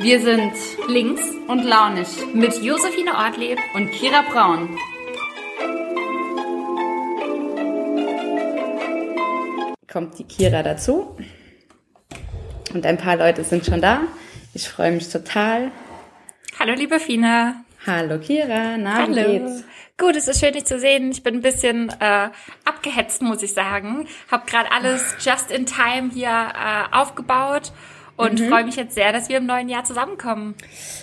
Wir 0.00 0.20
sind 0.20 0.52
links 0.86 1.22
und 1.48 1.64
launig 1.64 2.06
mit 2.32 2.62
Josephine 2.62 3.16
Ortleb 3.16 3.58
und 3.74 3.90
Kira 3.90 4.22
Braun. 4.22 4.78
Kommt 9.90 10.16
die 10.20 10.24
Kira 10.24 10.62
dazu 10.62 11.16
und 12.72 12.86
ein 12.86 12.96
paar 12.96 13.16
Leute 13.16 13.42
sind 13.42 13.66
schon 13.66 13.80
da. 13.80 14.02
Ich 14.54 14.68
freue 14.68 14.92
mich 14.92 15.08
total. 15.08 15.72
Hallo 16.60 16.74
liebe 16.74 17.00
Fina. 17.00 17.64
Hallo 17.84 18.20
Kira, 18.20 18.76
na 18.78 18.98
Hallo. 18.98 19.16
wie 19.16 19.38
geht's? 19.38 19.64
Gut, 19.96 20.14
es 20.14 20.28
ist 20.28 20.38
schön, 20.38 20.52
dich 20.52 20.64
zu 20.64 20.78
sehen. 20.78 21.10
Ich 21.10 21.24
bin 21.24 21.34
ein 21.34 21.42
bisschen 21.42 21.88
äh, 21.98 22.28
abgehetzt, 22.64 23.20
muss 23.20 23.42
ich 23.42 23.52
sagen. 23.52 24.06
Hab 24.30 24.46
gerade 24.46 24.70
alles 24.70 25.16
just 25.18 25.50
in 25.50 25.66
time 25.66 26.10
hier 26.14 26.28
äh, 26.28 26.94
aufgebaut 26.94 27.72
und 28.18 28.38
Mhm. 28.40 28.48
freue 28.50 28.64
mich 28.64 28.76
jetzt 28.76 28.94
sehr, 28.94 29.12
dass 29.12 29.30
wir 29.30 29.38
im 29.38 29.46
neuen 29.46 29.68
Jahr 29.70 29.84
zusammenkommen. 29.84 30.54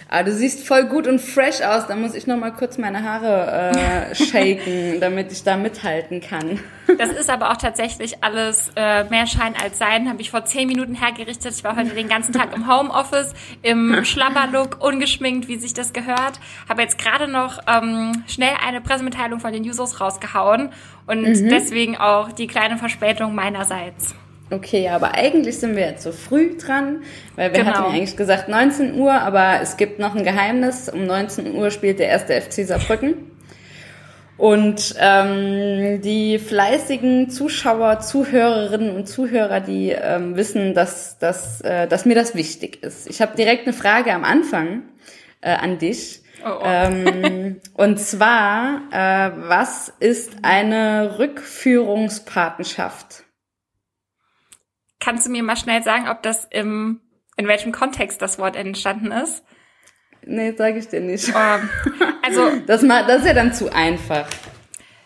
Ah, 0.10 0.22
du 0.22 0.32
siehst 0.32 0.68
voll 0.68 0.84
gut 0.86 1.08
und 1.08 1.20
fresh 1.20 1.62
aus. 1.62 1.88
Da 1.88 1.96
muss 1.96 2.14
ich 2.14 2.28
noch 2.28 2.38
mal 2.38 2.52
kurz 2.52 2.78
meine 2.78 3.02
Haare 3.04 3.72
äh, 4.12 4.16
shaken, 4.26 5.00
damit 5.00 5.32
ich 5.32 5.44
da 5.44 5.58
mithalten 5.58 6.22
kann. 6.22 6.60
Das 7.00 7.10
ist 7.10 7.30
aber 7.32 7.50
auch 7.52 7.58
tatsächlich 7.58 8.24
alles 8.24 8.70
äh, 8.76 9.06
mehr 9.06 9.26
Schein 9.26 9.56
als 9.62 9.80
Sein. 9.80 10.08
Habe 10.08 10.22
ich 10.22 10.30
vor 10.30 10.46
zehn 10.46 10.68
Minuten 10.68 10.94
hergerichtet. 10.94 11.54
Ich 11.56 11.64
war 11.64 11.76
heute 11.76 11.96
den 11.96 12.08
ganzen 12.08 12.34
Tag 12.34 12.56
im 12.56 12.68
Homeoffice, 12.72 13.34
im 13.64 14.04
Schlabberlook, 14.06 14.84
ungeschminkt, 14.84 15.48
wie 15.48 15.58
sich 15.58 15.74
das 15.74 15.94
gehört. 15.94 16.40
Habe 16.70 16.84
jetzt 16.84 17.00
gerade 17.00 17.28
noch 17.28 17.60
ähm, 17.68 18.24
schnell 18.28 18.54
eine 18.66 18.82
Pressemitteilung 18.82 19.40
von 19.40 19.52
den 19.52 19.64
Users 19.64 20.00
rausgehauen 20.00 20.70
und 21.08 21.22
Mhm. 21.24 21.50
deswegen 21.50 21.98
auch 21.98 22.32
die 22.32 22.48
kleine 22.48 22.78
Verspätung 22.78 23.34
meinerseits. 23.34 24.14
Okay, 24.52 24.90
aber 24.90 25.16
eigentlich 25.16 25.58
sind 25.58 25.76
wir 25.76 25.88
jetzt 25.88 26.04
so 26.04 26.12
früh 26.12 26.56
dran, 26.56 27.02
weil 27.36 27.52
wir 27.52 27.62
Genau. 27.62 27.72
hatten 27.72 27.84
ja 27.86 27.90
eigentlich 27.96 28.16
gesagt 28.16 28.48
19 28.48 28.94
Uhr, 28.94 29.12
aber 29.12 29.60
es 29.62 29.76
gibt 29.76 29.98
noch 29.98 30.14
ein 30.16 30.24
Geheimnis. 30.24 30.88
Um 30.88 31.06
19 31.06 31.56
Uhr 31.56 31.72
spielt 31.72 31.98
der 32.00 32.10
erste 32.10 32.40
FC 32.40 32.64
Saarbrücken. 32.66 33.32
Und 34.38 34.96
ähm, 35.00 36.02
die 36.02 36.40
fleißigen 36.40 37.30
Zuschauer, 37.30 38.02
Zuhörerinnen 38.02 38.94
und 38.96 39.08
Zuhörer, 39.08 39.62
die 39.62 39.92
ähm, 39.92 40.36
wissen, 40.36 40.74
dass, 40.74 41.18
dass, 41.20 41.62
äh, 41.62 41.88
dass 41.88 42.04
mir 42.06 42.16
das 42.16 42.36
wichtig 42.36 42.84
ist. 42.84 43.10
Ich 43.10 43.22
habe 43.22 43.38
direkt 43.38 43.66
eine 43.66 43.72
Frage 43.74 44.14
am 44.14 44.26
Anfang 44.26 44.84
äh, 45.42 45.52
an 45.56 45.78
dich. 45.80 46.22
Oh, 46.46 46.50
oh. 46.60 46.64
Ähm, 46.66 47.62
und 47.74 47.98
zwar, 48.00 48.82
äh, 48.92 49.32
was 49.48 49.92
ist 50.00 50.34
eine 50.44 51.18
Rückführungspatenschaft? 51.18 53.24
Kannst 55.06 55.28
du 55.28 55.32
mir 55.32 55.44
mal 55.44 55.56
schnell 55.56 55.84
sagen, 55.84 56.10
ob 56.10 56.24
das 56.24 56.48
im 56.50 57.00
in 57.38 57.48
welchem 57.48 57.72
Kontext 57.72 58.24
das 58.24 58.40
Wort 58.40 58.56
entstanden 58.56 59.12
ist? 59.12 59.44
Nee, 60.26 60.54
sage 60.58 60.80
ich 60.80 60.88
dir 60.88 61.00
nicht. 61.02 61.30
Ähm, 61.30 61.70
also 62.24 62.50
Das, 62.66 62.82
das 62.82 63.20
ist 63.20 63.28
ja 63.28 63.34
dann 63.36 63.54
zu 63.54 63.72
einfach. 63.72 64.28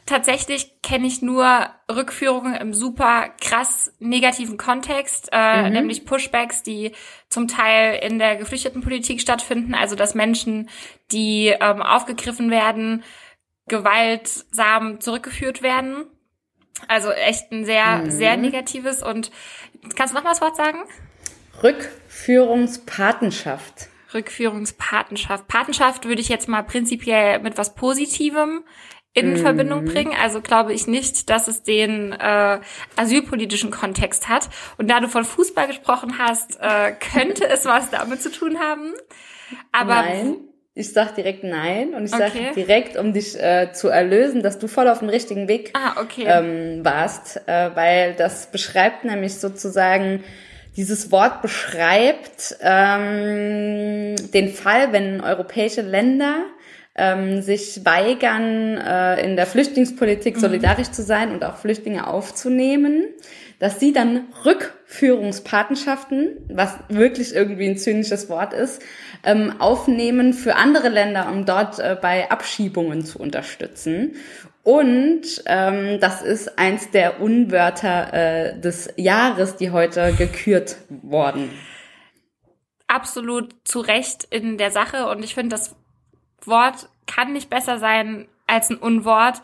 tatsächlich 0.05 0.81
kenne 0.81 1.05
ich 1.05 1.22
nur 1.22 1.67
Rückführungen 1.92 2.55
im 2.55 2.73
super 2.73 3.27
krass 3.42 3.92
negativen 4.00 4.58
Kontext, 4.58 5.27
äh, 5.33 5.70
nämlich 5.70 6.05
Pushbacks, 6.05 6.64
die 6.64 6.94
zum 7.27 7.50
Teil 7.50 8.00
in 8.02 8.20
der 8.20 8.38
Geflüchtetenpolitik 8.38 9.20
stattfinden, 9.20 9.75
also 9.75 9.97
dass 9.97 10.16
Menschen, 10.16 10.70
die 11.11 11.47
ähm, 11.47 11.81
aufgegriffen 11.81 12.50
werden, 12.52 13.03
gewaltsam 13.67 15.02
zurückgeführt 15.02 15.61
werden. 15.61 16.05
Also 16.88 17.11
echt 17.11 17.52
ein 17.52 17.66
sehr, 17.66 18.09
sehr 18.09 18.38
negatives 18.38 19.03
und 19.03 19.31
kannst 19.95 20.13
du 20.13 20.17
noch 20.17 20.23
mal 20.23 20.31
das 20.31 20.41
Wort 20.41 20.55
sagen? 20.55 20.80
Rückführungspatenschaft. 21.61 23.89
Rückführungspatenschaft. 24.13 25.47
Patenschaft 25.47 26.05
würde 26.05 26.21
ich 26.21 26.30
jetzt 26.30 26.47
mal 26.47 26.63
prinzipiell 26.63 27.39
mit 27.39 27.58
was 27.58 27.75
Positivem 27.75 28.63
in 29.14 29.37
Verbindung 29.37 29.86
bringen. 29.86 30.14
Also 30.20 30.42
glaube 30.42 30.73
ich 30.73 30.87
nicht, 30.87 31.30
dass 31.30 31.48
es 31.48 31.64
den 31.64 32.14
äh, 32.14 32.59
asylpolitischen 32.95 33.71
Kontext 33.71 34.30
hat. 34.30 34.49
Und 34.77 34.89
da 34.89 34.99
du 34.99 35.08
von 35.08 35.26
Fußball 35.26 35.67
gesprochen 35.67 36.17
hast, 36.17 36.59
äh, 36.61 36.93
könnte 36.93 37.45
es 37.49 37.65
was 37.65 37.89
damit 37.89 38.21
zu 38.21 38.32
tun 38.32 38.59
haben. 38.59 38.93
Aber 39.71 39.95
nein. 39.95 40.37
Ich 40.79 40.93
sag 40.93 41.13
direkt 41.15 41.43
nein 41.43 41.93
und 41.93 42.05
ich 42.05 42.13
Okay. 42.13 42.31
sag 42.33 42.53
direkt, 42.55 42.95
um 42.95 43.11
dich 43.11 43.37
äh, 43.37 43.73
zu 43.73 43.89
erlösen, 43.89 44.41
dass 44.41 44.59
du 44.59 44.67
voll 44.67 44.87
auf 44.87 44.99
dem 44.99 45.09
richtigen 45.09 45.49
Weg 45.49 45.73
ah, 45.73 45.99
okay. 46.01 46.23
ähm, 46.25 46.85
warst, 46.85 47.41
äh, 47.47 47.71
weil 47.75 48.13
das 48.13 48.49
beschreibt 48.49 49.03
nämlich 49.03 49.35
sozusagen, 49.35 50.23
dieses 50.77 51.11
Wort 51.11 51.41
beschreibt 51.41 52.55
ähm, 52.61 54.15
den 54.33 54.47
Fall, 54.53 54.93
wenn 54.93 55.19
europäische 55.19 55.81
Länder 55.81 56.45
ähm, 56.95 57.41
sich 57.41 57.81
weigern, 57.83 58.77
äh, 58.77 59.21
in 59.25 59.35
der 59.35 59.47
Flüchtlingspolitik 59.47 60.37
solidarisch 60.37 60.91
zu 60.91 61.03
sein 61.03 61.33
und 61.33 61.43
auch 61.43 61.57
Flüchtlinge 61.57 62.07
aufzunehmen, 62.07 63.03
dass 63.59 63.80
sie 63.80 63.93
dann 63.93 64.27
Rückführungspatenschaften, 64.45 66.37
was 66.49 66.80
wirklich 66.87 67.36
irgendwie 67.36 67.67
ein 67.67 67.77
zynisches 67.77 68.30
Wort 68.30 68.53
ist, 68.53 68.81
ähm, 69.23 69.53
aufnehmen 69.59 70.33
für 70.33 70.55
andere 70.55 70.89
Länder, 70.89 71.30
um 71.30 71.45
dort 71.45 71.77
äh, 71.80 71.97
bei 72.02 72.31
Abschiebungen 72.31 73.05
zu 73.05 73.20
unterstützen. 73.20 74.15
Und 74.64 75.21
ähm, 75.45 75.99
das 75.99 76.21
ist 76.21 76.58
eins 76.58 76.92
der 76.92 77.21
Unwörter 77.21 78.14
äh, 78.14 78.59
des 78.59 78.89
Jahres, 78.95 79.55
die 79.55 79.71
heute 79.71 80.14
gekürt 80.14 80.77
worden. 80.89 81.49
absolut 82.87 83.55
zu 83.64 83.80
Recht 83.80 84.26
in 84.26 84.58
der 84.58 84.71
Sache 84.71 85.08
und 85.08 85.23
ich 85.23 85.36
finde, 85.36 85.55
das 85.55 85.76
Wort 86.45 86.89
kann 87.08 87.33
nicht 87.33 87.49
besser 87.49 87.77
sein 87.77 88.27
als 88.47 88.70
ein 88.70 88.77
Unwort, 88.77 89.41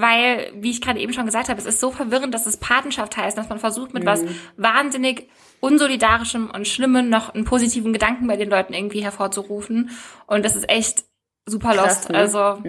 weil, 0.00 0.52
wie 0.54 0.70
ich 0.70 0.80
gerade 0.80 1.00
eben 1.00 1.12
schon 1.12 1.26
gesagt 1.26 1.48
habe, 1.48 1.58
es 1.60 1.66
ist 1.66 1.80
so 1.80 1.90
verwirrend, 1.90 2.32
dass 2.32 2.46
es 2.46 2.56
Patenschaft 2.56 3.16
heißt, 3.16 3.36
dass 3.36 3.48
man 3.48 3.58
versucht, 3.58 3.92
mit 3.94 4.06
was 4.06 4.22
wahnsinnig 4.56 5.28
unsolidarischem 5.60 6.50
und 6.54 6.68
Schlimmem 6.68 7.08
noch 7.10 7.34
einen 7.34 7.44
positiven 7.44 7.92
Gedanken 7.92 8.26
bei 8.28 8.36
den 8.36 8.48
Leuten 8.48 8.74
irgendwie 8.74 9.02
hervorzurufen. 9.02 9.90
Und 10.26 10.44
das 10.44 10.54
ist 10.54 10.68
echt 10.70 11.04
super 11.46 11.72
Krass, 11.74 11.96
lost. 11.96 12.10
ne? 12.10 12.18
Also 12.18 12.62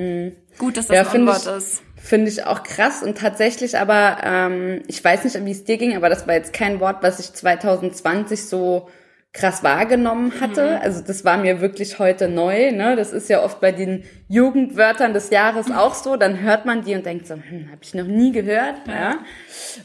gut, 0.58 0.76
dass 0.78 0.88
das 0.88 0.96
Ja, 0.96 1.10
ein 1.12 1.28
ich- 1.28 1.46
ist. 1.46 1.84
Finde 2.02 2.30
ich 2.32 2.46
auch 2.46 2.64
krass 2.64 3.04
und 3.04 3.18
tatsächlich 3.18 3.78
aber, 3.78 4.18
ähm, 4.24 4.82
ich 4.88 5.04
weiß 5.04 5.26
nicht, 5.26 5.46
wie 5.46 5.52
es 5.52 5.66
dir 5.66 5.78
ging, 5.78 5.98
aber 5.98 6.08
das 6.08 6.28
war 6.28 6.34
jetzt 6.36 6.54
kein 6.54 6.80
Wort, 6.80 7.04
was 7.04 7.20
ich 7.20 7.34
2020 7.34 8.46
so 8.48 8.90
krass 9.32 9.64
wahrgenommen 9.64 10.34
hatte. 10.42 10.82
Also 10.82 11.02
das 11.06 11.24
war 11.24 11.38
mir 11.38 11.62
wirklich 11.62 12.00
heute 12.00 12.28
neu. 12.28 12.72
Ne? 12.72 12.96
Das 12.96 13.14
ist 13.14 13.30
ja 13.30 13.44
oft 13.44 13.62
bei 13.62 13.72
den 13.72 14.04
Jugendwörtern 14.28 15.14
des 15.14 15.30
Jahres 15.30 15.70
auch 15.76 15.94
so. 15.94 16.16
Dann 16.16 16.40
hört 16.42 16.66
man 16.66 16.84
die 16.84 16.96
und 16.96 17.06
denkt 17.06 17.28
so, 17.28 17.36
hm, 17.36 17.68
habe 17.72 17.80
ich 17.82 17.94
noch 17.94 18.06
nie 18.06 18.32
gehört. 18.32 18.76
Ja. 18.88 19.20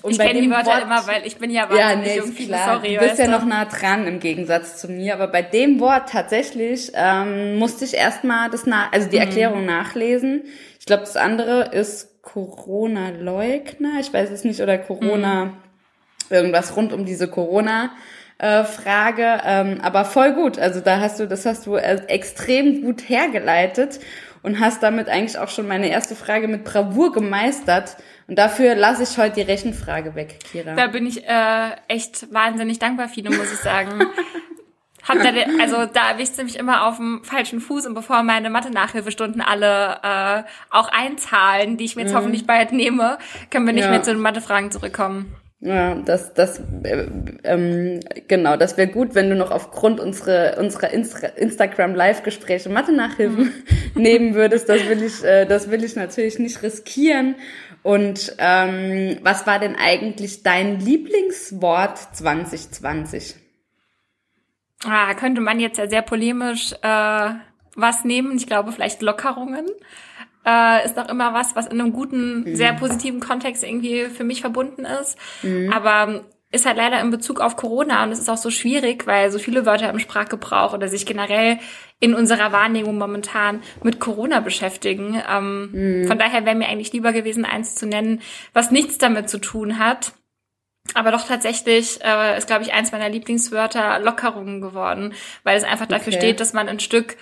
Und 0.03 0.13
Ich 0.13 0.19
kenne 0.19 0.41
die 0.41 0.51
Wörter 0.51 0.67
Wort- 0.71 0.83
immer, 0.85 1.07
weil 1.07 1.27
ich 1.27 1.37
bin 1.37 1.51
ja 1.51 1.65
ja, 1.65 1.71
wahnsinnig 1.71 2.07
nee, 2.09 2.17
irgendwie 2.17 2.43
ist 2.45 2.49
klar. 2.49 2.75
sorry. 2.77 2.95
du 2.95 3.01
bist 3.01 3.19
ja 3.19 3.27
du? 3.27 3.31
noch 3.33 3.45
nah 3.45 3.67
dran 3.67 4.07
im 4.07 4.19
Gegensatz 4.19 4.79
zu 4.79 4.89
mir. 4.89 5.13
Aber 5.13 5.29
bei 5.29 5.43
dem 5.43 5.79
Wort 5.79 6.09
tatsächlich 6.09 6.93
ähm, 6.95 7.57
musste 7.59 7.85
ich 7.85 7.95
erstmal 7.95 8.49
das 8.51 8.65
nach, 8.65 8.93
also 8.93 9.07
Mhm. 9.09 9.11
die 9.11 9.19
Erklärung 9.19 9.67
nachlesen. 9.67 10.45
Ich 10.81 10.87
glaube, 10.87 11.03
das 11.03 11.17
andere 11.17 11.71
ist 11.75 12.23
Corona-Leugner. 12.23 14.01
Ich 14.01 14.13
weiß 14.13 14.31
es 14.31 14.45
nicht 14.45 14.61
oder 14.61 14.79
Corona 14.79 15.45
Mhm. 15.47 15.53
irgendwas 16.31 16.77
rund 16.77 16.93
um 16.95 17.05
diese 17.05 17.29
Corona. 17.29 17.91
Äh, 18.39 18.65
Frage, 18.65 19.41
ähm, 19.45 19.81
aber 19.83 20.05
voll 20.05 20.33
gut. 20.33 20.59
Also 20.59 20.81
da 20.81 21.01
hast 21.01 21.21
du, 21.21 21.27
das 21.29 21.47
hast 21.47 21.67
du 21.67 21.77
äh, 21.77 22.03
extrem 22.09 22.83
gut 22.83 23.09
hergeleitet 23.09 24.01
und 24.43 24.61
hast 24.61 24.83
damit 24.83 25.09
eigentlich 25.09 25.39
auch 25.39 25.49
schon 25.49 25.67
meine 25.69 25.89
erste 25.89 26.15
Frage 26.17 26.49
mit 26.49 26.65
Bravour 26.65 27.13
gemeistert. 27.13 27.97
Und 28.27 28.39
dafür 28.39 28.75
lasse 28.75 29.03
ich 29.03 29.19
heute 29.19 29.37
die 29.37 29.43
Rechenfrage 29.43 30.15
weg, 30.15 30.39
Kira. 30.51 30.75
Da 30.75 30.87
bin 30.89 31.07
ich 31.07 31.25
äh, 31.27 31.71
echt 31.89 32.33
wahnsinnig 32.33 32.79
dankbar, 32.79 33.09
Fine, 33.09 33.31
muss 33.31 33.53
ich 33.53 33.59
sagen. 33.59 34.03
Hab 35.07 35.19
da, 35.23 35.29
also 35.61 35.85
da 35.85 36.13
erwischt 36.13 36.35
sie 36.37 36.45
mich 36.45 36.59
immer 36.59 36.87
auf 36.87 36.97
dem 36.97 37.23
falschen 37.25 37.61
Fuß 37.61 37.85
und 37.87 37.93
bevor 37.93 38.23
meine 38.23 38.49
Mathe-Nachhilfestunden 38.49 39.43
alle 39.43 39.99
äh, 40.03 40.43
auch 40.71 40.89
einzahlen, 40.89 41.77
die 41.77 41.85
ich 41.85 41.95
mir 41.95 42.03
jetzt 42.03 42.15
hoffentlich 42.15 42.47
bald 42.47 42.73
nehme, 42.73 43.19
können 43.51 43.67
wir 43.67 43.75
nicht 43.75 43.85
Ja. 43.85 43.91
mehr 43.91 44.03
zu 44.03 44.13
den 44.13 44.21
Mathefragen 44.23 44.71
zurückkommen. 44.71 45.35
Ja, 45.65 45.95
das, 45.95 46.35
das, 46.35 46.61
äh, 46.83 47.07
ähm, 47.43 48.01
genau, 48.29 48.59
das 48.59 48.77
wäre 48.77 48.89
gut, 48.89 49.15
wenn 49.15 49.31
du 49.31 49.35
noch 49.35 49.51
aufgrund 49.51 49.99
unserer, 49.99 50.59
unserer 50.59 50.91
Insta 50.91 51.27
Instagram-Live-Gespräche 51.27 52.69
Mathe-Nachhilfen 52.69 53.51
nehmen 53.95 54.35
würdest. 54.35 54.69
Das 54.69 54.87
will 54.87 55.03
ich, 55.03 55.25
äh, 55.25 55.47
das 55.47 55.71
will 55.71 55.83
ich 55.83 55.97
natürlich 55.97 56.39
nicht 56.39 56.63
riskieren. 56.63 57.37
Und 57.83 58.37
ähm, 58.37 59.17
was 59.23 59.47
war 59.47 59.59
denn 59.59 59.75
eigentlich 59.75 60.43
dein 60.43 60.81
Lieblingswort 60.81 61.97
2020? 62.15 63.37
Ah, 64.85 65.15
könnte 65.15 65.41
man 65.41 65.61
jetzt 65.61 65.79
ja 65.79 65.89
sehr 65.89 66.03
polemisch 66.03 66.75
äh, 66.83 67.31
was 67.75 68.05
nehmen. 68.05 68.37
Ich 68.37 68.47
glaube, 68.47 68.71
vielleicht 68.71 69.01
Lockerungen. 69.01 69.65
Äh, 70.47 70.85
ist 70.85 70.97
doch 70.97 71.09
immer 71.09 71.33
was, 71.33 71.57
was 71.57 71.67
in 71.67 71.81
einem 71.81 71.93
guten, 71.93 72.55
sehr 72.55 72.75
positiven 72.75 73.21
Kontext 73.21 73.65
irgendwie 73.65 74.07
für 74.07 74.25
mich 74.25 74.41
verbunden 74.41 74.85
ist. 74.85 75.17
Aber 75.73 76.25
ist 76.55 76.67
halt 76.67 76.77
leider 76.77 77.01
in 77.01 77.11
Bezug 77.11 77.41
auf 77.41 77.57
Corona 77.57 78.05
und 78.05 78.13
es 78.13 78.21
ist 78.21 78.29
auch 78.29 78.37
so 78.37 78.51
schwierig, 78.51 79.07
weil 79.07 79.31
so 79.31 79.39
viele 79.39 79.67
Wörter 79.67 79.91
im 79.91 79.99
Sprachgebrauch 79.99 80.73
oder 80.73 80.89
sich 80.89 81.05
generell 81.05 81.59
in 81.99 82.15
unserer 82.15 82.53
Wahrnehmung 82.53 82.97
momentan 82.97 83.61
mit 83.83 83.99
Corona 83.99 84.41
beschäftigen. 84.41 85.21
Ähm, 85.29 85.71
mhm. 85.73 86.07
Von 86.07 86.19
daher 86.19 86.47
wäre 86.47 86.55
mir 86.55 86.69
eigentlich 86.69 86.93
lieber 86.93 87.13
gewesen, 87.13 87.45
eins 87.45 87.75
zu 87.75 87.87
nennen, 87.87 88.23
was 88.53 88.71
nichts 88.71 88.99
damit 88.99 89.29
zu 89.29 89.39
tun 89.39 89.79
hat. 89.79 90.13
Aber 90.93 91.11
doch 91.11 91.27
tatsächlich 91.27 91.99
äh, 92.05 92.39
ist, 92.39 92.47
glaube 92.47 92.63
ich, 92.63 92.73
eins 92.73 92.93
meiner 92.93 93.09
Lieblingswörter 93.09 93.99
Lockerungen 93.99 94.61
geworden, 94.61 95.15
weil 95.43 95.57
es 95.57 95.65
einfach 95.65 95.87
dafür 95.87 96.13
okay. 96.13 96.21
steht, 96.21 96.41
dass 96.41 96.53
man 96.53 96.69
ein 96.69 96.79
Stück 96.79 97.17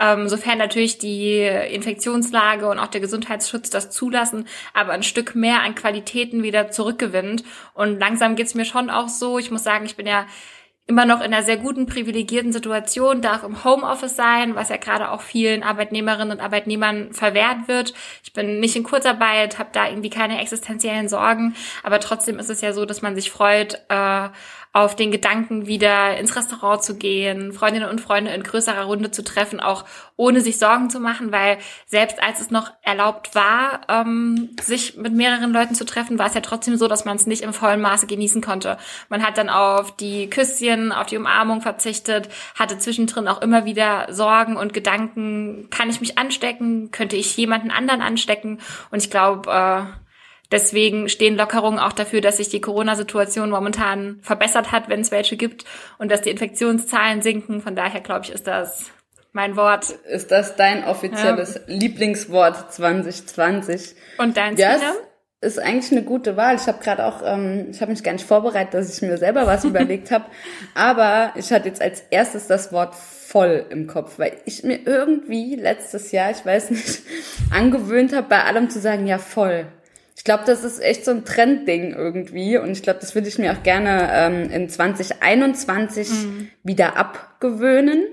ähm, 0.00 0.28
sofern 0.28 0.58
natürlich 0.58 0.98
die 0.98 1.38
Infektionslage 1.38 2.68
und 2.68 2.78
auch 2.78 2.88
der 2.88 3.00
Gesundheitsschutz 3.00 3.70
das 3.70 3.90
zulassen, 3.90 4.46
aber 4.72 4.92
ein 4.92 5.02
Stück 5.02 5.34
mehr 5.34 5.62
an 5.62 5.74
Qualitäten 5.74 6.42
wieder 6.42 6.70
zurückgewinnt. 6.70 7.44
Und 7.74 7.98
langsam 7.98 8.36
geht's 8.36 8.54
mir 8.54 8.64
schon 8.64 8.90
auch 8.90 9.08
so. 9.08 9.38
Ich 9.38 9.50
muss 9.50 9.64
sagen, 9.64 9.84
ich 9.86 9.96
bin 9.96 10.06
ja 10.06 10.26
immer 10.86 11.06
noch 11.06 11.20
in 11.20 11.32
einer 11.32 11.42
sehr 11.42 11.56
guten, 11.56 11.86
privilegierten 11.86 12.52
Situation, 12.52 13.22
darf 13.22 13.42
im 13.42 13.64
Homeoffice 13.64 14.16
sein, 14.16 14.54
was 14.54 14.68
ja 14.68 14.76
gerade 14.76 15.10
auch 15.10 15.22
vielen 15.22 15.62
Arbeitnehmerinnen 15.62 16.32
und 16.32 16.44
Arbeitnehmern 16.44 17.12
verwehrt 17.14 17.68
wird. 17.68 17.94
Ich 18.22 18.34
bin 18.34 18.60
nicht 18.60 18.76
in 18.76 18.82
Kurzarbeit, 18.82 19.58
habe 19.58 19.70
da 19.72 19.88
irgendwie 19.88 20.10
keine 20.10 20.40
existenziellen 20.42 21.08
Sorgen, 21.08 21.54
aber 21.82 22.00
trotzdem 22.00 22.38
ist 22.38 22.50
es 22.50 22.60
ja 22.60 22.74
so, 22.74 22.84
dass 22.84 23.00
man 23.00 23.14
sich 23.14 23.30
freut, 23.30 23.80
äh, 23.88 24.28
auf 24.74 24.96
den 24.96 25.12
Gedanken, 25.12 25.68
wieder 25.68 26.18
ins 26.18 26.34
Restaurant 26.34 26.82
zu 26.82 26.96
gehen, 26.96 27.52
Freundinnen 27.52 27.88
und 27.88 28.00
Freunde 28.00 28.32
in 28.32 28.42
größerer 28.42 28.82
Runde 28.82 29.12
zu 29.12 29.22
treffen, 29.22 29.60
auch 29.60 29.84
ohne 30.16 30.40
sich 30.40 30.58
Sorgen 30.58 30.90
zu 30.90 30.98
machen, 30.98 31.30
weil 31.30 31.58
selbst 31.86 32.20
als 32.20 32.40
es 32.40 32.50
noch 32.50 32.72
erlaubt 32.82 33.36
war, 33.36 33.82
ähm, 33.88 34.50
sich 34.60 34.96
mit 34.96 35.12
mehreren 35.12 35.52
Leuten 35.52 35.76
zu 35.76 35.84
treffen, 35.84 36.18
war 36.18 36.26
es 36.26 36.34
ja 36.34 36.40
trotzdem 36.40 36.76
so, 36.76 36.88
dass 36.88 37.04
man 37.04 37.14
es 37.14 37.28
nicht 37.28 37.42
im 37.42 37.52
vollen 37.52 37.80
Maße 37.80 38.08
genießen 38.08 38.42
konnte. 38.42 38.76
Man 39.08 39.24
hat 39.24 39.38
dann 39.38 39.48
auf 39.48 39.94
die 39.96 40.28
Küsschen, 40.28 40.90
auf 40.90 41.06
die 41.06 41.18
Umarmung 41.18 41.60
verzichtet, 41.60 42.28
hatte 42.56 42.76
zwischendrin 42.76 43.28
auch 43.28 43.42
immer 43.42 43.64
wieder 43.66 44.12
Sorgen 44.12 44.56
und 44.56 44.74
Gedanken, 44.74 45.68
kann 45.70 45.88
ich 45.88 46.00
mich 46.00 46.18
anstecken, 46.18 46.90
könnte 46.90 47.14
ich 47.14 47.36
jemanden 47.36 47.70
anderen 47.70 48.02
anstecken? 48.02 48.58
Und 48.90 49.00
ich 49.00 49.10
glaube, 49.10 49.52
äh, 49.52 50.03
Deswegen 50.50 51.08
stehen 51.08 51.36
Lockerungen 51.36 51.78
auch 51.78 51.92
dafür, 51.92 52.20
dass 52.20 52.36
sich 52.36 52.48
die 52.48 52.60
Corona-Situation 52.60 53.50
momentan 53.50 54.18
verbessert 54.22 54.72
hat, 54.72 54.88
wenn 54.88 55.00
es 55.00 55.10
welche 55.10 55.36
gibt 55.36 55.64
und 55.98 56.10
dass 56.10 56.22
die 56.22 56.30
Infektionszahlen 56.30 57.22
sinken. 57.22 57.60
Von 57.60 57.74
daher 57.74 58.00
glaube 58.00 58.24
ich, 58.24 58.32
ist 58.32 58.46
das 58.46 58.90
mein 59.32 59.56
Wort. 59.56 59.90
Ist 60.08 60.30
das 60.30 60.56
dein 60.56 60.84
offizielles 60.84 61.54
ja. 61.54 61.60
Lieblingswort 61.66 62.72
2020? 62.72 63.96
Und 64.18 64.36
dein 64.36 64.56
yes. 64.56 64.80
ist 65.40 65.58
eigentlich 65.58 65.90
eine 65.92 66.02
gute 66.02 66.36
Wahl. 66.36 66.54
Ich 66.54 66.66
habe 66.66 66.82
gerade 66.82 67.04
auch, 67.04 67.20
ähm, 67.24 67.66
ich 67.70 67.80
habe 67.80 67.90
mich 67.90 68.04
gar 68.04 68.12
nicht 68.12 68.26
vorbereitet, 68.26 68.74
dass 68.74 68.96
ich 68.96 69.02
mir 69.02 69.18
selber 69.18 69.46
was 69.46 69.64
überlegt 69.64 70.10
habe, 70.10 70.26
aber 70.74 71.32
ich 71.36 71.52
hatte 71.52 71.68
jetzt 71.68 71.82
als 71.82 72.00
erstes 72.10 72.46
das 72.46 72.72
Wort 72.72 72.94
voll 72.94 73.66
im 73.70 73.88
Kopf, 73.88 74.20
weil 74.20 74.36
ich 74.44 74.62
mir 74.62 74.78
irgendwie 74.86 75.56
letztes 75.56 76.12
Jahr, 76.12 76.30
ich 76.30 76.46
weiß 76.46 76.70
nicht, 76.70 77.02
angewöhnt 77.50 78.14
habe, 78.14 78.28
bei 78.28 78.44
allem 78.44 78.70
zu 78.70 78.78
sagen, 78.78 79.08
ja 79.08 79.18
voll. 79.18 79.66
Ich 80.16 80.22
glaube, 80.24 80.44
das 80.46 80.62
ist 80.62 80.80
echt 80.80 81.04
so 81.04 81.10
ein 81.10 81.24
Trendding 81.24 81.92
irgendwie 81.92 82.56
und 82.56 82.70
ich 82.70 82.82
glaube, 82.82 83.00
das 83.00 83.14
würde 83.14 83.28
ich 83.28 83.38
mir 83.38 83.52
auch 83.52 83.62
gerne 83.62 84.10
ähm, 84.12 84.50
in 84.50 84.68
2021 84.68 86.08
mhm. 86.10 86.48
wieder 86.62 86.96
abgewöhnen. 86.96 88.04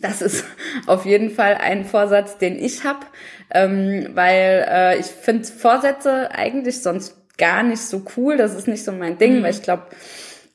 Das 0.00 0.22
ist 0.22 0.44
auf 0.86 1.04
jeden 1.04 1.30
Fall 1.30 1.54
ein 1.54 1.84
Vorsatz, 1.84 2.38
den 2.38 2.58
ich 2.58 2.84
habe, 2.84 3.06
ähm, 3.52 4.08
weil 4.14 4.66
äh, 4.68 4.98
ich 4.98 5.06
finde 5.06 5.44
Vorsätze 5.44 6.30
eigentlich 6.32 6.82
sonst 6.82 7.16
gar 7.36 7.62
nicht 7.62 7.82
so 7.82 8.02
cool. 8.16 8.36
Das 8.36 8.54
ist 8.54 8.66
nicht 8.66 8.84
so 8.84 8.92
mein 8.92 9.18
Ding, 9.18 9.38
mhm. 9.38 9.42
weil 9.42 9.52
ich 9.52 9.62
glaube, 9.62 9.84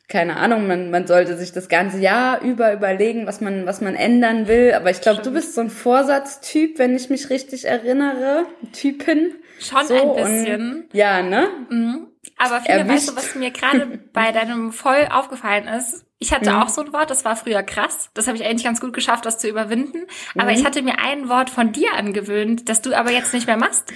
keine 0.09 0.35
Ahnung, 0.37 0.67
man, 0.67 0.91
man 0.91 1.07
sollte 1.07 1.37
sich 1.37 1.53
das 1.53 1.69
ganze 1.69 1.97
Jahr 1.99 2.41
über 2.41 2.73
überlegen, 2.73 3.25
was 3.25 3.41
man, 3.41 3.65
was 3.65 3.81
man 3.81 3.95
ändern 3.95 4.47
will. 4.47 4.73
Aber 4.73 4.91
ich 4.91 5.01
glaube, 5.01 5.21
du 5.21 5.31
bist 5.31 5.55
so 5.55 5.61
ein 5.61 5.69
Vorsatztyp, 5.69 6.77
wenn 6.77 6.95
ich 6.95 7.09
mich 7.09 7.29
richtig 7.29 7.65
erinnere. 7.65 8.45
Typin. 8.73 9.33
Schon 9.59 9.88
so, 9.88 10.15
ein 10.15 10.15
bisschen. 10.15 10.83
Und, 10.83 10.94
ja, 10.94 11.21
ne? 11.21 11.50
Mhm. 11.69 12.07
Aber 12.38 12.61
viele, 12.61 12.88
weißt 12.88 13.09
du, 13.09 13.15
was 13.15 13.35
mir 13.35 13.51
gerade 13.51 13.85
bei 14.13 14.31
deinem 14.31 14.71
voll 14.71 15.07
aufgefallen 15.11 15.67
ist? 15.67 16.05
Ich 16.19 16.33
hatte 16.33 16.51
mhm. 16.51 16.61
auch 16.61 16.69
so 16.69 16.81
ein 16.81 16.94
Wort, 16.94 17.09
das 17.09 17.25
war 17.25 17.35
früher 17.35 17.63
krass. 17.63 18.09
Das 18.13 18.27
habe 18.27 18.38
ich 18.38 18.45
eigentlich 18.45 18.63
ganz 18.63 18.79
gut 18.79 18.94
geschafft, 18.94 19.25
das 19.25 19.38
zu 19.38 19.50
überwinden. 19.50 20.07
Aber 20.35 20.51
mhm. 20.51 20.57
ich 20.57 20.65
hatte 20.65 20.81
mir 20.81 21.00
ein 21.00 21.27
Wort 21.27 21.50
von 21.50 21.71
dir 21.71 21.94
angewöhnt, 21.94 22.69
das 22.69 22.81
du 22.81 22.97
aber 22.97 23.11
jetzt 23.11 23.33
nicht 23.33 23.47
mehr 23.47 23.57
machst. 23.57 23.91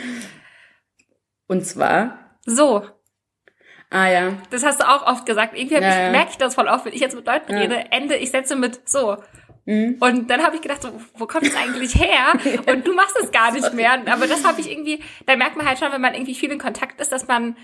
Und 1.48 1.66
zwar? 1.66 2.38
So. 2.46 2.86
Ah 3.90 4.10
ja. 4.10 4.34
Das 4.50 4.66
hast 4.66 4.82
du 4.82 4.88
auch 4.88 5.06
oft 5.06 5.26
gesagt. 5.26 5.58
Irgendwie 5.58 5.76
ja, 5.76 5.90
ich, 5.90 5.96
ja. 5.96 6.12
merke 6.12 6.32
ich 6.32 6.38
das 6.38 6.56
voll 6.56 6.68
oft, 6.68 6.86
wenn 6.86 6.94
ich 6.94 7.00
jetzt 7.00 7.16
mit 7.16 7.26
Leuten 7.26 7.54
ja. 7.54 7.60
rede. 7.60 7.92
Ende, 7.92 8.16
ich 8.18 8.32
setze 8.32 8.56
mit 8.58 8.88
so. 8.90 9.18
Mhm. 9.68 9.98
Und 10.00 10.30
dann 10.30 10.44
habe 10.44 10.56
ich 10.56 10.62
gedacht, 10.62 10.82
so, 10.82 10.90
wo 11.16 11.28
kommt 11.28 11.46
es 11.46 11.56
eigentlich 11.56 11.94
her? 11.96 12.34
Und 12.74 12.88
du 12.88 12.94
machst 12.94 13.18
es 13.22 13.32
gar 13.32 13.52
nicht 13.52 13.74
mehr. 13.74 14.02
Aber 14.12 14.26
das 14.26 14.46
habe 14.46 14.62
ich 14.62 14.72
irgendwie, 14.72 15.04
da 15.26 15.36
merkt 15.36 15.58
man 15.58 15.68
halt 15.68 15.78
schon, 15.78 15.92
wenn 15.92 16.02
man 16.02 16.14
irgendwie 16.14 16.36
viel 16.36 16.52
in 16.52 16.58
Kontakt 16.58 17.02
ist, 17.02 17.12
dass 17.12 17.28
man 17.28 17.58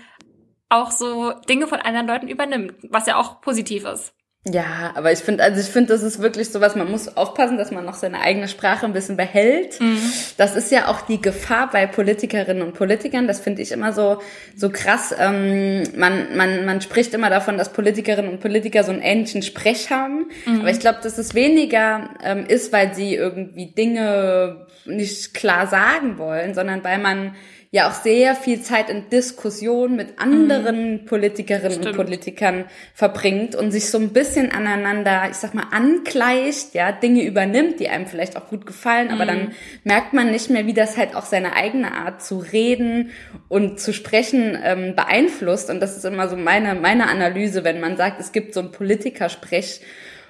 auch 0.68 0.90
so 0.90 1.32
Dinge 1.48 1.66
von 1.66 1.80
anderen 1.80 2.06
Leuten 2.06 2.28
übernimmt, 2.28 2.74
was 2.90 3.06
ja 3.06 3.16
auch 3.16 3.40
positiv 3.40 3.84
ist. 3.86 4.14
Ja, 4.46 4.92
aber 4.94 5.10
ich 5.10 5.20
finde, 5.20 5.42
also 5.42 5.58
ich 5.58 5.68
finde, 5.68 5.94
das 5.94 6.02
ist 6.02 6.20
wirklich 6.20 6.50
so 6.50 6.60
was, 6.60 6.76
man 6.76 6.90
muss 6.90 7.16
aufpassen, 7.16 7.56
dass 7.56 7.70
man 7.70 7.86
noch 7.86 7.94
seine 7.94 8.20
eigene 8.20 8.46
Sprache 8.46 8.84
ein 8.84 8.92
bisschen 8.92 9.16
behält. 9.16 9.80
Mhm. 9.80 9.98
Das 10.36 10.54
ist 10.54 10.70
ja 10.70 10.88
auch 10.88 11.00
die 11.00 11.18
Gefahr 11.18 11.70
bei 11.70 11.86
Politikerinnen 11.86 12.62
und 12.62 12.74
Politikern. 12.74 13.26
Das 13.26 13.40
finde 13.40 13.62
ich 13.62 13.72
immer 13.72 13.94
so, 13.94 14.20
so 14.54 14.68
krass. 14.68 15.14
Ähm, 15.18 15.84
man, 15.96 16.36
man, 16.36 16.66
man 16.66 16.82
spricht 16.82 17.14
immer 17.14 17.30
davon, 17.30 17.56
dass 17.56 17.72
Politikerinnen 17.72 18.30
und 18.30 18.40
Politiker 18.40 18.84
so 18.84 18.92
einen 18.92 19.00
ähnlichen 19.00 19.40
Sprech 19.40 19.90
haben. 19.90 20.26
Mhm. 20.44 20.60
Aber 20.60 20.70
ich 20.70 20.78
glaube, 20.78 20.98
dass 21.02 21.16
es 21.16 21.34
weniger 21.34 22.10
ähm, 22.22 22.44
ist, 22.46 22.70
weil 22.70 22.92
sie 22.92 23.14
irgendwie 23.14 23.72
Dinge 23.72 24.66
nicht 24.84 25.32
klar 25.32 25.68
sagen 25.68 26.18
wollen, 26.18 26.52
sondern 26.52 26.84
weil 26.84 26.98
man 26.98 27.34
ja 27.74 27.88
auch 27.88 27.92
sehr 27.92 28.36
viel 28.36 28.62
Zeit 28.62 28.88
in 28.88 29.08
Diskussion 29.10 29.96
mit 29.96 30.20
anderen 30.20 30.92
mhm. 30.92 31.04
Politikerinnen 31.06 31.72
Stimmt. 31.72 31.86
und 31.86 31.96
Politikern 31.96 32.64
verbringt 32.94 33.56
und 33.56 33.72
sich 33.72 33.90
so 33.90 33.98
ein 33.98 34.12
bisschen 34.12 34.52
aneinander, 34.52 35.22
ich 35.28 35.38
sag 35.38 35.54
mal, 35.54 35.66
angleicht, 35.72 36.74
ja, 36.74 36.92
Dinge 36.92 37.24
übernimmt, 37.24 37.80
die 37.80 37.88
einem 37.88 38.06
vielleicht 38.06 38.36
auch 38.36 38.46
gut 38.46 38.64
gefallen, 38.64 39.08
mhm. 39.08 39.14
aber 39.14 39.26
dann 39.26 39.38
mhm. 39.46 39.52
merkt 39.82 40.12
man 40.12 40.30
nicht 40.30 40.50
mehr, 40.50 40.68
wie 40.68 40.72
das 40.72 40.96
halt 40.96 41.16
auch 41.16 41.24
seine 41.24 41.56
eigene 41.56 41.90
Art 41.90 42.22
zu 42.22 42.38
reden 42.38 43.10
und 43.48 43.80
zu 43.80 43.92
sprechen 43.92 44.56
ähm, 44.62 44.94
beeinflusst. 44.94 45.68
Und 45.68 45.80
das 45.80 45.96
ist 45.96 46.04
immer 46.04 46.28
so 46.28 46.36
meine, 46.36 46.76
meine 46.76 47.08
Analyse, 47.08 47.64
wenn 47.64 47.80
man 47.80 47.96
sagt, 47.96 48.20
es 48.20 48.30
gibt 48.30 48.54
so 48.54 48.60
ein 48.60 48.70
Politikersprech, 48.70 49.80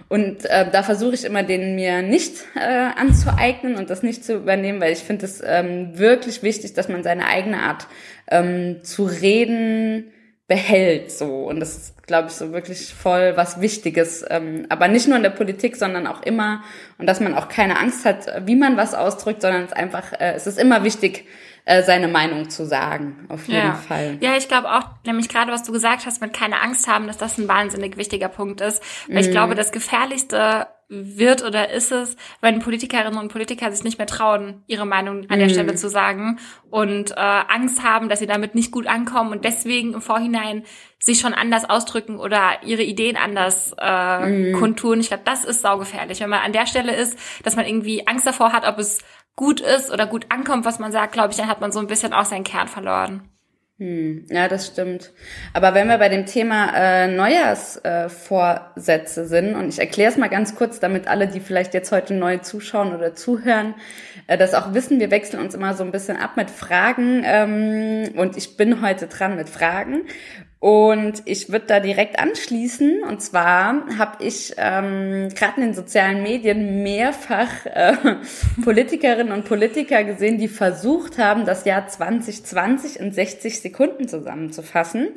und 0.08 0.44
äh, 0.44 0.70
da 0.70 0.82
versuche 0.82 1.14
ich 1.14 1.24
immer, 1.24 1.42
den 1.42 1.74
mir 1.74 2.02
nicht 2.02 2.44
äh, 2.54 2.90
anzueignen 2.96 3.76
und 3.76 3.90
das 3.90 4.02
nicht 4.02 4.24
zu 4.24 4.34
übernehmen, 4.34 4.80
weil 4.80 4.92
ich 4.92 5.00
finde 5.00 5.24
es 5.24 5.42
ähm, 5.44 5.98
wirklich 5.98 6.42
wichtig, 6.42 6.74
dass 6.74 6.88
man 6.88 7.02
seine 7.02 7.26
eigene 7.26 7.60
Art 7.60 7.86
ähm, 8.30 8.82
zu 8.82 9.04
reden 9.04 10.12
behält 10.46 11.10
so. 11.10 11.46
Und 11.46 11.60
das 11.60 11.76
ist 11.76 12.06
glaube 12.06 12.28
ich 12.28 12.34
so 12.34 12.52
wirklich 12.52 12.92
voll 12.92 13.32
was 13.36 13.62
Wichtiges 13.62 14.24
ähm, 14.28 14.66
aber 14.68 14.88
nicht 14.88 15.08
nur 15.08 15.16
in 15.16 15.22
der 15.22 15.30
Politik 15.30 15.76
sondern 15.76 16.06
auch 16.06 16.22
immer. 16.22 16.62
Und 16.98 17.06
dass 17.06 17.20
man 17.20 17.34
auch 17.34 17.48
keine 17.48 17.78
Angst 17.78 18.04
hat 18.04 18.26
wie 18.44 18.56
man 18.56 18.76
was 18.76 18.94
ausdrückt 18.94 19.40
sondern 19.40 19.64
es 19.64 19.72
einfach 19.72 20.12
äh, 20.12 20.34
es 20.34 20.46
ist 20.46 20.58
immer 20.58 20.84
wichtig 20.84 21.26
äh, 21.64 21.82
seine 21.82 22.08
Meinung 22.08 22.50
zu 22.50 22.66
sagen, 22.66 23.26
auf 23.28 23.48
jeden 23.48 23.66
ja. 23.66 23.74
Fall. 23.74 24.18
Ja, 24.20 24.36
ich 24.36 24.48
glaube 24.48 24.70
auch, 24.70 24.84
nämlich 25.06 25.28
gerade 25.28 25.50
was 25.50 25.62
du 25.62 25.72
gesagt 25.72 26.04
hast, 26.04 26.20
mit 26.20 26.34
keine 26.34 26.60
Angst 26.60 26.86
haben, 26.88 27.06
dass 27.06 27.16
das 27.16 27.38
ein 27.38 27.48
wahnsinnig 27.48 27.96
wichtiger 27.96 28.28
Punkt 28.28 28.60
ist. 28.60 28.82
Weil 29.08 29.16
mm. 29.16 29.18
ich 29.18 29.26
mhm. 29.28 29.32
glaube, 29.32 29.54
das 29.54 29.72
Gefährlichste 29.72 30.66
wird 30.88 31.42
oder 31.42 31.70
ist 31.70 31.92
es, 31.92 32.16
wenn 32.40 32.60
Politikerinnen 32.60 33.18
und 33.18 33.32
Politiker 33.32 33.70
sich 33.72 33.84
nicht 33.84 33.98
mehr 33.98 34.06
trauen, 34.06 34.62
ihre 34.66 34.86
Meinung 34.86 35.28
an 35.30 35.38
der 35.38 35.48
mm. 35.48 35.50
Stelle 35.50 35.74
zu 35.74 35.88
sagen 35.88 36.38
und 36.70 37.12
äh, 37.12 37.14
Angst 37.14 37.82
haben, 37.82 38.08
dass 38.08 38.18
sie 38.18 38.26
damit 38.26 38.54
nicht 38.54 38.70
gut 38.70 38.86
ankommen 38.86 39.32
und 39.32 39.44
deswegen 39.44 39.94
im 39.94 40.02
Vorhinein 40.02 40.64
sich 40.98 41.20
schon 41.20 41.34
anders 41.34 41.68
ausdrücken 41.68 42.18
oder 42.18 42.62
ihre 42.64 42.82
Ideen 42.82 43.16
anders 43.16 43.74
äh, 43.80 44.52
mm. 44.52 44.58
kundtun. 44.58 45.00
Ich 45.00 45.08
glaube, 45.08 45.24
das 45.24 45.44
ist 45.44 45.62
saugefährlich, 45.62 46.20
wenn 46.20 46.30
man 46.30 46.40
an 46.40 46.52
der 46.52 46.66
Stelle 46.66 46.94
ist, 46.94 47.18
dass 47.42 47.56
man 47.56 47.66
irgendwie 47.66 48.06
Angst 48.06 48.26
davor 48.26 48.52
hat, 48.52 48.66
ob 48.66 48.78
es 48.78 49.00
gut 49.36 49.60
ist 49.60 49.90
oder 49.90 50.06
gut 50.06 50.26
ankommt, 50.28 50.64
was 50.64 50.78
man 50.78 50.92
sagt, 50.92 51.12
glaube 51.12 51.30
ich, 51.30 51.36
dann 51.36 51.48
hat 51.48 51.60
man 51.60 51.72
so 51.72 51.80
ein 51.80 51.86
bisschen 51.86 52.12
auch 52.12 52.24
seinen 52.24 52.44
Kern 52.44 52.68
verloren. 52.68 53.33
Hm, 53.78 54.26
ja, 54.30 54.46
das 54.46 54.68
stimmt. 54.68 55.12
Aber 55.52 55.74
wenn 55.74 55.88
wir 55.88 55.98
bei 55.98 56.08
dem 56.08 56.26
Thema 56.26 56.72
äh, 56.76 57.08
Neujahrsvorsätze 57.08 59.22
äh, 59.22 59.24
sind, 59.24 59.56
und 59.56 59.68
ich 59.68 59.80
erkläre 59.80 60.12
es 60.12 60.16
mal 60.16 60.28
ganz 60.28 60.54
kurz, 60.54 60.78
damit 60.78 61.08
alle, 61.08 61.26
die 61.26 61.40
vielleicht 61.40 61.74
jetzt 61.74 61.90
heute 61.90 62.14
neu 62.14 62.38
zuschauen 62.38 62.94
oder 62.94 63.16
zuhören, 63.16 63.74
äh, 64.28 64.38
das 64.38 64.54
auch 64.54 64.74
wissen, 64.74 65.00
wir 65.00 65.10
wechseln 65.10 65.42
uns 65.42 65.56
immer 65.56 65.74
so 65.74 65.82
ein 65.82 65.90
bisschen 65.90 66.16
ab 66.16 66.36
mit 66.36 66.52
Fragen. 66.52 67.22
Ähm, 67.24 68.12
und 68.16 68.36
ich 68.36 68.56
bin 68.56 68.80
heute 68.80 69.08
dran 69.08 69.34
mit 69.34 69.48
Fragen. 69.48 70.02
Und 70.64 71.20
ich 71.26 71.52
würde 71.52 71.66
da 71.66 71.78
direkt 71.78 72.18
anschließen. 72.18 73.02
Und 73.02 73.20
zwar 73.20 73.84
habe 73.98 74.24
ich 74.24 74.54
ähm, 74.56 75.28
gerade 75.34 75.56
in 75.56 75.60
den 75.60 75.74
sozialen 75.74 76.22
Medien 76.22 76.82
mehrfach 76.82 77.66
äh, 77.66 77.92
Politikerinnen 78.64 79.30
und 79.30 79.44
Politiker 79.44 80.04
gesehen, 80.04 80.38
die 80.38 80.48
versucht 80.48 81.18
haben, 81.18 81.44
das 81.44 81.66
Jahr 81.66 81.86
2020 81.86 82.98
in 82.98 83.12
60 83.12 83.60
Sekunden 83.60 84.08
zusammenzufassen. 84.08 85.08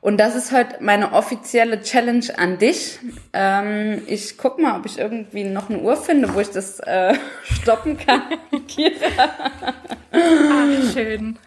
Und 0.00 0.18
das 0.18 0.34
ist 0.34 0.50
heute 0.50 0.82
meine 0.82 1.12
offizielle 1.12 1.82
Challenge 1.82 2.28
an 2.38 2.56
dich. 2.56 3.00
Ähm, 3.34 4.00
ich 4.06 4.38
guck 4.38 4.58
mal, 4.58 4.78
ob 4.78 4.86
ich 4.86 4.98
irgendwie 4.98 5.44
noch 5.44 5.68
eine 5.68 5.80
Uhr 5.80 5.98
finde, 5.98 6.32
wo 6.32 6.40
ich 6.40 6.52
das 6.52 6.80
äh, 6.80 7.12
stoppen 7.42 7.98
kann. 7.98 8.22
Ach, 10.10 10.94
schön. 10.94 11.38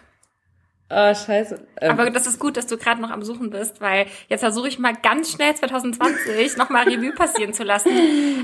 Oh, 0.90 1.14
scheiße. 1.14 1.66
Ähm. 1.80 1.90
Aber 1.90 2.10
das 2.10 2.26
ist 2.26 2.38
gut, 2.38 2.58
dass 2.58 2.66
du 2.66 2.76
gerade 2.76 3.00
noch 3.00 3.10
am 3.10 3.22
Suchen 3.22 3.48
bist, 3.48 3.80
weil 3.80 4.04
jetzt 4.28 4.40
versuche 4.40 4.68
ich 4.68 4.78
mal 4.78 4.92
ganz 4.92 5.32
schnell 5.32 5.54
2020 5.54 6.56
nochmal 6.58 6.86
Revue 6.86 7.12
passieren 7.12 7.54
zu 7.54 7.64
lassen. 7.64 7.90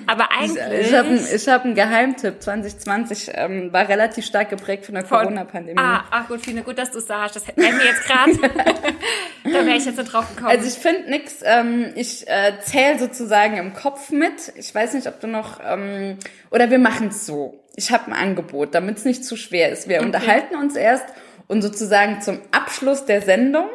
Aber 0.07 0.33
eigentlich... 0.33 0.65
Ich, 0.81 0.89
ich 0.89 0.95
habe 0.95 1.15
ich 1.15 1.49
hab 1.49 1.65
einen 1.67 1.75
Geheimtipp. 1.75 2.43
2020 2.43 3.33
ähm, 3.35 3.73
war 3.75 3.87
relativ 3.87 4.25
stark 4.25 4.49
geprägt 4.49 4.87
von 4.87 4.95
der 4.95 5.05
Corona-Pandemie. 5.05 5.79
Ah, 5.79 6.05
ach 6.11 6.29
gut, 6.29 6.41
Fine, 6.41 6.63
gut, 6.63 6.79
dass 6.79 6.91
du 6.91 7.01
sagst. 7.01 7.37
Das 7.37 7.47
wäre 7.47 7.75
mir 7.75 7.85
jetzt 7.85 8.05
gerade... 8.05 8.33
da 9.45 9.67
wäre 9.67 9.77
ich 9.77 9.85
jetzt 9.85 9.99
nicht 9.99 10.11
drauf 10.11 10.29
gekommen. 10.31 10.51
Also 10.51 10.67
ich 10.67 10.75
finde 10.75 11.11
nix. 11.11 11.41
Ähm, 11.45 11.93
ich 11.95 12.27
äh, 12.27 12.55
zähle 12.63 12.99
sozusagen 12.99 13.59
im 13.59 13.75
Kopf 13.75 14.11
mit. 14.11 14.55
Ich 14.57 14.75
weiß 14.75 14.95
nicht, 14.95 15.07
ob 15.07 15.21
du 15.21 15.27
noch... 15.27 15.61
Ähm, 15.63 16.17
oder 16.51 16.71
wir 16.71 16.79
machen 16.79 17.09
es 17.09 17.27
so. 17.27 17.63
Ich 17.77 17.93
habe 17.93 18.07
ein 18.07 18.13
Angebot, 18.15 18.75
damit 18.75 18.97
es 18.97 19.05
nicht 19.05 19.27
zu 19.27 19.37
schwer 19.37 19.71
ist. 19.71 19.89
Wir 19.89 19.99
okay. 19.99 20.07
unterhalten 20.07 20.57
uns 20.57 20.75
erst 20.75 21.05
und 21.51 21.63
sozusagen 21.63 22.21
zum 22.21 22.39
Abschluss 22.53 23.07
der 23.07 23.23
Sendung 23.23 23.69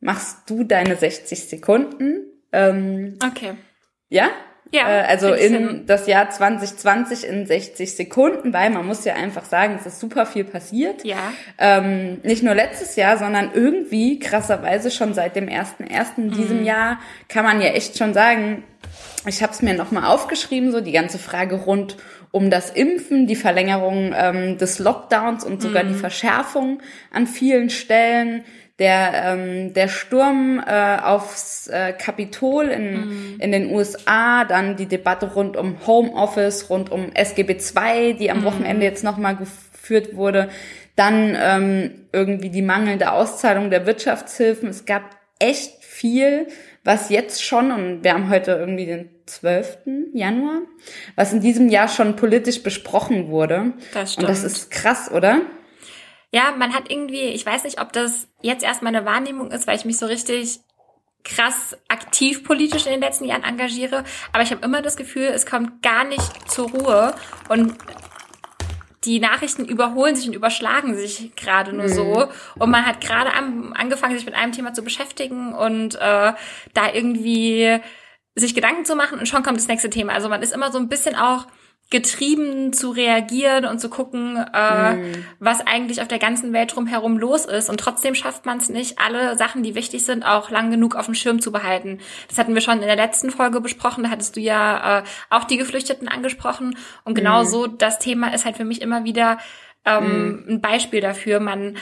machst 0.00 0.48
du 0.48 0.64
deine 0.64 0.96
60 0.96 1.48
Sekunden. 1.48 2.24
Ähm, 2.50 3.18
okay. 3.22 3.52
Ja? 4.08 4.30
Ja. 4.72 4.88
Äh, 4.88 5.02
also 5.02 5.34
in 5.34 5.84
das 5.84 6.06
Jahr 6.06 6.30
2020 6.30 7.26
in 7.26 7.44
60 7.44 7.94
Sekunden, 7.94 8.54
weil 8.54 8.70
man 8.70 8.86
muss 8.86 9.04
ja 9.04 9.14
einfach 9.16 9.44
sagen, 9.44 9.76
es 9.78 9.84
ist 9.84 10.00
super 10.00 10.24
viel 10.24 10.44
passiert. 10.44 11.04
Ja. 11.04 11.34
Ähm, 11.58 12.20
nicht 12.22 12.42
nur 12.42 12.54
letztes 12.54 12.96
Jahr, 12.96 13.18
sondern 13.18 13.50
irgendwie 13.52 14.18
krasserweise 14.18 14.90
schon 14.90 15.12
seit 15.12 15.36
dem 15.36 15.46
1.1. 15.46 16.06
in 16.16 16.30
diesem 16.30 16.60
mhm. 16.60 16.64
Jahr 16.64 17.00
kann 17.28 17.44
man 17.44 17.60
ja 17.60 17.68
echt 17.68 17.98
schon 17.98 18.14
sagen, 18.14 18.64
ich 19.26 19.42
habe 19.42 19.52
es 19.52 19.62
mir 19.62 19.74
nochmal 19.74 20.04
aufgeschrieben, 20.04 20.72
so 20.72 20.80
die 20.80 20.92
ganze 20.92 21.18
Frage 21.18 21.56
rund 21.56 21.96
um 22.30 22.50
das 22.50 22.70
Impfen, 22.70 23.26
die 23.26 23.36
Verlängerung 23.36 24.14
ähm, 24.16 24.58
des 24.58 24.78
Lockdowns 24.78 25.44
und 25.44 25.60
sogar 25.60 25.84
mhm. 25.84 25.88
die 25.88 25.94
Verschärfung 25.94 26.80
an 27.12 27.26
vielen 27.26 27.70
Stellen, 27.70 28.44
der, 28.78 29.12
ähm, 29.26 29.74
der 29.74 29.88
Sturm 29.88 30.62
äh, 30.66 30.96
aufs 30.96 31.66
äh, 31.68 31.92
Kapitol 31.92 32.68
in, 32.68 32.92
mhm. 32.92 33.36
in 33.38 33.52
den 33.52 33.74
USA, 33.74 34.44
dann 34.44 34.76
die 34.76 34.86
Debatte 34.86 35.34
rund 35.34 35.56
um 35.56 35.86
Homeoffice, 35.86 36.70
rund 36.70 36.90
um 36.90 37.12
SGB 37.12 37.58
II, 37.58 38.14
die 38.14 38.30
am 38.30 38.40
mhm. 38.40 38.44
Wochenende 38.44 38.86
jetzt 38.86 39.04
nochmal 39.04 39.36
geführt 39.36 40.16
wurde, 40.16 40.48
dann 40.96 41.36
ähm, 41.38 41.90
irgendwie 42.12 42.48
die 42.48 42.62
mangelnde 42.62 43.12
Auszahlung 43.12 43.70
der 43.70 43.86
Wirtschaftshilfen. 43.86 44.70
Es 44.70 44.86
gab 44.86 45.02
echt 45.38 45.84
viel, 45.84 46.46
was 46.84 47.10
jetzt 47.10 47.44
schon, 47.44 47.70
und 47.72 48.04
wir 48.04 48.14
haben 48.14 48.30
heute 48.30 48.52
irgendwie 48.52 48.86
den 48.86 49.10
12. 49.26 49.78
Januar, 50.14 50.62
was 51.14 51.32
in 51.32 51.40
diesem 51.40 51.68
Jahr 51.68 51.88
schon 51.88 52.16
politisch 52.16 52.62
besprochen 52.62 53.28
wurde. 53.28 53.74
Das 53.92 54.14
stimmt. 54.14 54.28
Und 54.28 54.30
das 54.30 54.44
ist 54.44 54.70
krass, 54.70 55.10
oder? 55.10 55.42
Ja, 56.32 56.54
man 56.56 56.74
hat 56.74 56.90
irgendwie, 56.90 57.28
ich 57.28 57.44
weiß 57.44 57.64
nicht, 57.64 57.80
ob 57.80 57.92
das 57.92 58.28
jetzt 58.40 58.64
erst 58.64 58.82
meine 58.82 59.04
Wahrnehmung 59.04 59.50
ist, 59.50 59.66
weil 59.66 59.76
ich 59.76 59.84
mich 59.84 59.98
so 59.98 60.06
richtig 60.06 60.60
krass 61.22 61.76
aktiv 61.88 62.44
politisch 62.44 62.86
in 62.86 62.92
den 62.92 63.00
letzten 63.00 63.26
Jahren 63.26 63.44
engagiere, 63.44 64.04
aber 64.32 64.42
ich 64.42 64.50
habe 64.50 64.64
immer 64.64 64.80
das 64.80 64.96
Gefühl, 64.96 65.24
es 65.24 65.44
kommt 65.44 65.82
gar 65.82 66.04
nicht 66.04 66.50
zur 66.50 66.70
Ruhe 66.70 67.14
und 67.48 67.74
die 69.04 69.18
Nachrichten 69.18 69.64
überholen 69.64 70.14
sich 70.14 70.26
und 70.26 70.34
überschlagen 70.34 70.94
sich 70.94 71.34
gerade 71.34 71.72
nur 71.72 71.86
mhm. 71.86 71.92
so. 71.92 72.28
Und 72.58 72.70
man 72.70 72.84
hat 72.84 73.00
gerade 73.00 73.32
angefangen, 73.32 74.16
sich 74.16 74.26
mit 74.26 74.34
einem 74.34 74.52
Thema 74.52 74.74
zu 74.74 74.82
beschäftigen 74.82 75.54
und 75.54 75.94
äh, 75.94 76.32
da 76.74 76.92
irgendwie 76.92 77.80
sich 78.34 78.54
Gedanken 78.54 78.84
zu 78.84 78.96
machen 78.96 79.18
und 79.18 79.26
schon 79.26 79.42
kommt 79.42 79.58
das 79.58 79.68
nächste 79.68 79.90
Thema. 79.90 80.12
Also 80.12 80.28
man 80.28 80.42
ist 80.42 80.52
immer 80.52 80.70
so 80.70 80.78
ein 80.78 80.88
bisschen 80.88 81.16
auch 81.16 81.46
getrieben 81.90 82.72
zu 82.72 82.90
reagieren 82.90 83.64
und 83.64 83.80
zu 83.80 83.90
gucken, 83.90 84.36
äh, 84.54 84.94
mm. 84.94 85.24
was 85.40 85.60
eigentlich 85.66 86.00
auf 86.00 86.06
der 86.06 86.20
ganzen 86.20 86.52
Welt 86.52 86.74
drumherum 86.74 87.18
los 87.18 87.46
ist. 87.46 87.68
Und 87.68 87.80
trotzdem 87.80 88.14
schafft 88.14 88.46
man 88.46 88.58
es 88.58 88.68
nicht, 88.68 89.00
alle 89.00 89.36
Sachen, 89.36 89.64
die 89.64 89.74
wichtig 89.74 90.04
sind, 90.04 90.22
auch 90.22 90.50
lang 90.50 90.70
genug 90.70 90.94
auf 90.94 91.06
dem 91.06 91.16
Schirm 91.16 91.40
zu 91.40 91.50
behalten. 91.50 91.98
Das 92.28 92.38
hatten 92.38 92.54
wir 92.54 92.60
schon 92.60 92.80
in 92.80 92.86
der 92.86 92.94
letzten 92.94 93.32
Folge 93.32 93.60
besprochen. 93.60 94.04
Da 94.04 94.10
hattest 94.10 94.36
du 94.36 94.40
ja 94.40 95.00
äh, 95.00 95.02
auch 95.30 95.44
die 95.44 95.56
Geflüchteten 95.56 96.06
angesprochen. 96.06 96.78
Und 97.04 97.16
genau 97.16 97.42
mm. 97.42 97.46
so 97.46 97.66
das 97.66 97.98
Thema 97.98 98.32
ist 98.32 98.44
halt 98.44 98.56
für 98.56 98.64
mich 98.64 98.82
immer 98.82 99.02
wieder 99.02 99.38
ähm, 99.84 100.44
mm. 100.46 100.50
ein 100.50 100.60
Beispiel 100.60 101.00
dafür. 101.00 101.40
Man 101.40 101.76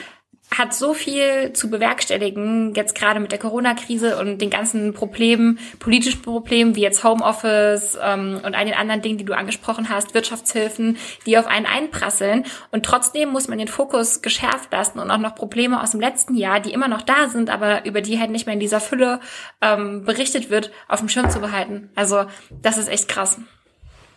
hat 0.51 0.73
so 0.73 0.93
viel 0.93 1.53
zu 1.53 1.69
bewerkstelligen, 1.69 2.73
jetzt 2.73 2.95
gerade 2.95 3.19
mit 3.19 3.31
der 3.31 3.39
Corona-Krise 3.39 4.17
und 4.17 4.39
den 4.39 4.49
ganzen 4.49 4.93
Problemen, 4.93 5.59
politischen 5.77 6.21
Problemen 6.21 6.75
wie 6.75 6.81
jetzt 6.81 7.03
Homeoffice 7.03 7.97
ähm, 8.01 8.39
und 8.43 8.55
all 8.55 8.65
den 8.65 8.73
anderen 8.73 9.01
Dingen, 9.01 9.17
die 9.19 9.25
du 9.25 9.33
angesprochen 9.33 9.89
hast, 9.89 10.15
Wirtschaftshilfen, 10.15 10.97
die 11.25 11.37
auf 11.37 11.45
einen 11.45 11.67
einprasseln. 11.67 12.45
Und 12.71 12.83
trotzdem 12.83 13.29
muss 13.29 13.47
man 13.47 13.59
den 13.59 13.67
Fokus 13.67 14.21
geschärft 14.21 14.71
lassen 14.71 14.97
und 14.99 15.11
auch 15.11 15.19
noch 15.19 15.35
Probleme 15.35 15.81
aus 15.81 15.91
dem 15.91 15.99
letzten 15.99 16.35
Jahr, 16.35 16.59
die 16.59 16.73
immer 16.73 16.87
noch 16.87 17.03
da 17.03 17.29
sind, 17.29 17.51
aber 17.51 17.85
über 17.85 18.01
die 18.01 18.19
halt 18.19 18.31
nicht 18.31 18.47
mehr 18.47 18.53
in 18.53 18.59
dieser 18.59 18.79
Fülle 18.79 19.19
ähm, 19.61 20.03
berichtet 20.03 20.49
wird, 20.49 20.71
auf 20.87 20.99
dem 20.99 21.09
Schirm 21.09 21.29
zu 21.29 21.39
behalten. 21.39 21.89
Also 21.93 22.25
das 22.61 22.77
ist 22.77 22.89
echt 22.89 23.07
krass. 23.07 23.37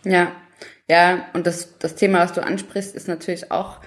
Ja, 0.03 0.31
ja, 0.87 1.27
und 1.33 1.47
das, 1.47 1.77
das 1.77 1.95
Thema, 1.95 2.19
was 2.19 2.33
du 2.33 2.43
ansprichst, 2.43 2.95
ist 2.95 3.07
natürlich 3.07 3.51
auch 3.51 3.77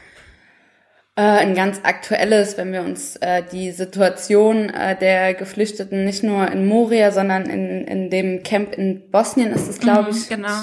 äh, 1.17 1.23
ein 1.23 1.55
ganz 1.55 1.81
aktuelles, 1.83 2.59
wenn 2.59 2.73
wir 2.73 2.83
uns 2.83 3.17
äh, 3.17 3.43
die 3.51 3.73
Situation 3.73 4.69
äh, 4.69 4.97
der 4.97 5.33
Geflüchteten 5.33 6.05
nicht 6.05 6.23
nur 6.23 6.51
in 6.51 6.67
Moria, 6.67 7.11
sondern 7.11 7.47
in, 7.47 7.87
in 7.87 8.11
dem 8.11 8.43
Camp 8.43 8.75
in 8.75 9.11
Bosnien 9.11 9.51
ist 9.51 9.67
es, 9.67 9.79
glaube 9.81 10.11
mhm, 10.11 10.17
ich. 10.17 10.29
Genau. 10.29 10.61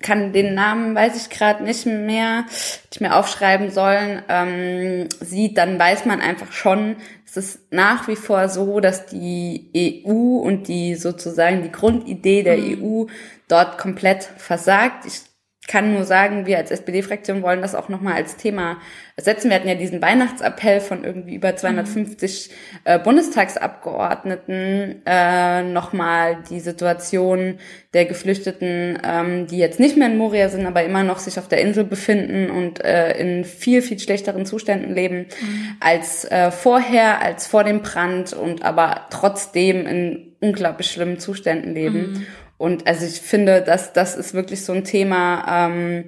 Kann 0.00 0.32
den 0.32 0.54
Namen, 0.54 0.94
weiß 0.94 1.16
ich 1.16 1.30
gerade 1.30 1.64
nicht 1.64 1.84
mehr, 1.84 2.44
ich 2.92 3.00
mir 3.00 3.16
aufschreiben 3.16 3.70
sollen, 3.70 4.22
ähm, 4.28 5.08
sieht, 5.20 5.58
dann 5.58 5.78
weiß 5.78 6.06
man 6.06 6.20
einfach 6.20 6.52
schon, 6.52 6.96
es 7.26 7.36
ist 7.36 7.72
nach 7.72 8.06
wie 8.06 8.14
vor 8.14 8.48
so, 8.48 8.78
dass 8.78 9.06
die 9.06 10.06
EU 10.08 10.38
und 10.38 10.68
die 10.68 10.94
sozusagen 10.94 11.62
die 11.62 11.72
Grundidee 11.72 12.44
der 12.44 12.56
mhm. 12.56 12.82
EU 12.82 13.06
dort 13.48 13.76
komplett 13.76 14.22
versagt. 14.22 15.04
Ich 15.06 15.22
kann 15.66 15.94
nur 15.94 16.04
sagen, 16.04 16.46
wir 16.46 16.58
als 16.58 16.70
SPD-Fraktion 16.70 17.42
wollen 17.42 17.62
das 17.62 17.74
auch 17.74 17.88
nochmal 17.88 18.14
als 18.14 18.36
Thema 18.36 18.76
setzen. 19.16 19.48
Wir 19.48 19.56
hatten 19.56 19.68
ja 19.68 19.74
diesen 19.74 20.02
Weihnachtsappell 20.02 20.80
von 20.80 21.04
irgendwie 21.04 21.36
über 21.36 21.56
250 21.56 22.50
mhm. 22.50 22.78
äh, 22.84 22.98
Bundestagsabgeordneten, 22.98 25.02
äh, 25.06 25.62
nochmal 25.62 26.38
die 26.50 26.60
Situation 26.60 27.58
der 27.94 28.04
Geflüchteten, 28.04 28.98
ähm, 29.02 29.46
die 29.46 29.58
jetzt 29.58 29.80
nicht 29.80 29.96
mehr 29.96 30.08
in 30.08 30.18
Moria 30.18 30.50
sind, 30.50 30.66
aber 30.66 30.84
immer 30.84 31.02
noch 31.02 31.18
sich 31.18 31.38
auf 31.38 31.48
der 31.48 31.60
Insel 31.60 31.84
befinden 31.84 32.50
und 32.50 32.84
äh, 32.84 33.16
in 33.18 33.44
viel, 33.44 33.80
viel 33.80 33.98
schlechteren 33.98 34.46
Zuständen 34.46 34.94
leben 34.94 35.26
mhm. 35.40 35.76
als 35.80 36.26
äh, 36.26 36.50
vorher, 36.50 37.22
als 37.22 37.46
vor 37.46 37.64
dem 37.64 37.82
Brand 37.82 38.34
und 38.34 38.64
aber 38.64 39.06
trotzdem 39.10 39.86
in 39.86 40.34
unglaublich 40.40 40.90
schlimmen 40.90 41.18
Zuständen 41.18 41.74
leben. 41.74 42.12
Mhm. 42.12 42.26
Und 42.56 42.86
also 42.86 43.04
ich 43.06 43.20
finde, 43.20 43.62
dass 43.62 43.92
das 43.92 44.16
ist 44.16 44.34
wirklich 44.34 44.64
so 44.64 44.72
ein 44.72 44.84
Thema, 44.84 45.66
ähm, 45.66 46.04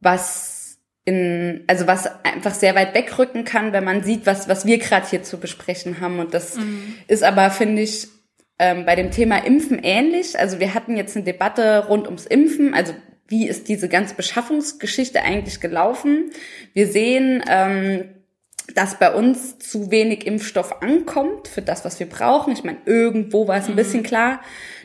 was 0.00 0.78
in, 1.04 1.64
also 1.66 1.86
was 1.86 2.08
einfach 2.24 2.54
sehr 2.54 2.74
weit 2.74 2.94
wegrücken 2.94 3.44
kann, 3.44 3.72
wenn 3.72 3.84
man 3.84 4.02
sieht, 4.02 4.26
was, 4.26 4.48
was 4.48 4.64
wir 4.66 4.78
gerade 4.78 5.06
hier 5.06 5.22
zu 5.22 5.38
besprechen 5.38 6.00
haben. 6.00 6.18
Und 6.18 6.32
das 6.32 6.56
mhm. 6.56 6.94
ist 7.08 7.22
aber, 7.22 7.50
finde 7.50 7.82
ich, 7.82 8.08
ähm, 8.58 8.86
bei 8.86 8.94
dem 8.94 9.10
Thema 9.10 9.44
Impfen 9.44 9.80
ähnlich. 9.82 10.38
Also 10.38 10.60
wir 10.60 10.74
hatten 10.74 10.96
jetzt 10.96 11.16
eine 11.16 11.24
Debatte 11.24 11.86
rund 11.88 12.06
ums 12.06 12.26
Impfen, 12.26 12.72
also 12.74 12.94
wie 13.26 13.48
ist 13.48 13.68
diese 13.68 13.88
ganze 13.88 14.14
Beschaffungsgeschichte 14.14 15.22
eigentlich 15.22 15.60
gelaufen? 15.60 16.30
Wir 16.74 16.86
sehen, 16.86 17.42
ähm, 17.48 18.10
dass 18.74 18.98
bei 18.98 19.12
uns 19.12 19.58
zu 19.58 19.90
wenig 19.90 20.26
Impfstoff 20.26 20.82
ankommt 20.82 21.48
für 21.48 21.62
das, 21.62 21.84
was 21.84 21.98
wir 22.00 22.08
brauchen. 22.08 22.52
Ich 22.52 22.64
meine, 22.64 22.78
irgendwo 22.86 23.48
war 23.48 23.58
es 23.58 23.66
ein 23.66 23.72
mhm. 23.72 23.76
bisschen 23.76 24.02
klar, 24.02 24.40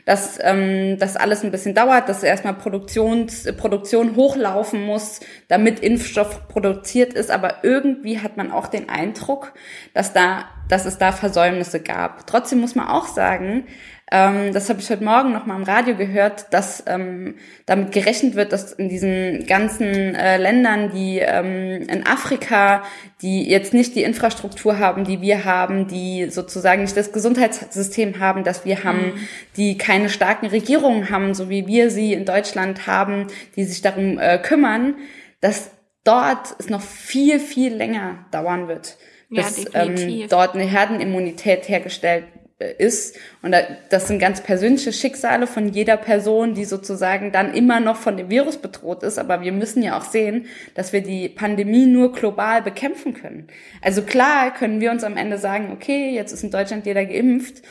dass 0.10 0.39
ähm, 0.42 0.98
das 0.98 1.16
alles 1.16 1.44
ein 1.44 1.51
bisschen 1.51 1.75
dauert, 1.75 2.10
dass 2.10 2.24
erstmal 2.24 2.56
Produktions, 2.56 3.48
Produktion 3.56 4.16
hochlaufen 4.16 4.82
muss, 4.82 5.20
damit 5.50 5.82
Impfstoff 5.82 6.48
produziert 6.48 7.13
ist. 7.13 7.30
Aber 7.30 7.63
irgendwie 7.63 8.20
hat 8.20 8.36
man 8.36 8.51
auch 8.51 8.66
den 8.66 8.89
Eindruck, 8.89 9.54
dass 9.94 10.12
da, 10.12 10.46
dass 10.68 10.88
es 10.88 10.98
da 10.98 11.12
Versäumnisse 11.12 11.80
gab. 11.80 12.25
Trotzdem 12.25 12.60
muss 12.60 12.74
man 12.74 12.88
auch 12.88 13.06
sagen, 13.06 13.68
ähm, 14.12 14.54
das 14.54 14.70
habe 14.70 14.80
ich 14.80 14.89
heute 14.89 15.04
Morgen 15.04 15.34
noch 15.34 15.46
mal 15.46 15.56
im 15.56 15.63
Radio 15.63 15.96
gehört, 15.96 16.51
dass 16.51 16.84
ähm, 16.88 17.36
damit 17.68 17.92
gerechnet 17.92 18.36
wird, 18.36 18.51
dass 18.51 18.74
in 18.74 18.89
diesen 18.89 19.46
ganzen 19.46 20.16
äh, 20.16 20.38
Ländern, 20.38 20.92
die 20.92 21.20
ähm, 21.20 21.84
in 21.88 22.08
Afrika, 22.08 22.84
die 23.22 23.48
jetzt 23.48 23.74
nicht 23.74 23.96
die 23.96 24.01
Infrastruktur 24.01 24.80
haben, 24.80 25.04
die 25.04 25.22
wir 25.22 25.46
haben, 25.46 25.88
die 25.88 26.28
sozusagen 26.32 26.82
nicht 26.82 26.98
das 26.98 27.12
Gesundheitssystem 27.12 28.20
haben, 28.20 28.44
das 28.44 28.66
wir 28.66 28.84
haben, 28.84 29.13
mhm. 29.13 29.28
die 29.58 29.78
keine 29.78 30.10
starken 30.10 30.48
Regierungen 30.48 31.12
haben, 31.12 31.36
so 31.36 31.50
wie 31.50 31.68
wir 31.68 31.92
sie 31.92 32.13
in 32.13 32.25
Deutschland 32.25 32.88
haben, 32.88 33.28
die 33.56 33.63
sich 33.63 33.84
darum 33.84 34.18
äh, 34.18 34.39
kümmern, 34.39 34.96
dass 35.39 35.70
dort 36.04 36.56
es 36.58 36.70
noch 36.70 36.82
viel, 36.82 37.39
viel 37.39 37.75
länger 37.75 38.25
dauern 38.32 38.68
wird, 38.68 38.98
bis 39.30 39.66
ja, 39.66 39.84
ähm, 39.84 40.25
dort 40.30 40.56
eine 40.56 40.63
Herdenimmunität 40.63 41.70
hergestellt 41.70 42.24
ist. 42.66 43.18
Und 43.42 43.56
das 43.89 44.08
sind 44.08 44.20
ganz 44.20 44.42
persönliche 44.42 44.92
Schicksale 44.92 45.48
von 45.48 45.70
jeder 45.70 45.98
Person, 45.98 46.54
die 46.54 46.66
sozusagen 46.66 47.32
dann 47.32 47.54
immer 47.54 47.80
noch 47.80 47.96
von 47.96 48.18
dem 48.18 48.30
Virus 48.30 48.58
bedroht 48.58 49.04
ist. 49.04 49.18
Aber 49.18 49.42
wir 49.42 49.51
müssen 49.51 49.82
ja 49.82 49.98
auch 49.98 50.04
sehen, 50.04 50.48
dass 50.75 50.92
wir 50.94 51.01
die 51.01 51.30
Pandemie 51.30 51.86
nur 51.86 52.12
global 52.12 52.62
bekämpfen 52.62 53.13
können. 53.13 53.48
Also 53.82 54.01
klar 54.01 54.54
können 54.54 54.82
wir 54.82 54.92
uns 54.92 55.04
am 55.04 55.18
Ende 55.18 55.38
sagen, 55.38 55.72
okay, 55.72 56.12
jetzt 56.12 56.34
ist 56.34 56.44
in 56.44 56.51
Deutschland 56.51 56.86
jeder 56.86 57.06
geimpft. 57.06 57.63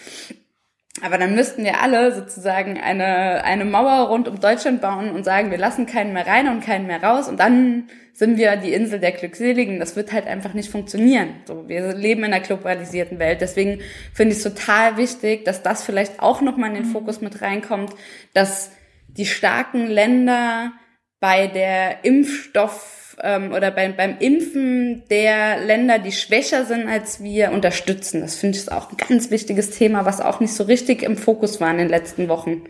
Aber 1.03 1.19
dann 1.19 1.35
müssten 1.35 1.65
wir 1.65 1.81
alle 1.81 2.13
sozusagen 2.13 2.79
eine, 2.81 3.45
eine 3.45 3.65
Mauer 3.65 4.09
rund 4.09 4.27
um 4.27 4.41
Deutschland 4.41 4.81
bauen 4.81 5.11
und 5.11 5.25
sagen, 5.25 5.51
wir 5.51 5.59
lassen 5.59 5.87
keinen 5.87 6.13
mehr 6.13 6.27
rein 6.27 6.49
und 6.49 6.65
keinen 6.65 6.87
mehr 6.87 7.03
raus 7.03 7.29
und 7.29 7.39
dann 7.39 7.89
sind 8.19 8.37
wir 8.37 8.57
die 8.57 8.73
Insel 8.73 8.99
der 8.99 9.13
Glückseligen. 9.13 9.79
Das 9.79 9.95
wird 9.95 10.13
halt 10.13 10.27
einfach 10.27 10.53
nicht 10.53 10.71
funktionieren. 10.71 11.37
So, 11.47 11.69
wir 11.69 11.95
leben 11.95 12.25
in 12.25 12.33
einer 12.33 12.43
globalisierten 12.43 13.21
Welt. 13.21 13.41
Deswegen 13.41 13.81
finde 14.13 14.33
ich 14.33 14.39
es 14.39 14.43
total 14.43 14.97
wichtig, 14.97 15.45
dass 15.45 15.63
das 15.63 15.85
vielleicht 15.85 16.19
auch 16.19 16.41
nochmal 16.41 16.71
in 16.71 16.83
den 16.83 16.89
mhm. 16.89 16.93
Fokus 16.93 17.21
mit 17.21 17.43
reinkommt, 17.43 17.93
dass 18.35 18.73
die 19.07 19.25
starken 19.25 19.87
Länder 19.87 20.73
bei 21.21 21.47
der 21.47 22.05
Impfstoff 22.05 23.17
ähm, 23.23 23.53
oder 23.53 23.71
beim, 23.71 23.95
beim 23.95 24.19
Impfen 24.19 25.05
der 25.11 25.65
Länder, 25.65 26.01
die 26.01 26.11
schwächer 26.11 26.65
sind 26.65 26.89
als 26.89 27.23
wir, 27.23 27.53
unterstützen. 27.53 28.21
Das 28.21 28.35
finde 28.35 28.59
ich 28.59 28.73
auch 28.73 28.91
ein 28.91 28.97
ganz 28.97 29.31
wichtiges 29.31 29.71
Thema, 29.71 30.07
was 30.07 30.21
auch 30.21 30.41
nicht 30.41 30.55
so 30.55 30.65
richtig 30.65 31.05
im 31.05 31.17
Fokus 31.17 31.61
war 31.61 31.71
in 31.71 31.79
den 31.79 31.89
letzten 31.89 32.27
Wochen. 32.27 32.65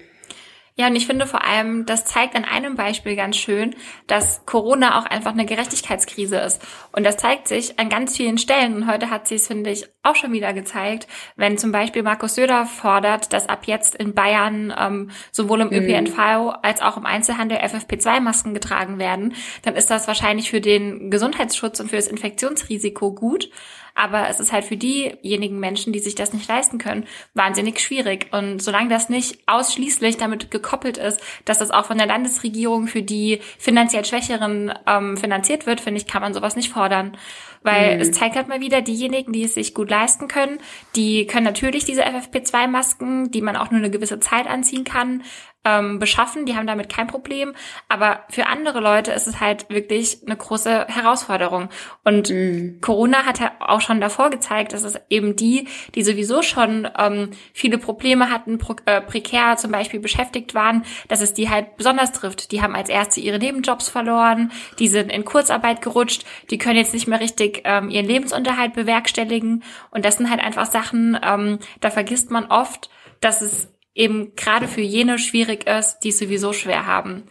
Ja, 0.78 0.86
und 0.86 0.94
ich 0.94 1.08
finde 1.08 1.26
vor 1.26 1.44
allem, 1.44 1.86
das 1.86 2.04
zeigt 2.04 2.36
an 2.36 2.44
einem 2.44 2.76
Beispiel 2.76 3.16
ganz 3.16 3.36
schön, 3.36 3.74
dass 4.06 4.46
Corona 4.46 5.00
auch 5.00 5.06
einfach 5.06 5.32
eine 5.32 5.44
Gerechtigkeitskrise 5.44 6.36
ist. 6.38 6.62
Und 6.92 7.04
das 7.04 7.16
zeigt 7.16 7.48
sich 7.48 7.80
an 7.80 7.88
ganz 7.88 8.16
vielen 8.16 8.38
Stellen. 8.38 8.76
Und 8.76 8.86
heute 8.86 9.10
hat 9.10 9.26
sie 9.26 9.34
es, 9.34 9.48
finde 9.48 9.70
ich, 9.70 9.86
auch 10.04 10.14
schon 10.14 10.32
wieder 10.32 10.52
gezeigt, 10.52 11.08
wenn 11.34 11.58
zum 11.58 11.72
Beispiel 11.72 12.04
Markus 12.04 12.36
Söder 12.36 12.64
fordert, 12.64 13.32
dass 13.32 13.48
ab 13.48 13.62
jetzt 13.66 13.96
in 13.96 14.14
Bayern 14.14 14.72
ähm, 14.78 15.10
sowohl 15.32 15.62
im 15.62 15.72
ÖPNV 15.72 16.16
mhm. 16.16 16.52
als 16.62 16.80
auch 16.80 16.96
im 16.96 17.06
Einzelhandel 17.06 17.58
FFP2-Masken 17.58 18.54
getragen 18.54 19.00
werden, 19.00 19.34
dann 19.62 19.74
ist 19.74 19.90
das 19.90 20.06
wahrscheinlich 20.06 20.48
für 20.48 20.60
den 20.60 21.10
Gesundheitsschutz 21.10 21.80
und 21.80 21.88
für 21.90 21.96
das 21.96 22.06
Infektionsrisiko 22.06 23.12
gut. 23.12 23.50
Aber 23.98 24.28
es 24.28 24.38
ist 24.38 24.52
halt 24.52 24.64
für 24.64 24.76
diejenigen 24.76 25.58
Menschen, 25.58 25.92
die 25.92 25.98
sich 25.98 26.14
das 26.14 26.32
nicht 26.32 26.48
leisten 26.48 26.78
können, 26.78 27.04
wahnsinnig 27.34 27.80
schwierig. 27.80 28.28
Und 28.30 28.62
solange 28.62 28.88
das 28.88 29.08
nicht 29.08 29.40
ausschließlich 29.46 30.16
damit 30.16 30.52
gekoppelt 30.52 30.98
ist, 30.98 31.20
dass 31.44 31.58
das 31.58 31.72
auch 31.72 31.86
von 31.86 31.98
der 31.98 32.06
Landesregierung 32.06 32.86
für 32.86 33.02
die 33.02 33.40
finanziell 33.58 34.04
Schwächeren 34.04 34.72
ähm, 34.86 35.16
finanziert 35.16 35.66
wird, 35.66 35.80
finde 35.80 36.00
ich, 36.00 36.06
kann 36.06 36.22
man 36.22 36.32
sowas 36.32 36.54
nicht 36.54 36.70
fordern. 36.70 37.16
Weil 37.62 37.96
mhm. 37.96 38.02
es 38.02 38.12
zeigt 38.12 38.36
halt 38.36 38.46
mal 38.46 38.60
wieder, 38.60 38.82
diejenigen, 38.82 39.32
die 39.32 39.42
es 39.42 39.54
sich 39.54 39.74
gut 39.74 39.90
leisten 39.90 40.28
können, 40.28 40.58
die 40.94 41.26
können 41.26 41.44
natürlich 41.44 41.84
diese 41.84 42.04
FFP2-Masken, 42.04 43.32
die 43.32 43.42
man 43.42 43.56
auch 43.56 43.72
nur 43.72 43.80
eine 43.80 43.90
gewisse 43.90 44.20
Zeit 44.20 44.46
anziehen 44.46 44.84
kann, 44.84 45.24
ähm, 45.68 45.98
beschaffen. 45.98 46.46
Die 46.46 46.56
haben 46.56 46.66
damit 46.66 46.88
kein 46.88 47.06
Problem. 47.06 47.54
Aber 47.88 48.20
für 48.30 48.46
andere 48.46 48.80
Leute 48.80 49.12
ist 49.12 49.26
es 49.26 49.40
halt 49.40 49.68
wirklich 49.68 50.18
eine 50.24 50.36
große 50.36 50.86
Herausforderung. 50.88 51.68
Und 52.04 52.30
mhm. 52.30 52.78
Corona 52.80 53.24
hat 53.24 53.40
ja 53.40 53.52
auch 53.60 53.80
schon 53.80 54.00
davor 54.00 54.30
gezeigt, 54.30 54.72
dass 54.72 54.84
es 54.84 54.98
eben 55.10 55.36
die, 55.36 55.68
die 55.94 56.02
sowieso 56.02 56.42
schon 56.42 56.88
ähm, 56.98 57.30
viele 57.52 57.78
Probleme 57.78 58.30
hatten, 58.30 58.58
pro, 58.58 58.76
äh, 58.86 59.00
prekär 59.00 59.56
zum 59.56 59.72
Beispiel 59.72 60.00
beschäftigt 60.00 60.54
waren, 60.54 60.84
dass 61.08 61.20
es 61.20 61.34
die 61.34 61.50
halt 61.50 61.76
besonders 61.76 62.12
trifft. 62.12 62.52
Die 62.52 62.62
haben 62.62 62.74
als 62.74 62.88
Erste 62.88 63.20
ihre 63.20 63.38
Nebenjobs 63.38 63.88
verloren, 63.88 64.52
die 64.78 64.88
sind 64.88 65.12
in 65.12 65.24
Kurzarbeit 65.24 65.82
gerutscht, 65.82 66.24
die 66.50 66.58
können 66.58 66.76
jetzt 66.76 66.94
nicht 66.94 67.08
mehr 67.08 67.20
richtig 67.20 67.62
ähm, 67.64 67.90
ihren 67.90 68.06
Lebensunterhalt 68.06 68.74
bewerkstelligen. 68.74 69.62
Und 69.90 70.04
das 70.04 70.16
sind 70.16 70.30
halt 70.30 70.40
einfach 70.40 70.66
Sachen, 70.66 71.18
ähm, 71.22 71.58
da 71.80 71.90
vergisst 71.90 72.30
man 72.30 72.46
oft, 72.46 72.90
dass 73.20 73.42
es 73.42 73.68
eben 73.98 74.34
gerade 74.36 74.68
für 74.68 74.80
jene 74.80 75.18
schwierig 75.18 75.66
ist, 75.66 75.98
die 76.00 76.10
es 76.10 76.18
sowieso 76.18 76.52
schwer 76.52 76.86
haben. 76.86 77.24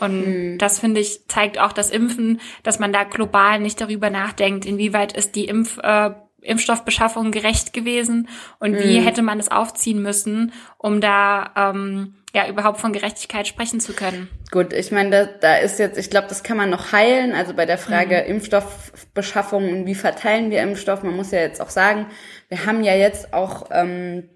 Und 0.00 0.26
mhm. 0.26 0.58
das 0.58 0.78
finde 0.78 1.00
ich 1.00 1.28
zeigt 1.28 1.58
auch 1.58 1.72
das 1.72 1.90
Impfen, 1.90 2.40
dass 2.62 2.78
man 2.78 2.92
da 2.92 3.04
global 3.04 3.60
nicht 3.60 3.80
darüber 3.80 4.08
nachdenkt, 4.08 4.64
inwieweit 4.64 5.12
ist 5.12 5.34
die 5.34 5.44
Impf, 5.44 5.78
äh, 5.82 6.12
Impfstoffbeschaffung 6.40 7.30
gerecht 7.30 7.72
gewesen 7.72 8.28
und 8.58 8.76
wie 8.78 8.98
mhm. 8.98 9.04
hätte 9.04 9.22
man 9.22 9.38
es 9.38 9.50
aufziehen 9.50 10.02
müssen, 10.02 10.52
um 10.76 11.00
da 11.00 11.52
ähm, 11.56 12.14
ja 12.34 12.48
überhaupt 12.48 12.80
von 12.80 12.92
Gerechtigkeit 12.92 13.46
sprechen 13.46 13.78
zu 13.78 13.92
können. 13.92 14.28
Gut, 14.50 14.72
ich 14.72 14.90
meine, 14.90 15.10
da, 15.10 15.24
da 15.40 15.56
ist 15.56 15.78
jetzt, 15.78 15.98
ich 15.98 16.10
glaube, 16.10 16.26
das 16.28 16.42
kann 16.42 16.56
man 16.56 16.70
noch 16.70 16.92
heilen. 16.92 17.32
Also 17.32 17.54
bei 17.54 17.66
der 17.66 17.78
Frage 17.78 18.24
mhm. 18.24 18.36
Impfstoffbeschaffung 18.36 19.70
und 19.70 19.86
wie 19.86 19.94
verteilen 19.94 20.50
wir 20.50 20.62
Impfstoff, 20.62 21.02
man 21.02 21.14
muss 21.14 21.30
ja 21.30 21.40
jetzt 21.40 21.60
auch 21.60 21.70
sagen, 21.70 22.06
wir 22.48 22.66
haben 22.66 22.82
ja 22.82 22.94
jetzt 22.94 23.32
auch 23.32 23.66
ähm, 23.70 24.28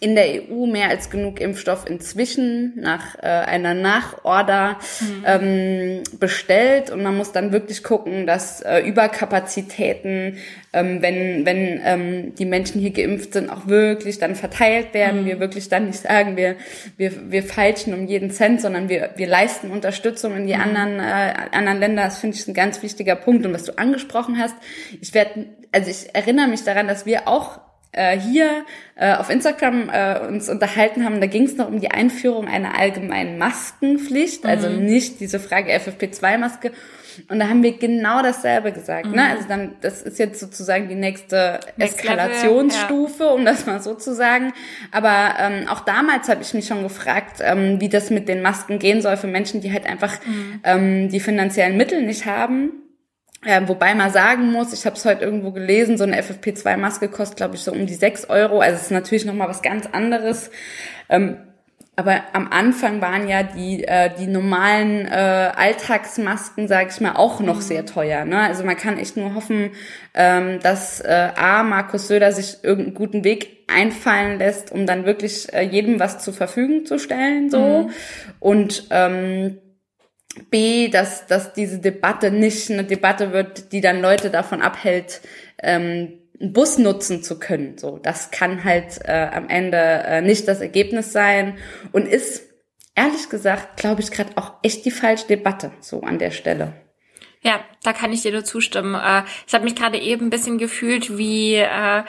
in 0.00 0.14
der 0.14 0.50
EU 0.50 0.66
mehr 0.66 0.88
als 0.88 1.10
genug 1.10 1.40
Impfstoff 1.40 1.88
inzwischen 1.88 2.74
nach 2.76 3.16
äh, 3.16 3.26
einer 3.26 3.74
Nachorder 3.74 4.78
mhm. 5.00 5.24
ähm, 5.26 6.02
bestellt 6.18 6.90
und 6.90 7.02
man 7.02 7.16
muss 7.16 7.32
dann 7.32 7.52
wirklich 7.52 7.82
gucken, 7.82 8.26
dass 8.26 8.60
äh, 8.60 8.80
Überkapazitäten, 8.80 10.38
ähm, 10.72 11.00
wenn 11.00 11.46
wenn 11.46 11.80
ähm, 11.84 12.34
die 12.34 12.44
Menschen 12.44 12.80
hier 12.80 12.90
geimpft 12.90 13.32
sind, 13.34 13.50
auch 13.50 13.66
wirklich 13.66 14.18
dann 14.18 14.34
verteilt 14.34 14.94
werden. 14.94 15.22
Mhm. 15.22 15.26
Wir 15.26 15.40
wirklich 15.40 15.68
dann 15.68 15.86
nicht 15.86 16.00
sagen, 16.00 16.36
wir 16.36 16.56
wir 16.96 17.30
wir 17.30 17.42
feilschen 17.42 17.94
um 17.94 18.06
jeden 18.06 18.30
Cent, 18.30 18.60
sondern 18.60 18.88
wir 18.88 19.10
wir 19.16 19.26
leisten 19.26 19.70
Unterstützung 19.70 20.36
in 20.36 20.46
die 20.46 20.54
mhm. 20.54 20.60
anderen 20.60 21.00
äh, 21.00 21.34
anderen 21.52 21.78
Länder. 21.78 22.04
Das 22.04 22.18
finde 22.18 22.36
ich 22.36 22.46
ein 22.46 22.54
ganz 22.54 22.82
wichtiger 22.82 23.16
Punkt 23.16 23.46
und 23.46 23.54
was 23.54 23.64
du 23.64 23.78
angesprochen 23.78 24.38
hast. 24.38 24.56
Ich 25.00 25.14
werde 25.14 25.46
also 25.72 25.90
ich 25.90 26.14
erinnere 26.14 26.48
mich 26.48 26.62
daran, 26.64 26.88
dass 26.88 27.06
wir 27.06 27.26
auch 27.26 27.60
äh, 27.94 28.18
hier 28.18 28.64
äh, 28.96 29.14
auf 29.14 29.30
Instagram 29.30 29.88
äh, 29.90 30.20
uns 30.26 30.48
unterhalten 30.48 31.04
haben, 31.04 31.20
da 31.20 31.26
ging 31.26 31.44
es 31.44 31.56
noch 31.56 31.68
um 31.68 31.80
die 31.80 31.90
Einführung 31.90 32.48
einer 32.48 32.78
allgemeinen 32.78 33.38
Maskenpflicht, 33.38 34.44
also 34.46 34.68
mhm. 34.68 34.84
nicht 34.84 35.20
diese 35.20 35.40
Frage 35.40 35.72
FFP2-Maske. 35.72 36.72
Und 37.28 37.38
da 37.38 37.48
haben 37.48 37.62
wir 37.62 37.78
genau 37.78 38.22
dasselbe 38.22 38.72
gesagt. 38.72 39.06
Ne? 39.06 39.10
Mhm. 39.10 39.16
Ne? 39.16 39.30
Also 39.30 39.48
dann, 39.48 39.72
das 39.80 40.02
ist 40.02 40.18
jetzt 40.18 40.40
sozusagen 40.40 40.88
die 40.88 40.94
nächste 40.94 41.60
Next 41.76 42.00
Eskalationsstufe, 42.00 43.22
Level, 43.22 43.26
ja. 43.26 43.32
um 43.32 43.44
das 43.44 43.66
mal 43.66 43.80
so 43.80 43.94
zu 43.94 44.14
sagen. 44.14 44.52
Aber 44.90 45.34
ähm, 45.38 45.68
auch 45.68 45.80
damals 45.80 46.28
habe 46.28 46.42
ich 46.42 46.54
mich 46.54 46.66
schon 46.66 46.82
gefragt, 46.82 47.38
ähm, 47.40 47.80
wie 47.80 47.88
das 47.88 48.10
mit 48.10 48.28
den 48.28 48.42
Masken 48.42 48.78
gehen 48.78 49.00
soll 49.00 49.16
für 49.16 49.26
Menschen, 49.28 49.60
die 49.60 49.72
halt 49.72 49.86
einfach 49.86 50.14
mhm. 50.26 50.60
ähm, 50.64 51.08
die 51.08 51.20
finanziellen 51.20 51.76
Mittel 51.76 52.02
nicht 52.02 52.26
haben. 52.26 52.83
Ja, 53.46 53.68
wobei 53.68 53.94
man 53.94 54.10
sagen 54.10 54.50
muss, 54.52 54.72
ich 54.72 54.86
habe 54.86 54.96
es 54.96 55.04
heute 55.04 55.24
irgendwo 55.24 55.50
gelesen, 55.52 55.98
so 55.98 56.04
eine 56.04 56.20
FFP2-Maske 56.20 57.08
kostet, 57.08 57.36
glaube 57.36 57.56
ich, 57.56 57.62
so 57.62 57.72
um 57.72 57.86
die 57.86 57.94
sechs 57.94 58.28
Euro. 58.28 58.60
Also 58.60 58.76
es 58.76 58.82
ist 58.84 58.90
natürlich 58.90 59.24
nochmal 59.24 59.48
was 59.48 59.60
ganz 59.62 59.86
anderes. 59.86 60.50
Ähm, 61.08 61.36
aber 61.96 62.22
am 62.32 62.48
Anfang 62.50 63.00
waren 63.00 63.28
ja 63.28 63.44
die, 63.44 63.84
äh, 63.84 64.10
die 64.18 64.26
normalen 64.26 65.06
äh, 65.06 65.52
Alltagsmasken, 65.54 66.66
sage 66.66 66.88
ich 66.90 67.00
mal, 67.00 67.14
auch 67.14 67.38
noch 67.38 67.56
mhm. 67.56 67.60
sehr 67.60 67.86
teuer. 67.86 68.24
Ne? 68.24 68.40
Also 68.40 68.64
man 68.64 68.76
kann 68.76 68.98
echt 68.98 69.16
nur 69.16 69.34
hoffen, 69.34 69.70
ähm, 70.14 70.58
dass 70.60 71.00
äh, 71.00 71.30
A, 71.36 71.62
Markus 71.62 72.08
Söder 72.08 72.32
sich 72.32 72.64
irgendeinen 72.64 72.94
guten 72.94 73.22
Weg 73.22 73.64
einfallen 73.68 74.38
lässt, 74.38 74.72
um 74.72 74.86
dann 74.86 75.04
wirklich 75.04 75.52
äh, 75.52 75.62
jedem 75.62 76.00
was 76.00 76.18
zur 76.18 76.34
Verfügung 76.34 76.84
zu 76.84 76.98
stellen. 76.98 77.48
so 77.48 77.84
mhm. 77.84 77.90
Und 78.40 78.88
ähm, 78.90 79.58
B, 80.50 80.88
dass, 80.88 81.26
dass 81.26 81.52
diese 81.52 81.78
Debatte 81.78 82.30
nicht 82.30 82.70
eine 82.70 82.84
Debatte 82.84 83.32
wird, 83.32 83.72
die 83.72 83.80
dann 83.80 84.00
Leute 84.00 84.30
davon 84.30 84.62
abhält, 84.62 85.20
ähm, 85.62 86.20
einen 86.40 86.52
Bus 86.52 86.78
nutzen 86.78 87.22
zu 87.22 87.38
können. 87.38 87.78
So, 87.78 87.98
das 87.98 88.30
kann 88.30 88.64
halt 88.64 89.00
äh, 89.04 89.28
am 89.32 89.48
Ende 89.48 89.78
äh, 89.78 90.20
nicht 90.20 90.48
das 90.48 90.60
Ergebnis 90.60 91.12
sein 91.12 91.58
und 91.92 92.08
ist 92.08 92.42
ehrlich 92.94 93.28
gesagt, 93.28 93.76
glaube 93.76 94.00
ich, 94.00 94.10
gerade 94.10 94.36
auch 94.36 94.54
echt 94.62 94.84
die 94.84 94.90
falsche 94.90 95.26
Debatte 95.26 95.72
so 95.80 96.02
an 96.02 96.18
der 96.18 96.30
Stelle. 96.30 96.74
Ja, 97.42 97.60
da 97.82 97.92
kann 97.92 98.12
ich 98.12 98.22
dir 98.22 98.32
nur 98.32 98.44
zustimmen. 98.44 98.94
Äh, 98.94 99.22
ich 99.46 99.54
habe 99.54 99.64
mich 99.64 99.76
gerade 99.76 99.98
eben 99.98 100.26
ein 100.26 100.30
bisschen 100.30 100.58
gefühlt 100.58 101.18
wie 101.18 101.56
äh, 101.56 102.02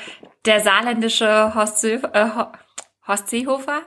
der 0.46 0.60
saarländische 0.62 1.54
Horst, 1.54 1.84
äh, 1.84 2.00
Horst 3.08 3.30
Seehofer, 3.30 3.82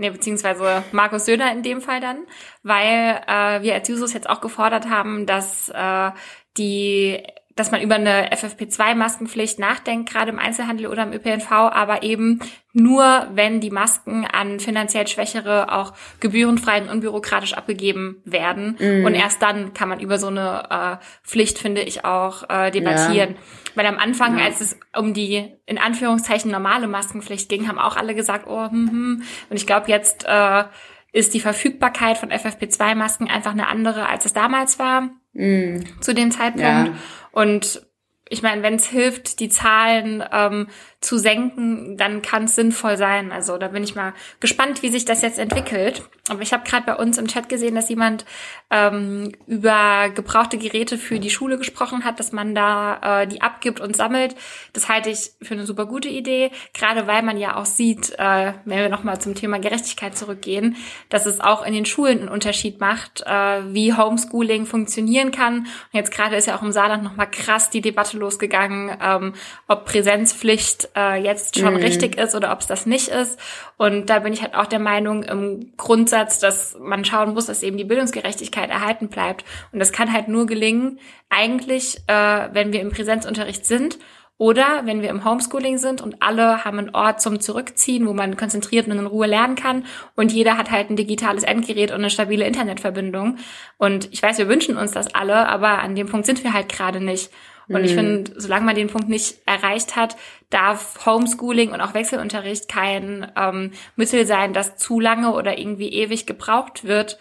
nee, 0.00 0.10
beziehungsweise 0.10 0.82
Markus 0.92 1.26
Söder 1.26 1.52
in 1.52 1.62
dem 1.62 1.80
Fall 1.80 2.00
dann, 2.00 2.26
weil 2.62 3.20
äh, 3.26 3.62
wir 3.62 3.74
als 3.74 3.86
Jusos 3.88 4.14
jetzt 4.14 4.28
auch 4.28 4.40
gefordert 4.40 4.88
haben, 4.88 5.26
dass 5.26 5.68
äh, 5.68 6.10
die 6.56 7.22
dass 7.60 7.70
man 7.70 7.82
über 7.82 7.96
eine 7.96 8.32
FFP2-Maskenpflicht 8.32 9.58
nachdenkt, 9.58 10.10
gerade 10.10 10.30
im 10.30 10.38
Einzelhandel 10.38 10.86
oder 10.86 11.02
im 11.02 11.12
ÖPNV, 11.12 11.50
aber 11.50 12.02
eben 12.02 12.40
nur, 12.72 13.26
wenn 13.34 13.60
die 13.60 13.70
Masken 13.70 14.24
an 14.24 14.60
finanziell 14.60 15.06
Schwächere 15.06 15.70
auch 15.70 15.92
gebührenfrei 16.20 16.80
und 16.80 16.88
unbürokratisch 16.88 17.52
abgegeben 17.52 18.22
werden. 18.24 18.78
Mm. 18.78 19.04
Und 19.04 19.12
erst 19.12 19.42
dann 19.42 19.74
kann 19.74 19.90
man 19.90 20.00
über 20.00 20.18
so 20.18 20.28
eine 20.28 20.62
äh, 20.70 21.04
Pflicht, 21.22 21.58
finde 21.58 21.82
ich, 21.82 22.02
auch 22.06 22.48
äh, 22.48 22.70
debattieren. 22.70 23.34
Ja. 23.34 23.72
Weil 23.74 23.86
am 23.86 23.98
Anfang, 23.98 24.38
ja. 24.38 24.46
als 24.46 24.62
es 24.62 24.78
um 24.96 25.12
die 25.12 25.52
in 25.66 25.76
Anführungszeichen 25.76 26.50
normale 26.50 26.88
Maskenpflicht 26.88 27.50
ging, 27.50 27.68
haben 27.68 27.78
auch 27.78 27.96
alle 27.96 28.14
gesagt, 28.14 28.46
oh, 28.48 28.70
hm, 28.70 28.88
hm. 28.90 29.22
Und 29.50 29.56
ich 29.56 29.66
glaube, 29.66 29.90
jetzt 29.90 30.24
äh, 30.26 30.64
ist 31.12 31.34
die 31.34 31.40
Verfügbarkeit 31.40 32.16
von 32.16 32.30
FFP2-Masken 32.30 33.28
einfach 33.28 33.52
eine 33.52 33.66
andere, 33.66 34.08
als 34.08 34.24
es 34.24 34.32
damals 34.32 34.78
war, 34.78 35.10
mm. 35.32 36.00
zu 36.00 36.14
dem 36.14 36.30
Zeitpunkt. 36.30 36.62
Ja. 36.62 36.94
Und 37.32 37.86
ich 38.28 38.42
meine, 38.42 38.62
wenn 38.62 38.74
es 38.74 38.86
hilft, 38.86 39.40
die 39.40 39.48
Zahlen 39.48 40.22
ähm, 40.32 40.68
zu 41.00 41.16
senken, 41.16 41.96
dann 41.96 42.20
kann 42.20 42.44
es 42.44 42.54
sinnvoll 42.54 42.98
sein. 42.98 43.32
Also 43.32 43.56
da 43.56 43.68
bin 43.68 43.82
ich 43.82 43.94
mal 43.94 44.12
gespannt, 44.38 44.82
wie 44.82 44.90
sich 44.90 45.06
das 45.06 45.22
jetzt 45.22 45.38
entwickelt. 45.38 46.02
Aber 46.28 46.42
ich 46.42 46.52
habe 46.52 46.68
gerade 46.68 46.84
bei 46.84 46.94
uns 46.94 47.16
im 47.16 47.26
Chat 47.26 47.48
gesehen, 47.48 47.74
dass 47.74 47.88
jemand 47.88 48.26
ähm, 48.70 49.32
über 49.46 50.10
gebrauchte 50.14 50.58
Geräte 50.58 50.98
für 50.98 51.18
die 51.18 51.30
Schule 51.30 51.56
gesprochen 51.56 52.04
hat, 52.04 52.20
dass 52.20 52.32
man 52.32 52.54
da 52.54 53.22
äh, 53.22 53.26
die 53.26 53.40
abgibt 53.40 53.80
und 53.80 53.96
sammelt. 53.96 54.36
Das 54.74 54.88
halte 54.88 55.08
ich 55.08 55.32
für 55.40 55.54
eine 55.54 55.64
super 55.64 55.86
gute 55.86 56.08
Idee, 56.08 56.50
gerade 56.74 57.06
weil 57.06 57.22
man 57.22 57.38
ja 57.38 57.56
auch 57.56 57.64
sieht, 57.64 58.12
äh, 58.18 58.52
wenn 58.66 58.78
wir 58.78 58.88
nochmal 58.90 59.20
zum 59.20 59.34
Thema 59.34 59.58
Gerechtigkeit 59.58 60.16
zurückgehen, 60.16 60.76
dass 61.08 61.24
es 61.24 61.40
auch 61.40 61.64
in 61.64 61.72
den 61.72 61.86
Schulen 61.86 62.20
einen 62.20 62.28
Unterschied 62.28 62.78
macht, 62.78 63.22
äh, 63.26 63.72
wie 63.72 63.94
Homeschooling 63.94 64.66
funktionieren 64.66 65.32
kann. 65.32 65.60
Und 65.60 65.94
jetzt 65.94 66.12
gerade 66.12 66.36
ist 66.36 66.46
ja 66.46 66.56
auch 66.56 66.62
im 66.62 66.72
Saarland 66.72 67.02
nochmal 67.02 67.30
krass 67.30 67.70
die 67.70 67.80
Debatte 67.80 68.18
losgegangen, 68.18 68.96
ähm, 69.02 69.32
ob 69.66 69.86
Präsenzpflicht 69.86 70.89
äh, 70.96 71.22
jetzt 71.22 71.58
schon 71.58 71.74
mhm. 71.74 71.80
richtig 71.80 72.18
ist 72.18 72.34
oder 72.34 72.52
ob 72.52 72.60
es 72.60 72.66
das 72.66 72.86
nicht 72.86 73.08
ist. 73.08 73.38
Und 73.76 74.10
da 74.10 74.20
bin 74.20 74.32
ich 74.32 74.42
halt 74.42 74.54
auch 74.54 74.66
der 74.66 74.78
Meinung 74.78 75.22
im 75.22 75.72
Grundsatz, 75.76 76.38
dass 76.38 76.76
man 76.80 77.04
schauen 77.04 77.34
muss, 77.34 77.46
dass 77.46 77.62
eben 77.62 77.76
die 77.76 77.84
Bildungsgerechtigkeit 77.84 78.70
erhalten 78.70 79.08
bleibt. 79.08 79.44
Und 79.72 79.78
das 79.78 79.92
kann 79.92 80.12
halt 80.12 80.28
nur 80.28 80.46
gelingen, 80.46 80.98
eigentlich, 81.28 81.98
äh, 82.06 82.48
wenn 82.52 82.72
wir 82.72 82.80
im 82.80 82.90
Präsenzunterricht 82.90 83.64
sind 83.64 83.98
oder 84.40 84.86
wenn 84.86 85.02
wir 85.02 85.10
im 85.10 85.26
Homeschooling 85.26 85.76
sind 85.76 86.00
und 86.00 86.22
alle 86.22 86.64
haben 86.64 86.78
einen 86.78 86.94
Ort 86.94 87.20
zum 87.20 87.40
Zurückziehen, 87.40 88.06
wo 88.06 88.14
man 88.14 88.38
konzentriert 88.38 88.86
und 88.86 88.98
in 88.98 89.06
Ruhe 89.06 89.26
lernen 89.26 89.54
kann 89.54 89.84
und 90.16 90.32
jeder 90.32 90.56
hat 90.56 90.70
halt 90.70 90.88
ein 90.88 90.96
digitales 90.96 91.42
Endgerät 91.42 91.90
und 91.90 91.98
eine 91.98 92.08
stabile 92.08 92.46
Internetverbindung. 92.46 93.36
Und 93.76 94.10
ich 94.12 94.22
weiß, 94.22 94.38
wir 94.38 94.48
wünschen 94.48 94.78
uns 94.78 94.92
das 94.92 95.14
alle, 95.14 95.46
aber 95.46 95.80
an 95.80 95.94
dem 95.94 96.08
Punkt 96.08 96.24
sind 96.24 96.42
wir 96.42 96.54
halt 96.54 96.70
gerade 96.70 97.00
nicht. 97.00 97.30
Und 97.70 97.84
ich 97.84 97.92
mhm. 97.92 97.96
finde, 97.96 98.32
solange 98.36 98.66
man 98.66 98.74
den 98.74 98.88
Punkt 98.88 99.08
nicht 99.08 99.36
erreicht 99.46 99.94
hat, 99.94 100.16
darf 100.50 101.06
Homeschooling 101.06 101.70
und 101.70 101.80
auch 101.80 101.94
Wechselunterricht 101.94 102.68
kein 102.68 103.30
ähm, 103.36 103.70
Mittel 103.94 104.26
sein, 104.26 104.52
das 104.52 104.76
zu 104.76 104.98
lange 104.98 105.32
oder 105.32 105.56
irgendwie 105.56 105.88
ewig 105.88 106.26
gebraucht 106.26 106.84
wird. 106.84 107.18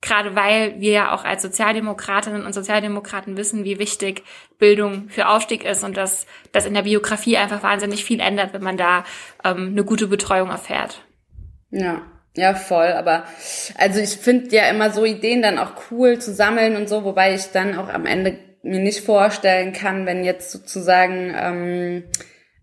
Gerade 0.00 0.34
weil 0.34 0.80
wir 0.80 0.90
ja 0.90 1.14
auch 1.14 1.24
als 1.24 1.42
Sozialdemokratinnen 1.42 2.44
und 2.44 2.52
Sozialdemokraten 2.52 3.36
wissen, 3.36 3.64
wie 3.64 3.78
wichtig 3.78 4.24
Bildung 4.58 5.08
für 5.08 5.28
Aufstieg 5.28 5.64
ist 5.64 5.84
und 5.84 5.96
dass 5.96 6.26
das 6.50 6.66
in 6.66 6.74
der 6.74 6.82
Biografie 6.82 7.36
einfach 7.36 7.62
wahnsinnig 7.62 8.04
viel 8.04 8.18
ändert, 8.18 8.52
wenn 8.52 8.64
man 8.64 8.76
da 8.76 9.04
ähm, 9.44 9.68
eine 9.68 9.84
gute 9.84 10.08
Betreuung 10.08 10.50
erfährt. 10.50 11.02
Ja, 11.70 12.02
ja, 12.36 12.54
voll. 12.54 12.88
Aber 12.88 13.24
also 13.78 14.00
ich 14.00 14.10
finde 14.10 14.54
ja 14.54 14.68
immer 14.68 14.90
so 14.90 15.04
Ideen 15.04 15.40
dann 15.40 15.58
auch 15.58 15.70
cool 15.90 16.18
zu 16.18 16.34
sammeln 16.34 16.74
und 16.74 16.88
so, 16.88 17.04
wobei 17.04 17.34
ich 17.34 17.52
dann 17.52 17.78
auch 17.78 17.88
am 17.88 18.06
Ende 18.06 18.38
mir 18.64 18.80
nicht 18.80 19.00
vorstellen 19.00 19.72
kann, 19.72 20.06
wenn 20.06 20.24
jetzt 20.24 20.50
sozusagen, 20.50 21.34
ähm, 21.38 22.04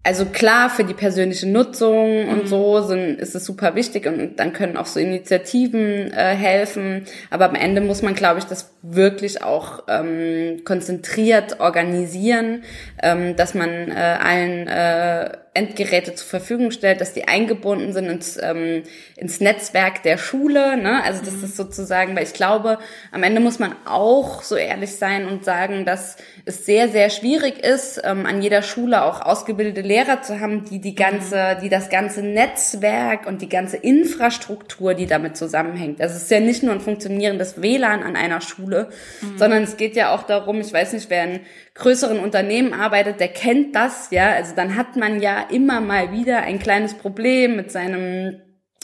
also 0.04 0.26
klar, 0.26 0.72
für 0.72 0.84
die 0.84 0.96
persönliche 0.96 1.48
Nutzung 1.48 2.28
und 2.28 2.44
mhm. 2.44 2.48
so 2.48 2.82
sind, 2.82 3.20
ist 3.20 3.36
es 3.36 3.46
super 3.46 3.76
wichtig 3.76 4.08
und 4.08 4.38
dann 4.38 4.52
können 4.52 4.76
auch 4.76 4.88
so 4.88 5.00
Initiativen 5.00 6.12
äh, 6.12 6.36
helfen. 6.36 7.06
Aber 7.30 7.46
am 7.46 7.54
Ende 7.54 7.82
muss 7.82 8.02
man, 8.02 8.16
glaube 8.16 8.40
ich, 8.40 8.46
das 8.46 8.74
wirklich 8.82 9.44
auch 9.44 9.84
ähm, 9.88 10.64
konzentriert 10.66 11.60
organisieren, 11.60 12.64
ähm, 13.04 13.36
dass 13.36 13.54
man 13.54 13.70
äh, 13.92 14.18
allen 14.20 14.68
äh, 14.68 15.38
Endgeräte 15.54 16.16
zur 16.16 16.28
Verfügung 16.28 16.72
stellt, 16.72 17.02
dass 17.02 17.12
die 17.12 17.28
eingebunden 17.28 17.92
sind 17.92 18.06
ins, 18.06 18.40
ähm, 18.42 18.84
ins 19.18 19.42
Netzwerk 19.42 20.02
der 20.02 20.18
Schule. 20.18 20.78
Ne? 20.78 21.04
Also 21.04 21.26
das 21.26 21.36
mhm. 21.36 21.44
ist 21.44 21.58
sozusagen, 21.58 22.16
weil 22.16 22.24
ich 22.24 22.34
glaube, 22.34 22.78
am 23.12 23.24
Ende 23.24 23.42
muss 23.42 23.60
man 23.60 23.76
auch 23.86 24.44
so 24.44 24.56
ehrlich 24.56 24.96
sein 24.96 25.28
und 25.28 25.44
sagen, 25.44 25.84
dass 25.84 26.16
es 26.46 26.66
sehr, 26.66 26.88
sehr 26.88 27.10
schwierig 27.10 27.60
ist, 27.66 28.00
ähm, 28.06 28.26
an 28.26 28.42
jeder 28.42 28.62
Schule 28.62 29.04
auch 29.04 29.20
ausgebildete 29.20 29.82
Lehrer 29.82 30.22
zu 30.22 30.40
haben, 30.40 30.64
die 30.64 30.80
die 30.80 30.96
ganze, 30.96 31.56
mhm. 31.58 31.62
die 31.64 31.70
das 31.70 31.90
ganze 31.90 32.22
Netzwerk 32.22 33.28
und 33.28 33.42
die 33.42 33.50
ganze 33.50 33.76
Infrastruktur, 33.76 34.94
die 34.94 35.06
damit 35.06 35.36
zusammenhängt. 35.36 36.00
Also 36.00 36.16
es 36.16 36.24
ist 36.24 36.32
ja 36.32 36.40
nicht 36.40 36.64
nur 36.64 36.74
ein 36.74 36.80
funktionierendes 36.80 37.62
WLAN 37.62 38.04
an 38.04 38.16
einer 38.16 38.40
Schule, 38.40 38.88
mhm. 39.20 39.38
sondern 39.38 39.64
es 39.64 39.76
geht 39.76 39.98
ja 39.98 40.16
auch 40.16 40.24
darum, 40.24 40.62
ich 40.62 40.72
weiß 40.72 40.94
nicht, 40.94 41.10
wer 41.10 41.24
ein 41.24 41.40
größeren 41.74 42.20
Unternehmen 42.20 42.74
arbeitet, 42.74 43.20
der 43.20 43.30
kennt 43.30 43.76
das, 43.76 44.10
ja. 44.12 44.32
Also 44.32 44.56
dann 44.56 44.76
hat 44.76 44.96
man 44.96 45.22
ja 45.22 45.41
immer 45.50 45.82
mal 45.82 46.12
wieder 46.12 46.40
ein 46.42 46.60
kleines 46.60 46.94
Problem 46.94 47.56
mit 47.56 47.72
seinem 47.72 48.42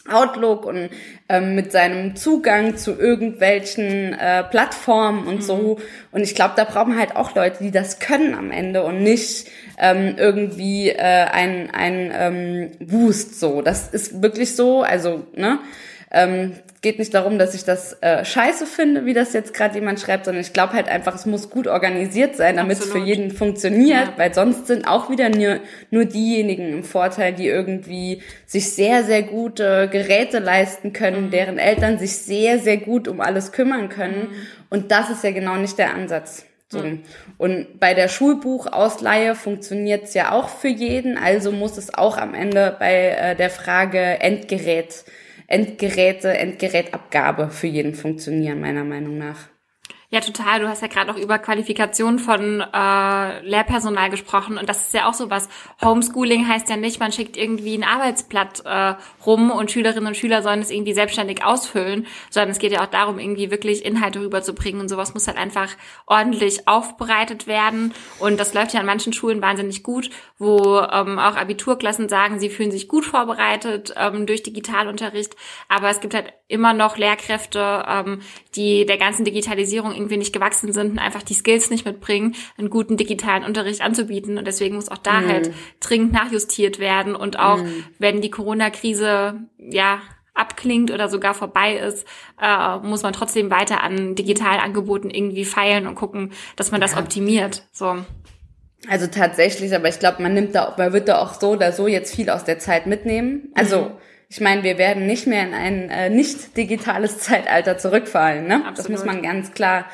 Outlook 0.10 0.66
und 0.66 0.90
ähm, 1.30 1.56
mit 1.56 1.72
seinem 1.72 2.16
Zugang 2.16 2.78
zu 2.78 2.98
irgendwelchen 2.98 4.14
äh, 4.14 4.44
Plattformen 4.44 5.28
und 5.28 5.38
mhm. 5.38 5.42
so. 5.42 5.80
Und 6.12 6.22
ich 6.22 6.36
glaube, 6.36 6.54
da 6.56 6.64
brauchen 6.64 6.98
halt 6.98 7.16
auch 7.16 7.36
Leute, 7.36 7.64
die 7.64 7.72
das 7.72 8.00
können 8.00 8.34
am 8.34 8.52
Ende 8.52 8.84
und 8.84 9.04
nicht 9.04 9.48
ähm, 9.78 10.16
irgendwie 10.18 10.90
äh, 10.90 10.96
ein, 10.98 11.70
ein 11.72 12.12
ähm, 12.14 12.72
Boost 12.80 13.40
so. 13.40 13.62
Das 13.62 13.90
ist 13.90 14.22
wirklich 14.22 14.56
so, 14.56 14.82
also, 14.82 15.26
ne? 15.36 15.60
Ähm, 16.10 16.54
geht 16.82 17.00
nicht 17.00 17.14
darum, 17.14 17.38
dass 17.38 17.54
ich 17.54 17.66
das 17.66 17.98
äh, 18.02 18.24
scheiße 18.24 18.66
finde, 18.66 19.06
wie 19.06 19.14
das 19.14 19.34
jetzt 19.34 19.54
gerade 19.54 19.76
jemand 19.76 20.00
schreibt, 20.00 20.26
sondern 20.26 20.42
ich 20.42 20.54
glaube 20.54 20.74
halt 20.74 20.88
einfach, 20.88 21.16
es 21.16 21.26
muss 21.26 21.50
gut 21.50 21.68
organisiert 21.68 22.38
sein, 22.38 22.56
damit 22.56 22.80
es 22.80 22.86
für 22.86 23.00
jeden 23.00 23.32
funktioniert, 23.32 24.08
ja. 24.08 24.14
weil 24.16 24.34
sonst 24.34 24.68
sind 24.68 24.88
auch 24.88 25.10
wieder 25.10 25.30
nur, 25.30 25.60
nur 25.92 26.06
diejenigen 26.06 26.72
im 26.72 26.84
Vorteil, 26.84 27.34
die 27.34 27.48
irgendwie 27.48 28.22
sich 28.46 28.72
sehr, 28.72 29.04
sehr 29.04 29.24
gute 29.24 29.90
Geräte 29.92 30.40
leisten 30.40 30.94
können, 30.94 31.26
mhm. 31.26 31.32
deren 31.32 31.58
Eltern 31.58 32.00
sich 32.00 32.18
sehr, 32.18 32.60
sehr 32.60 32.78
gut 32.78 33.10
um 33.10 33.20
alles 33.20 33.52
kümmern 33.52 33.90
können. 33.90 34.30
Mhm. 34.30 34.48
Und 34.70 34.92
das 34.92 35.10
ist 35.10 35.26
ja 35.26 35.32
genau 35.32 35.58
nicht 35.58 35.78
der 35.78 35.94
Ansatz. 35.94 36.46
So. 36.70 36.80
Mhm. 36.80 37.04
Und 37.38 37.80
bei 37.80 37.94
der 37.94 38.08
Schulbuchausleihe 38.08 39.36
funktioniert's 39.36 40.14
ja 40.14 40.32
auch 40.32 40.50
für 40.50 40.68
jeden, 40.68 41.18
also 41.18 41.52
muss 41.52 41.78
es 41.78 41.94
auch 41.94 42.18
am 42.18 42.34
Ende 42.34 42.76
bei 42.78 43.10
äh, 43.10 43.36
der 43.36 43.50
Frage 43.50 44.00
Endgerät 44.00 45.06
Endgeräte, 45.48 46.38
Endgerätabgabe 46.38 47.50
für 47.50 47.68
jeden 47.68 47.96
funktionieren, 47.96 48.60
meiner 48.60 48.84
Meinung 48.84 49.18
nach. 49.18 49.48
Ja, 50.10 50.22
total. 50.22 50.62
Du 50.62 50.70
hast 50.70 50.82
ja 50.82 50.88
gerade 50.88 51.12
auch 51.12 51.18
über 51.18 51.38
Qualifikation 51.38 52.18
von 52.18 52.62
äh, 52.62 53.42
Lehrpersonal 53.42 54.10
gesprochen 54.10 54.58
und 54.58 54.70
das 54.70 54.86
ist 54.86 54.94
ja 54.94 55.10
auch 55.10 55.14
so 55.14 55.30
was. 55.30 55.50
Homeschooling 55.84 56.48
heißt 56.48 56.70
ja 56.70 56.78
nicht, 56.78 57.02
man 57.02 57.12
schickt 57.12 57.36
irgendwie 57.36 57.78
ein 57.78 57.84
Arbeitsblatt 57.84 58.64
äh, 58.64 58.96
rum 59.26 59.52
und 59.52 59.70
Schülerinnen 59.70 60.08
und 60.08 60.16
Schüler 60.16 60.44
sollen 60.44 60.62
es 60.62 60.72
irgendwie 60.72 60.94
selbstständig 60.94 61.44
ausfüllen, 61.44 62.08
sondern 62.30 62.52
es 62.52 62.60
geht 62.60 62.72
ja 62.72 62.84
auch 62.84 62.88
darum, 62.88 63.20
irgendwie 63.20 63.52
wirklich 63.52 63.84
Inhalte 63.84 64.22
rüberzubringen 64.22 64.80
und 64.80 64.88
sowas 64.88 65.14
muss 65.14 65.28
halt 65.28 65.38
einfach 65.38 65.76
ordentlich 66.06 66.70
aufbereitet 66.70 67.46
werden 67.46 67.94
und 68.20 68.40
das 68.40 68.54
läuft 68.54 68.72
ja 68.72 68.80
an 68.80 68.86
manchen 68.86 69.12
Schulen 69.12 69.42
wahnsinnig 69.42 69.84
gut, 69.84 70.10
wo 70.38 70.80
ähm, 70.90 71.20
auch 71.20 71.36
Abiturklassen 71.36 72.08
sagen, 72.08 72.40
sie 72.40 72.50
fühlen 72.50 72.72
sich 72.72 72.88
gut 72.88 73.04
vorbereitet 73.04 73.94
ähm, 73.98 74.26
durch 74.26 74.42
Digitalunterricht, 74.42 75.36
aber 75.68 75.90
es 75.90 76.00
gibt 76.00 76.14
halt 76.14 76.32
immer 76.48 76.72
noch 76.72 76.96
Lehrkräfte, 76.96 77.84
ähm, 77.86 78.22
die 78.56 78.86
der 78.86 78.98
ganzen 78.98 79.26
Digitalisierung 79.26 79.97
irgendwie 79.98 80.18
nicht 80.18 80.34
gewachsen 80.34 80.72
sind 80.72 80.92
und 80.92 81.00
einfach 81.00 81.24
die 81.24 81.34
Skills 81.34 81.70
nicht 81.70 81.86
mitbringen, 81.86 82.36
einen 82.58 82.70
guten 82.70 82.98
digitalen 82.98 83.44
Unterricht 83.44 83.82
anzubieten. 83.82 84.38
Und 84.38 84.46
deswegen 84.46 84.76
muss 84.76 84.90
auch 84.90 84.98
da 84.98 85.22
mm. 85.22 85.28
halt 85.28 85.52
dringend 85.80 86.14
nachjustiert 86.14 86.80
werden. 86.80 87.16
Und 87.16 87.40
auch 87.40 87.58
mm. 87.58 87.84
wenn 88.00 88.22
die 88.22 88.30
Corona-Krise 88.30 89.42
ja 89.58 90.00
abklingt 90.34 90.92
oder 90.92 91.10
sogar 91.10 91.34
vorbei 91.34 91.76
ist, 91.78 92.06
äh, 92.42 92.78
muss 92.78 93.04
man 93.04 93.14
trotzdem 93.14 93.50
weiter 93.50 93.84
an 93.84 94.16
digitalen 94.16 94.60
Angeboten 94.60 95.10
irgendwie 95.10 95.46
feilen 95.46 95.88
und 95.88 95.96
gucken, 95.96 96.32
dass 96.56 96.72
man 96.72 96.80
das 96.80 96.94
ja. 96.94 97.00
optimiert. 97.00 97.64
So. 97.72 97.98
Also 98.88 99.08
tatsächlich, 99.08 99.76
aber 99.76 99.90
ich 99.90 100.00
glaube, 100.00 100.22
man 100.22 100.36
nimmt 100.36 100.54
da, 100.54 100.76
man 100.78 100.94
wird 100.94 101.08
da 101.08 101.20
auch 101.20 101.34
so 101.34 101.52
oder 101.52 101.72
so 101.72 101.88
jetzt 101.88 102.16
viel 102.16 102.30
aus 102.30 102.44
der 102.44 102.60
Zeit 102.60 102.86
mitnehmen. 102.86 103.52
Also 103.56 103.82
mhm 103.82 103.92
ich 104.30 104.42
meine, 104.42 104.64
wir 104.64 104.78
werden 104.78 105.08
nicht 105.08 105.28
mehr 105.28 105.44
in 105.44 105.54
ein 105.54 105.90
äh, 105.90 106.10
nicht 106.10 106.58
digitales 106.58 107.18
Zeitalter 107.20 107.78
zurückfallen. 107.78 108.48
Ne? 108.48 108.56
Absolut. 108.56 108.78
Das 108.78 108.90
muss 108.90 109.06
man 109.06 109.22
ganz 109.22 109.54
klar 109.54 109.86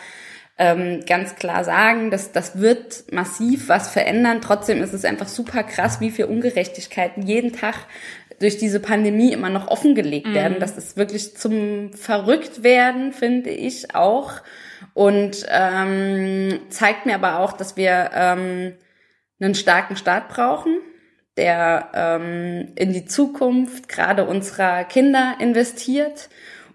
ähm, 0.58 1.02
ganz 1.08 1.36
klar 1.36 1.64
sagen, 1.64 2.12
dass 2.12 2.32
das 2.32 2.60
wird 2.60 3.12
massiv 3.12 3.70
was 3.70 3.90
verändern. 3.90 4.40
Trotzdem 4.42 4.84
ist 4.84 4.94
es 4.94 5.04
einfach 5.04 5.28
super 5.28 5.64
krass, 5.64 6.00
wie 6.00 6.12
viel 6.12 6.26
Ungerechtigkeiten 6.26 7.24
jeden 7.24 7.54
Tag 7.54 7.76
durch 8.40 8.58
diese 8.58 8.80
Pandemie 8.80 9.32
immer 9.32 9.50
noch 9.50 9.68
offengelegt 9.68 10.28
mhm. 10.28 10.34
werden. 10.36 10.58
Das 10.60 10.78
ist 10.78 10.96
wirklich 10.96 11.36
zum 11.36 11.92
Verrücktwerden, 11.94 13.14
finde 13.14 13.50
ich 13.50 13.96
auch. 13.96 14.34
Und 14.94 15.46
ähm, 15.50 16.60
zeigt 16.70 17.08
mir 17.08 17.16
aber 17.16 17.40
auch, 17.40 17.54
dass 17.54 17.76
wir 17.76 18.12
ähm, 18.14 18.74
einen 19.40 19.56
starken 19.56 19.96
Staat 19.96 20.30
brauchen 20.30 20.78
der 21.38 21.90
ähm, 21.94 22.74
in 22.76 22.94
die 22.94 23.06
Zukunft 23.06 23.90
gerade 23.90 24.26
unserer 24.26 24.84
Kinder 24.84 25.36
investiert 25.40 26.30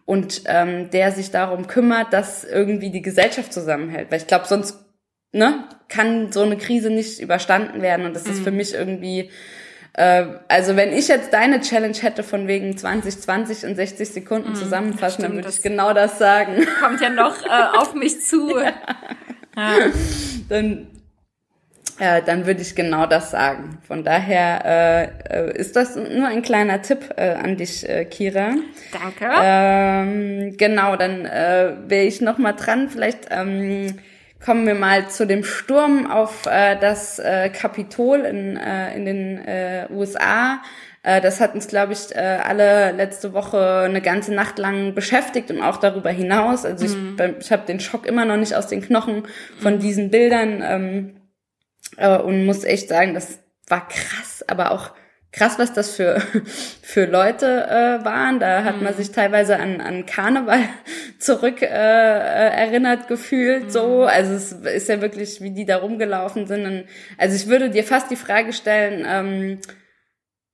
und 0.04 0.42
ähm, 0.46 0.90
der 0.90 1.12
sich 1.12 1.30
darum 1.30 1.66
kümmert, 1.66 2.12
dass 2.12 2.44
irgendwie 2.44 2.90
die 2.90 3.02
Gesellschaft 3.02 3.52
zusammenhält. 3.52 4.10
Weil 4.10 4.18
ich 4.18 4.26
glaube, 4.26 4.46
sonst 4.46 4.78
ne, 5.32 5.64
kann 5.88 6.32
so 6.32 6.42
eine 6.42 6.56
Krise 6.56 6.90
nicht 6.90 7.20
überstanden 7.20 7.82
werden. 7.82 8.06
Und 8.06 8.14
das 8.14 8.24
mhm. 8.24 8.32
ist 8.32 8.42
für 8.42 8.50
mhm. 8.50 8.56
mich 8.56 8.74
irgendwie, 8.74 9.30
äh, 9.92 10.24
also 10.48 10.76
wenn 10.76 10.92
ich 10.92 11.08
jetzt 11.08 11.32
deine 11.32 11.60
Challenge 11.60 11.96
hätte 11.96 12.22
von 12.22 12.48
wegen 12.48 12.76
20, 12.76 13.20
20 13.20 13.66
und 13.66 13.76
60 13.76 14.08
Sekunden 14.08 14.50
mhm, 14.50 14.54
zusammenfassen, 14.54 15.20
stimmt, 15.20 15.28
dann 15.28 15.36
würde 15.36 15.50
ich 15.50 15.62
genau 15.62 15.92
das 15.92 16.18
sagen. 16.18 16.66
Kommt 16.80 17.00
ja 17.00 17.10
noch 17.10 17.44
äh, 17.44 17.76
auf 17.76 17.94
mich 17.94 18.22
zu. 18.22 18.58
ja. 18.58 18.72
Ja. 19.56 19.90
Dann 20.48 20.86
äh, 21.98 22.22
dann 22.24 22.46
würde 22.46 22.62
ich 22.62 22.74
genau 22.74 23.06
das 23.06 23.30
sagen. 23.30 23.78
Von 23.86 24.04
daher 24.04 24.64
äh, 25.30 25.48
äh, 25.48 25.56
ist 25.58 25.76
das 25.76 25.96
nur 25.96 26.26
ein 26.28 26.42
kleiner 26.42 26.80
Tipp 26.82 27.14
äh, 27.16 27.30
an 27.30 27.56
dich, 27.56 27.88
äh, 27.88 28.04
Kira. 28.04 28.54
Danke. 28.92 29.28
Ähm, 29.42 30.56
genau, 30.56 30.96
dann 30.96 31.24
äh, 31.24 31.72
wäre 31.86 32.04
ich 32.04 32.20
noch 32.20 32.38
mal 32.38 32.52
dran. 32.52 32.88
Vielleicht 32.88 33.28
ähm, 33.30 33.98
kommen 34.44 34.66
wir 34.66 34.74
mal 34.74 35.08
zu 35.08 35.26
dem 35.26 35.42
Sturm 35.42 36.10
auf 36.10 36.46
äh, 36.46 36.76
das 36.80 37.18
äh, 37.18 37.50
Kapitol 37.50 38.20
in, 38.20 38.56
äh, 38.56 38.94
in 38.94 39.04
den 39.04 39.38
äh, 39.46 39.86
USA. 39.90 40.60
Äh, 41.02 41.20
das 41.20 41.40
hat 41.40 41.54
uns, 41.54 41.66
glaube 41.66 41.94
ich, 41.94 42.14
äh, 42.14 42.18
alle 42.18 42.92
letzte 42.92 43.32
Woche 43.32 43.82
eine 43.84 44.00
ganze 44.00 44.32
Nacht 44.32 44.58
lang 44.58 44.94
beschäftigt 44.94 45.50
und 45.50 45.62
auch 45.62 45.78
darüber 45.78 46.10
hinaus. 46.10 46.64
Also 46.64 46.86
mhm. 46.86 47.16
ich, 47.18 47.46
ich 47.46 47.52
habe 47.52 47.66
den 47.66 47.80
Schock 47.80 48.06
immer 48.06 48.24
noch 48.24 48.36
nicht 48.36 48.54
aus 48.54 48.68
den 48.68 48.82
Knochen 48.82 49.24
von 49.58 49.76
mhm. 49.76 49.78
diesen 49.80 50.10
Bildern. 50.10 50.62
Ähm, 50.62 51.14
äh, 51.96 52.18
und 52.18 52.46
muss 52.46 52.64
echt 52.64 52.88
sagen, 52.88 53.14
das 53.14 53.38
war 53.68 53.88
krass, 53.88 54.44
aber 54.46 54.72
auch 54.72 54.92
krass, 55.32 55.58
was 55.58 55.72
das 55.72 55.94
für, 55.94 56.20
für 56.82 57.06
Leute 57.06 57.46
äh, 57.46 58.04
waren. 58.04 58.40
Da 58.40 58.64
hat 58.64 58.78
mhm. 58.78 58.84
man 58.84 58.94
sich 58.94 59.10
teilweise 59.10 59.58
an, 59.58 59.80
an 59.80 60.06
Karneval 60.06 60.60
zurück 61.18 61.62
äh, 61.62 61.66
äh, 61.66 62.50
erinnert 62.50 63.08
gefühlt. 63.08 63.64
Mhm. 63.64 63.70
So, 63.70 64.04
also 64.04 64.34
es 64.34 64.52
ist 64.52 64.88
ja 64.88 65.00
wirklich, 65.00 65.40
wie 65.40 65.50
die 65.50 65.66
da 65.66 65.78
rumgelaufen 65.78 66.46
sind. 66.46 66.64
Und, 66.64 66.84
also 67.16 67.36
ich 67.36 67.46
würde 67.46 67.70
dir 67.70 67.84
fast 67.84 68.10
die 68.10 68.16
Frage 68.16 68.52
stellen, 68.52 69.06
ähm, 69.06 69.58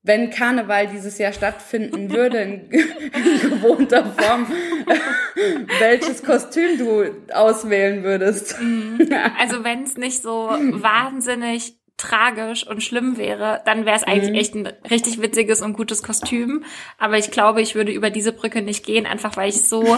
wenn 0.04 0.28
Karneval 0.28 0.86
dieses 0.86 1.16
Jahr 1.18 1.32
stattfinden 1.32 2.12
würde 2.12 2.38
in, 2.38 2.68
gewohnter 2.70 4.04
Form, 4.04 4.46
welches 5.80 6.22
Kostüm 6.22 6.78
du 6.78 7.04
auswählen 7.32 8.04
würdest. 8.04 8.60
Mhm. 8.60 9.08
Also 9.38 9.64
wenn 9.64 9.82
es 9.82 9.96
nicht 9.96 10.22
so 10.22 10.50
wahnsinnig 10.50 11.78
tragisch 11.96 12.66
und 12.66 12.82
schlimm 12.82 13.16
wäre, 13.16 13.62
dann 13.64 13.86
wäre 13.86 13.96
es 13.96 14.02
eigentlich 14.04 14.30
mhm. 14.30 14.36
echt 14.36 14.54
ein 14.54 14.66
richtig 14.90 15.22
witziges 15.22 15.62
und 15.62 15.72
gutes 15.72 16.02
Kostüm. 16.02 16.64
Aber 16.98 17.16
ich 17.16 17.30
glaube, 17.30 17.62
ich 17.62 17.74
würde 17.74 17.92
über 17.92 18.10
diese 18.10 18.32
Brücke 18.32 18.60
nicht 18.60 18.84
gehen, 18.84 19.06
einfach 19.06 19.38
weil 19.38 19.48
ich 19.48 19.66
so 19.66 19.96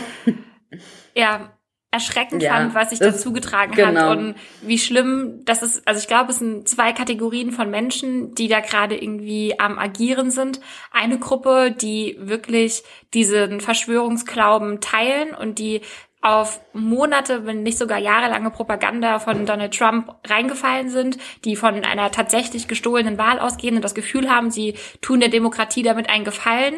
ja 1.16 1.55
erschreckend 1.96 2.42
ja, 2.42 2.52
fand, 2.52 2.74
was 2.74 2.90
sich 2.90 2.98
dazu 2.98 3.32
getragen 3.32 3.72
genau. 3.72 4.10
hat 4.10 4.18
und 4.18 4.34
wie 4.62 4.78
schlimm 4.78 5.40
das 5.44 5.62
ist. 5.62 5.86
Also 5.88 6.00
ich 6.00 6.06
glaube, 6.06 6.30
es 6.30 6.38
sind 6.38 6.68
zwei 6.68 6.92
Kategorien 6.92 7.52
von 7.52 7.70
Menschen, 7.70 8.34
die 8.34 8.48
da 8.48 8.60
gerade 8.60 8.96
irgendwie 8.96 9.58
am 9.58 9.78
agieren 9.78 10.30
sind. 10.30 10.60
Eine 10.92 11.18
Gruppe, 11.18 11.70
die 11.72 12.16
wirklich 12.20 12.82
diesen 13.14 13.60
Verschwörungsglauben 13.60 14.80
teilen 14.80 15.34
und 15.34 15.58
die 15.58 15.80
auf 16.20 16.60
Monate, 16.72 17.46
wenn 17.46 17.62
nicht 17.62 17.78
sogar 17.78 17.98
jahrelange 17.98 18.50
Propaganda 18.50 19.20
von 19.20 19.46
Donald 19.46 19.76
Trump 19.76 20.12
reingefallen 20.26 20.90
sind, 20.90 21.18
die 21.44 21.56
von 21.56 21.84
einer 21.84 22.10
tatsächlich 22.10 22.68
gestohlenen 22.68 23.16
Wahl 23.16 23.38
ausgehen 23.38 23.76
und 23.76 23.82
das 23.82 23.94
Gefühl 23.94 24.28
haben, 24.28 24.50
sie 24.50 24.74
tun 25.00 25.20
der 25.20 25.28
Demokratie 25.28 25.82
damit 25.82 26.10
einen 26.10 26.24
Gefallen 26.24 26.74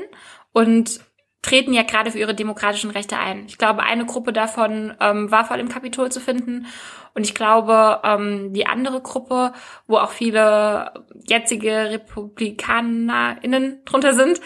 und 0.52 1.00
treten 1.42 1.72
ja 1.72 1.83
gerade 1.83 2.11
für 2.11 2.18
ihre 2.18 2.35
demokratischen 2.35 2.90
Rechte 2.90 3.18
ein. 3.18 3.46
Ich 3.46 3.59
glaube, 3.59 3.83
eine 3.83 4.07
Gruppe 4.07 4.33
davon 4.33 4.94
ähm, 5.01 5.31
war 5.31 5.44
voll 5.44 5.61
im 5.61 5.68
Kapitol 5.68 6.11
zu 6.11 6.20
finden. 6.20 6.66
Und 7.14 7.24
ich 7.24 7.35
glaube, 7.35 8.01
ähm, 8.05 8.53
die 8.53 8.66
andere 8.66 9.01
Gruppe, 9.01 9.53
wo 9.87 9.98
auch 9.98 10.11
viele 10.11 10.92
jetzige 11.29 11.90
RepublikanerInnen 11.90 13.85
drunter 13.85 14.14
sind, 14.14 14.40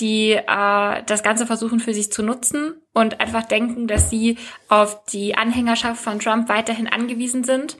die 0.00 0.32
äh, 0.32 1.02
das 1.04 1.22
Ganze 1.22 1.46
versuchen 1.46 1.80
für 1.80 1.94
sich 1.94 2.12
zu 2.12 2.22
nutzen 2.22 2.80
und 2.92 3.20
einfach 3.20 3.44
denken, 3.44 3.86
dass 3.86 4.10
sie 4.10 4.38
auf 4.68 5.04
die 5.06 5.34
Anhängerschaft 5.34 6.02
von 6.02 6.20
Trump 6.20 6.48
weiterhin 6.48 6.86
angewiesen 6.86 7.44
sind 7.44 7.76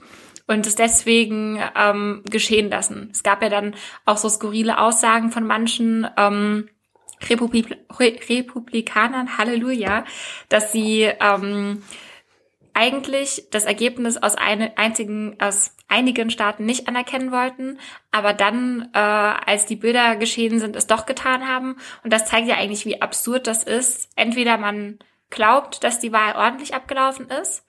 und 0.47 0.65
es 0.65 0.75
deswegen 0.75 1.59
ähm, 1.75 2.23
geschehen 2.29 2.69
lassen. 2.69 3.09
Es 3.13 3.23
gab 3.23 3.41
ja 3.41 3.49
dann 3.49 3.75
auch 4.05 4.17
so 4.17 4.29
skurrile 4.29 4.79
Aussagen 4.79 5.31
von 5.31 5.45
manchen, 5.45 6.07
ähm, 6.17 6.69
Republik 7.27 7.77
Republikanern, 7.99 9.37
Halleluja, 9.37 10.05
dass 10.47 10.71
sie 10.71 11.03
ähm, 11.03 11.83
eigentlich 12.73 13.47
das 13.51 13.65
Ergebnis 13.65 14.17
aus 14.17 14.35
eine, 14.35 14.77
einzigen, 14.77 15.35
aus 15.39 15.75
einigen 15.89 16.29
Staaten 16.29 16.65
nicht 16.65 16.87
anerkennen 16.87 17.31
wollten, 17.31 17.79
aber 18.11 18.33
dann, 18.33 18.89
äh, 18.93 18.99
als 18.99 19.65
die 19.65 19.75
Bilder 19.75 20.15
geschehen 20.15 20.59
sind, 20.59 20.75
es 20.75 20.87
doch 20.87 21.05
getan 21.05 21.47
haben. 21.47 21.75
Und 22.03 22.13
das 22.13 22.25
zeigt 22.25 22.47
ja 22.47 22.55
eigentlich, 22.55 22.85
wie 22.85 23.01
absurd 23.01 23.47
das 23.47 23.63
ist. 23.63 24.09
Entweder 24.15 24.57
man 24.57 24.99
glaubt, 25.29 25.83
dass 25.83 25.99
die 25.99 26.13
Wahl 26.13 26.35
ordentlich 26.35 26.73
abgelaufen 26.73 27.27
ist, 27.29 27.65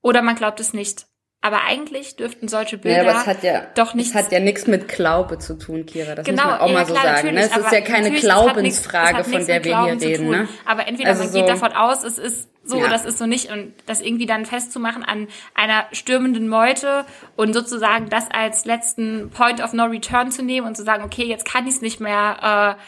oder 0.00 0.22
man 0.22 0.36
glaubt 0.36 0.60
es 0.60 0.72
nicht. 0.72 1.06
Aber 1.42 1.62
eigentlich 1.62 2.16
dürften 2.16 2.48
solche 2.48 2.76
Bilder 2.76 3.04
ja, 3.04 3.10
aber 3.10 3.20
es 3.20 3.26
hat 3.26 3.42
ja, 3.44 3.66
doch 3.76 3.94
nicht. 3.94 4.08
Es 4.08 4.14
hat 4.14 4.32
ja 4.32 4.40
nichts 4.40 4.66
mit 4.66 4.88
Glaube 4.88 5.38
zu 5.38 5.56
tun, 5.56 5.86
Kira. 5.86 6.14
Das 6.16 6.26
genau, 6.26 6.42
muss 6.42 6.52
man 6.52 6.60
auch 6.60 6.68
ja, 6.68 6.72
mal 6.72 6.86
so 6.86 6.94
klar, 6.94 7.16
sagen. 7.16 7.34
Ne? 7.34 7.40
Es 7.40 7.56
ist 7.56 7.72
ja 7.72 7.80
keine 7.82 8.10
Glaubensfrage, 8.10 9.16
nix, 9.18 9.30
von 9.30 9.46
der 9.46 9.64
wir 9.64 9.84
hier 9.84 10.00
reden. 10.00 10.30
Ne? 10.30 10.48
Aber 10.64 10.88
entweder 10.88 11.10
also 11.10 11.22
man 11.22 11.32
so 11.32 11.38
geht 11.38 11.48
davon 11.48 11.72
aus, 11.72 12.02
es 12.02 12.18
ist 12.18 12.48
so, 12.64 12.80
ja. 12.80 12.88
das 12.88 13.04
ist 13.04 13.18
so 13.18 13.26
nicht 13.26 13.52
und 13.52 13.74
das 13.86 14.00
irgendwie 14.00 14.26
dann 14.26 14.44
festzumachen 14.44 15.04
an 15.04 15.28
einer 15.54 15.86
stürmenden 15.92 16.48
Meute 16.48 17.04
und 17.36 17.52
sozusagen 17.52 18.08
das 18.08 18.28
als 18.28 18.64
letzten 18.64 19.30
Point 19.30 19.62
of 19.62 19.72
No 19.72 19.84
Return 19.84 20.32
zu 20.32 20.42
nehmen 20.42 20.66
und 20.66 20.76
zu 20.76 20.82
sagen, 20.82 21.04
okay, 21.04 21.24
jetzt 21.24 21.44
kann 21.44 21.68
ich 21.68 21.76
es 21.76 21.80
nicht 21.80 22.00
mehr 22.00 22.76
äh, 22.76 22.82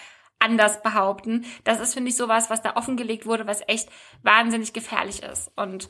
anders 0.45 0.83
behaupten. 0.83 1.45
Das 1.63 1.81
ist, 1.81 1.95
finde 1.95 2.11
ich, 2.11 2.17
sowas, 2.17 2.51
was 2.51 2.63
da 2.63 2.75
offengelegt 2.75 3.27
wurde, 3.27 3.47
was 3.47 3.61
echt 3.69 3.89
wahnsinnig 4.23 4.73
gefährlich 4.73 5.23
ist. 5.23 5.51
Und 5.55 5.89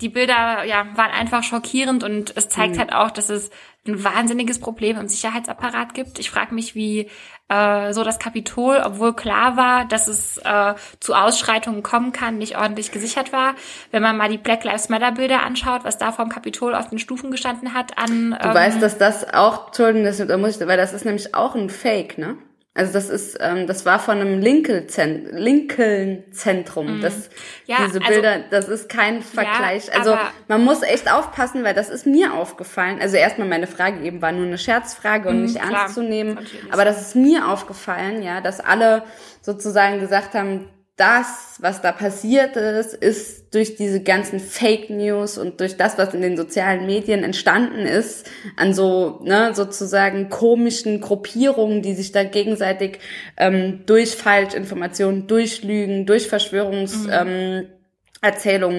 die 0.00 0.08
Bilder 0.08 0.64
ja, 0.64 0.86
waren 0.94 1.10
einfach 1.10 1.42
schockierend 1.42 2.04
und 2.04 2.36
es 2.36 2.48
zeigt 2.48 2.76
mhm. 2.76 2.78
halt 2.80 2.92
auch, 2.92 3.10
dass 3.10 3.30
es 3.30 3.50
ein 3.86 4.04
wahnsinniges 4.04 4.60
Problem 4.60 4.98
im 4.98 5.08
Sicherheitsapparat 5.08 5.94
gibt. 5.94 6.18
Ich 6.18 6.30
frage 6.30 6.54
mich, 6.54 6.74
wie 6.74 7.08
äh, 7.48 7.92
so 7.92 8.04
das 8.04 8.18
Kapitol, 8.18 8.82
obwohl 8.84 9.14
klar 9.14 9.56
war, 9.56 9.86
dass 9.86 10.08
es 10.08 10.36
äh, 10.38 10.74
zu 11.00 11.14
Ausschreitungen 11.14 11.82
kommen 11.82 12.12
kann, 12.12 12.38
nicht 12.38 12.58
ordentlich 12.58 12.92
gesichert 12.92 13.32
war. 13.32 13.54
Wenn 13.90 14.02
man 14.02 14.16
mal 14.16 14.28
die 14.28 14.38
Black 14.38 14.64
Lives 14.64 14.88
Matter 14.88 15.12
Bilder 15.12 15.42
anschaut, 15.42 15.84
was 15.84 15.98
da 15.98 16.12
vom 16.12 16.28
Kapitol 16.28 16.74
auf 16.74 16.90
den 16.90 16.98
Stufen 16.98 17.30
gestanden 17.30 17.74
hat 17.74 17.96
an. 17.96 18.36
Du 18.40 18.48
ähm, 18.48 18.54
weißt, 18.54 18.82
dass 18.82 18.98
das 18.98 19.32
auch, 19.32 19.68
Entschuldigung, 19.68 20.04
das, 20.04 20.18
da 20.18 20.36
muss 20.36 20.60
ich, 20.60 20.66
weil 20.66 20.76
das 20.76 20.92
ist 20.92 21.04
nämlich 21.04 21.34
auch 21.34 21.54
ein 21.54 21.70
Fake, 21.70 22.18
ne? 22.18 22.36
Also 22.78 22.92
das 22.92 23.10
ist, 23.10 23.36
ähm, 23.40 23.66
das 23.66 23.84
war 23.86 23.98
von 23.98 24.20
einem 24.20 24.40
Lincoln-Zentrum. 24.40 26.98
Mhm. 26.98 27.00
Das, 27.00 27.28
ja, 27.66 27.78
diese 27.84 28.00
also 28.00 28.12
Bilder, 28.12 28.30
also, 28.30 28.44
das 28.50 28.68
ist 28.68 28.88
kein 28.88 29.20
Vergleich. 29.20 29.88
Ja, 29.88 29.94
also 29.94 30.16
man 30.46 30.62
muss 30.62 30.82
echt 30.82 31.12
aufpassen, 31.12 31.64
weil 31.64 31.74
das 31.74 31.88
ist 31.88 32.06
mir 32.06 32.34
aufgefallen. 32.34 33.00
Also 33.02 33.16
erstmal 33.16 33.48
meine 33.48 33.66
Frage 33.66 34.04
eben 34.04 34.22
war 34.22 34.30
nur 34.30 34.46
eine 34.46 34.58
Scherzfrage 34.58 35.28
und 35.28 35.38
mhm, 35.38 35.42
nicht 35.42 35.56
ernst 35.56 35.72
klar, 35.72 35.88
zu 35.88 36.04
nehmen. 36.04 36.34
Natürlich. 36.34 36.72
Aber 36.72 36.84
das 36.84 37.00
ist 37.00 37.16
mir 37.16 37.48
aufgefallen, 37.48 38.22
ja, 38.22 38.40
dass 38.40 38.60
alle 38.60 39.02
sozusagen 39.42 39.98
gesagt 39.98 40.34
haben, 40.34 40.66
das, 40.98 41.56
was 41.60 41.80
da 41.80 41.92
passiert 41.92 42.56
ist, 42.56 42.92
ist 42.92 43.54
durch 43.54 43.76
diese 43.76 44.02
ganzen 44.02 44.40
Fake 44.40 44.90
News 44.90 45.38
und 45.38 45.60
durch 45.60 45.76
das, 45.76 45.96
was 45.96 46.12
in 46.12 46.22
den 46.22 46.36
sozialen 46.36 46.86
Medien 46.86 47.22
entstanden 47.22 47.86
ist, 47.86 48.28
an 48.56 48.74
so 48.74 49.20
ne, 49.22 49.54
sozusagen 49.54 50.28
komischen 50.28 51.00
Gruppierungen, 51.00 51.82
die 51.82 51.94
sich 51.94 52.10
da 52.10 52.24
gegenseitig 52.24 52.98
ähm, 53.36 53.84
durch 53.86 54.16
Falschinformationen, 54.16 55.28
durch 55.28 55.62
Lügen, 55.62 56.04
durch 56.04 56.26
Verschwörungserzählungen 56.26 57.68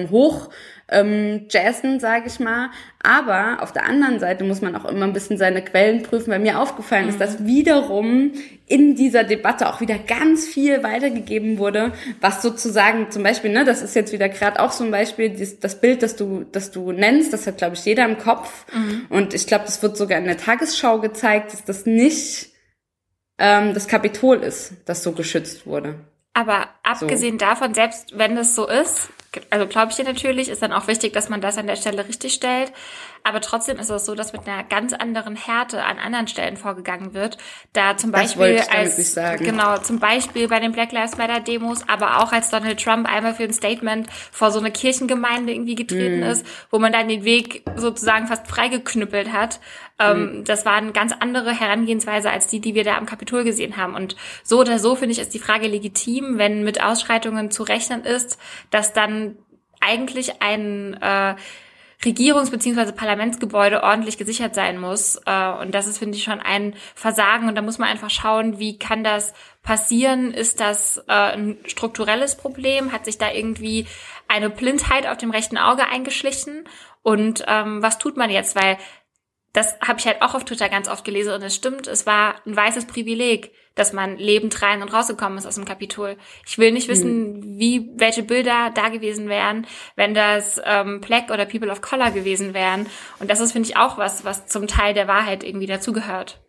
mhm. 0.02 0.06
ähm, 0.06 0.10
hoch 0.10 0.50
ähm, 0.90 1.46
jazzen, 1.48 2.00
sage 2.00 2.24
ich 2.26 2.40
mal. 2.40 2.70
Aber 3.02 3.62
auf 3.62 3.72
der 3.72 3.86
anderen 3.86 4.18
Seite 4.18 4.44
muss 4.44 4.60
man 4.60 4.76
auch 4.76 4.84
immer 4.84 5.06
ein 5.06 5.12
bisschen 5.12 5.38
seine 5.38 5.62
Quellen 5.62 6.02
prüfen, 6.02 6.30
weil 6.30 6.40
mir 6.40 6.58
aufgefallen 6.58 7.04
mhm. 7.04 7.10
ist, 7.10 7.20
dass 7.20 7.44
wiederum 7.46 8.32
in 8.66 8.94
dieser 8.94 9.24
Debatte 9.24 9.68
auch 9.68 9.80
wieder 9.80 9.98
ganz 9.98 10.46
viel 10.46 10.82
weitergegeben 10.82 11.58
wurde, 11.58 11.92
was 12.20 12.42
sozusagen 12.42 13.10
zum 13.10 13.22
Beispiel, 13.22 13.50
ne, 13.50 13.64
das 13.64 13.82
ist 13.82 13.94
jetzt 13.94 14.12
wieder 14.12 14.28
gerade 14.28 14.60
auch 14.60 14.72
so 14.72 14.84
ein 14.84 14.90
Beispiel, 14.90 15.30
das, 15.30 15.58
das, 15.58 15.80
Bild, 15.80 16.02
das 16.02 16.16
du, 16.16 16.44
das 16.52 16.70
du 16.70 16.92
nennst, 16.92 17.32
das 17.32 17.46
hat, 17.46 17.58
glaube 17.58 17.74
ich, 17.74 17.84
jeder 17.84 18.04
im 18.04 18.18
Kopf. 18.18 18.66
Mhm. 18.72 19.06
Und 19.08 19.34
ich 19.34 19.46
glaube, 19.46 19.64
das 19.64 19.82
wird 19.82 19.96
sogar 19.96 20.18
in 20.18 20.26
der 20.26 20.36
Tagesschau 20.36 21.00
gezeigt, 21.00 21.52
dass 21.52 21.64
das 21.64 21.86
nicht 21.86 22.50
ähm, 23.38 23.74
das 23.74 23.88
Kapitol 23.88 24.36
ist, 24.36 24.74
das 24.84 25.02
so 25.02 25.12
geschützt 25.12 25.66
wurde. 25.66 25.94
Aber 26.32 26.68
abgesehen 26.82 27.38
so. 27.38 27.46
davon, 27.46 27.74
selbst 27.74 28.16
wenn 28.16 28.36
das 28.36 28.54
so 28.54 28.68
ist, 28.68 29.10
also 29.50 29.66
glaube 29.66 29.90
ich 29.90 29.96
dir 29.96 30.04
natürlich, 30.04 30.48
ist 30.48 30.62
dann 30.62 30.72
auch 30.72 30.86
wichtig, 30.88 31.12
dass 31.12 31.28
man 31.28 31.40
das 31.40 31.58
an 31.58 31.66
der 31.66 31.76
Stelle 31.76 32.06
richtig 32.08 32.34
stellt. 32.34 32.72
Aber 33.22 33.40
trotzdem 33.40 33.78
ist 33.78 33.90
es 33.90 34.06
so, 34.06 34.14
dass 34.14 34.32
mit 34.32 34.48
einer 34.48 34.64
ganz 34.64 34.92
anderen 34.92 35.36
Härte 35.36 35.84
an 35.84 35.98
anderen 35.98 36.26
Stellen 36.26 36.56
vorgegangen 36.56 37.12
wird. 37.12 37.36
Da 37.72 37.96
zum 37.96 38.12
Beispiel 38.12 38.62
als 38.70 39.14
genau 39.38 39.78
zum 39.78 39.98
Beispiel 39.98 40.48
bei 40.48 40.58
den 40.58 40.72
Black 40.72 40.92
Lives 40.92 41.18
Matter 41.18 41.40
Demos, 41.40 41.86
aber 41.86 42.18
auch 42.22 42.32
als 42.32 42.50
Donald 42.50 42.82
Trump 42.82 43.06
einmal 43.06 43.34
für 43.34 43.44
ein 43.44 43.52
Statement 43.52 44.08
vor 44.32 44.50
so 44.50 44.58
eine 44.58 44.70
Kirchengemeinde 44.70 45.52
irgendwie 45.52 45.74
getreten 45.74 46.20
mm. 46.20 46.30
ist, 46.30 46.46
wo 46.70 46.78
man 46.78 46.92
dann 46.92 47.08
den 47.08 47.24
Weg 47.24 47.62
sozusagen 47.76 48.26
fast 48.26 48.48
freigeknüppelt 48.48 49.32
hat. 49.32 49.60
Ähm, 50.00 50.40
mm. 50.40 50.44
Das 50.44 50.64
war 50.64 50.74
eine 50.74 50.92
ganz 50.92 51.12
andere 51.20 51.52
Herangehensweise 51.52 52.30
als 52.30 52.46
die, 52.46 52.60
die 52.60 52.74
wir 52.74 52.84
da 52.84 52.96
am 52.96 53.06
Kapitol 53.06 53.44
gesehen 53.44 53.76
haben. 53.76 53.94
Und 53.94 54.16
so 54.42 54.58
oder 54.58 54.78
so 54.78 54.96
finde 54.96 55.12
ich 55.12 55.20
ist 55.20 55.34
die 55.34 55.38
Frage 55.38 55.68
legitim, 55.68 56.38
wenn 56.38 56.64
mit 56.64 56.82
Ausschreitungen 56.82 57.50
zu 57.50 57.62
rechnen 57.62 58.04
ist, 58.04 58.38
dass 58.70 58.92
dann 58.92 59.36
eigentlich 59.80 60.42
ein 60.42 60.94
äh, 61.00 61.34
Regierungs- 62.02 62.50
bzw. 62.50 62.92
Parlamentsgebäude 62.92 63.82
ordentlich 63.82 64.16
gesichert 64.16 64.54
sein 64.54 64.78
muss. 64.78 65.20
Äh, 65.26 65.50
und 65.60 65.74
das 65.74 65.86
ist, 65.86 65.98
finde 65.98 66.16
ich, 66.16 66.24
schon 66.24 66.40
ein 66.40 66.74
Versagen. 66.94 67.48
Und 67.48 67.56
da 67.56 67.62
muss 67.62 67.78
man 67.78 67.88
einfach 67.88 68.10
schauen, 68.10 68.58
wie 68.58 68.78
kann 68.78 69.04
das 69.04 69.34
passieren? 69.62 70.32
Ist 70.32 70.60
das 70.60 70.98
äh, 71.08 71.12
ein 71.12 71.58
strukturelles 71.66 72.36
Problem? 72.36 72.92
Hat 72.92 73.04
sich 73.04 73.18
da 73.18 73.30
irgendwie 73.30 73.86
eine 74.28 74.48
Blindheit 74.48 75.06
auf 75.06 75.18
dem 75.18 75.30
rechten 75.30 75.58
Auge 75.58 75.88
eingeschlichen? 75.88 76.64
Und 77.02 77.44
ähm, 77.46 77.82
was 77.82 77.98
tut 77.98 78.16
man 78.16 78.30
jetzt? 78.30 78.56
Weil 78.56 78.78
das 79.52 79.76
habe 79.80 79.98
ich 79.98 80.06
halt 80.06 80.22
auch 80.22 80.34
auf 80.34 80.44
Twitter 80.44 80.68
ganz 80.68 80.88
oft 80.88 81.04
gelesen 81.04 81.32
und 81.32 81.42
es 81.42 81.54
stimmt, 81.54 81.88
es 81.88 82.06
war 82.06 82.36
ein 82.46 82.54
weißes 82.54 82.86
Privileg, 82.86 83.50
dass 83.74 83.92
man 83.92 84.16
lebend 84.16 84.62
rein 84.62 84.82
und 84.82 84.92
rausgekommen 84.92 85.38
ist 85.38 85.46
aus 85.46 85.56
dem 85.56 85.64
Kapitol. 85.64 86.16
Ich 86.46 86.58
will 86.58 86.70
nicht 86.70 86.88
wissen, 86.88 87.32
mhm. 87.32 87.58
wie 87.58 87.90
welche 87.96 88.22
Bilder 88.22 88.70
da 88.74 88.88
gewesen 88.88 89.28
wären, 89.28 89.66
wenn 89.96 90.14
das 90.14 90.60
ähm, 90.64 91.00
Black 91.00 91.30
oder 91.30 91.46
People 91.46 91.70
of 91.70 91.80
Color 91.80 92.12
gewesen 92.12 92.54
wären. 92.54 92.86
Und 93.18 93.30
das 93.30 93.40
ist, 93.40 93.52
finde 93.52 93.68
ich, 93.68 93.76
auch 93.76 93.98
was, 93.98 94.24
was 94.24 94.46
zum 94.46 94.66
Teil 94.68 94.94
der 94.94 95.08
Wahrheit 95.08 95.42
irgendwie 95.42 95.66
dazugehört. 95.66 96.40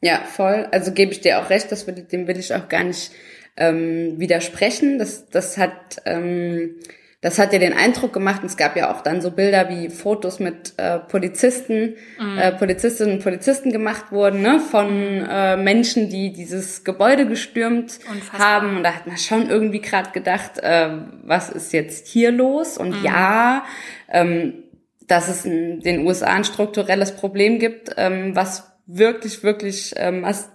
Ja, 0.00 0.18
voll. 0.20 0.68
Also 0.70 0.92
gebe 0.92 1.12
ich 1.12 1.22
dir 1.22 1.40
auch 1.40 1.48
recht, 1.48 1.72
das 1.72 1.86
will, 1.86 1.94
dem 1.94 2.26
will 2.26 2.38
ich 2.38 2.54
auch 2.54 2.68
gar 2.68 2.84
nicht 2.84 3.10
ähm, 3.56 4.18
widersprechen. 4.18 4.98
Das, 4.98 5.30
das 5.30 5.56
hat 5.56 6.02
ähm, 6.04 6.76
das 7.24 7.38
hat 7.38 7.54
ja 7.54 7.58
den 7.58 7.72
Eindruck 7.72 8.12
gemacht, 8.12 8.42
und 8.42 8.50
es 8.50 8.58
gab 8.58 8.76
ja 8.76 8.94
auch 8.94 9.00
dann 9.00 9.22
so 9.22 9.30
Bilder 9.30 9.70
wie 9.70 9.88
Fotos 9.88 10.40
mit 10.40 10.74
äh, 10.76 10.98
Polizisten, 10.98 11.96
mhm. 12.20 12.38
äh, 12.38 12.52
Polizistinnen 12.52 13.14
und 13.14 13.22
Polizisten 13.22 13.72
gemacht 13.72 14.12
wurden, 14.12 14.42
ne, 14.42 14.60
von 14.60 15.24
äh, 15.26 15.56
Menschen, 15.56 16.10
die 16.10 16.34
dieses 16.34 16.84
Gebäude 16.84 17.26
gestürmt 17.26 17.98
Unfassbar. 18.12 18.40
haben. 18.40 18.76
Und 18.76 18.82
da 18.82 18.92
hat 18.92 19.06
man 19.06 19.16
schon 19.16 19.48
irgendwie 19.48 19.80
gerade 19.80 20.10
gedacht, 20.10 20.58
äh, 20.58 20.90
was 21.22 21.48
ist 21.48 21.72
jetzt 21.72 22.08
hier 22.08 22.30
los? 22.30 22.76
Und 22.76 22.90
mhm. 22.90 23.04
ja, 23.06 23.64
ähm, 24.10 24.64
dass 25.06 25.28
es 25.28 25.46
in 25.46 25.80
den 25.80 26.06
USA 26.06 26.26
ein 26.26 26.44
strukturelles 26.44 27.12
Problem 27.12 27.58
gibt, 27.58 27.88
ähm, 27.96 28.36
was 28.36 28.70
wirklich, 28.84 29.42
wirklich 29.42 29.94
ähm, 29.96 30.20
mass 30.20 30.50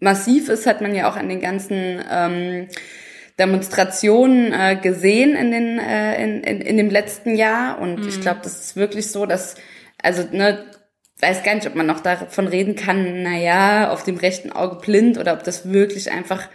massiv 0.00 0.50
ist, 0.50 0.66
hat 0.66 0.82
man 0.82 0.94
ja 0.94 1.08
auch 1.08 1.16
an 1.16 1.30
den 1.30 1.40
ganzen 1.40 2.04
ähm, 2.10 2.68
Demonstrationen 3.38 4.52
äh, 4.52 4.76
gesehen 4.76 5.34
in, 5.34 5.50
den, 5.50 5.78
äh, 5.78 6.22
in, 6.22 6.42
in, 6.42 6.60
in 6.60 6.76
dem 6.76 6.90
letzten 6.90 7.34
Jahr. 7.34 7.80
Und 7.80 8.00
mhm. 8.00 8.08
ich 8.08 8.20
glaube, 8.20 8.40
das 8.42 8.60
ist 8.60 8.76
wirklich 8.76 9.10
so, 9.10 9.26
dass, 9.26 9.56
also, 10.00 10.24
ne, 10.30 10.64
weiß 11.20 11.42
gar 11.42 11.54
nicht, 11.54 11.66
ob 11.66 11.74
man 11.74 11.86
noch 11.86 12.00
davon 12.00 12.46
reden 12.46 12.76
kann, 12.76 13.22
na 13.22 13.36
ja, 13.36 13.90
auf 13.90 14.04
dem 14.04 14.16
rechten 14.16 14.52
Auge 14.52 14.76
blind 14.76 15.18
oder 15.18 15.32
ob 15.32 15.42
das 15.42 15.72
wirklich 15.72 16.12
einfach 16.12 16.48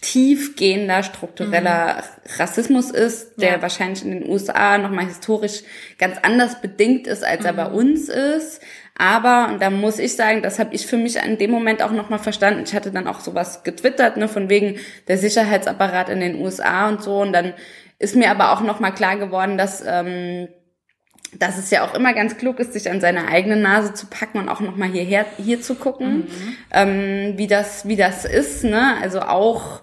tiefgehender 0.00 1.02
struktureller 1.02 1.96
mhm. 1.96 2.30
Rassismus 2.38 2.90
ist, 2.90 3.40
der 3.40 3.54
ja. 3.54 3.62
wahrscheinlich 3.62 4.04
in 4.04 4.12
den 4.12 4.28
USA 4.28 4.78
nochmal 4.78 5.06
historisch 5.06 5.62
ganz 5.98 6.18
anders 6.22 6.60
bedingt 6.60 7.06
ist, 7.06 7.24
als 7.24 7.40
mhm. 7.40 7.46
er 7.46 7.52
bei 7.54 7.68
mhm. 7.68 7.74
uns 7.74 8.08
ist. 8.08 8.60
Aber, 8.98 9.48
und 9.52 9.62
da 9.62 9.70
muss 9.70 10.00
ich 10.00 10.16
sagen, 10.16 10.42
das 10.42 10.58
habe 10.58 10.74
ich 10.74 10.86
für 10.86 10.96
mich 10.96 11.16
in 11.16 11.38
dem 11.38 11.52
Moment 11.52 11.82
auch 11.82 11.92
nochmal 11.92 12.18
verstanden. 12.18 12.64
Ich 12.64 12.74
hatte 12.74 12.90
dann 12.90 13.06
auch 13.06 13.20
sowas 13.20 13.62
getwittert, 13.62 14.16
ne, 14.16 14.26
von 14.26 14.50
wegen 14.50 14.80
der 15.06 15.16
Sicherheitsapparat 15.16 16.08
in 16.08 16.18
den 16.18 16.34
USA 16.34 16.88
und 16.88 17.00
so. 17.00 17.20
Und 17.20 17.32
dann 17.32 17.54
ist 18.00 18.16
mir 18.16 18.28
aber 18.28 18.52
auch 18.52 18.60
nochmal 18.60 18.92
klar 18.92 19.16
geworden, 19.16 19.56
dass, 19.56 19.84
ähm, 19.86 20.48
dass 21.38 21.58
es 21.58 21.70
ja 21.70 21.84
auch 21.84 21.94
immer 21.94 22.12
ganz 22.12 22.38
klug 22.38 22.58
ist, 22.58 22.72
sich 22.72 22.90
an 22.90 23.00
seine 23.00 23.28
eigene 23.28 23.56
Nase 23.56 23.94
zu 23.94 24.06
packen 24.06 24.38
und 24.38 24.48
auch 24.48 24.60
nochmal 24.60 24.88
hierher, 24.88 25.26
hier 25.36 25.60
zu 25.60 25.76
gucken, 25.76 26.16
mhm. 26.16 26.56
ähm, 26.72 27.32
wie 27.36 27.46
das, 27.46 27.86
wie 27.86 27.96
das 27.96 28.24
ist, 28.24 28.64
ne? 28.64 28.96
Also 29.00 29.20
auch, 29.20 29.82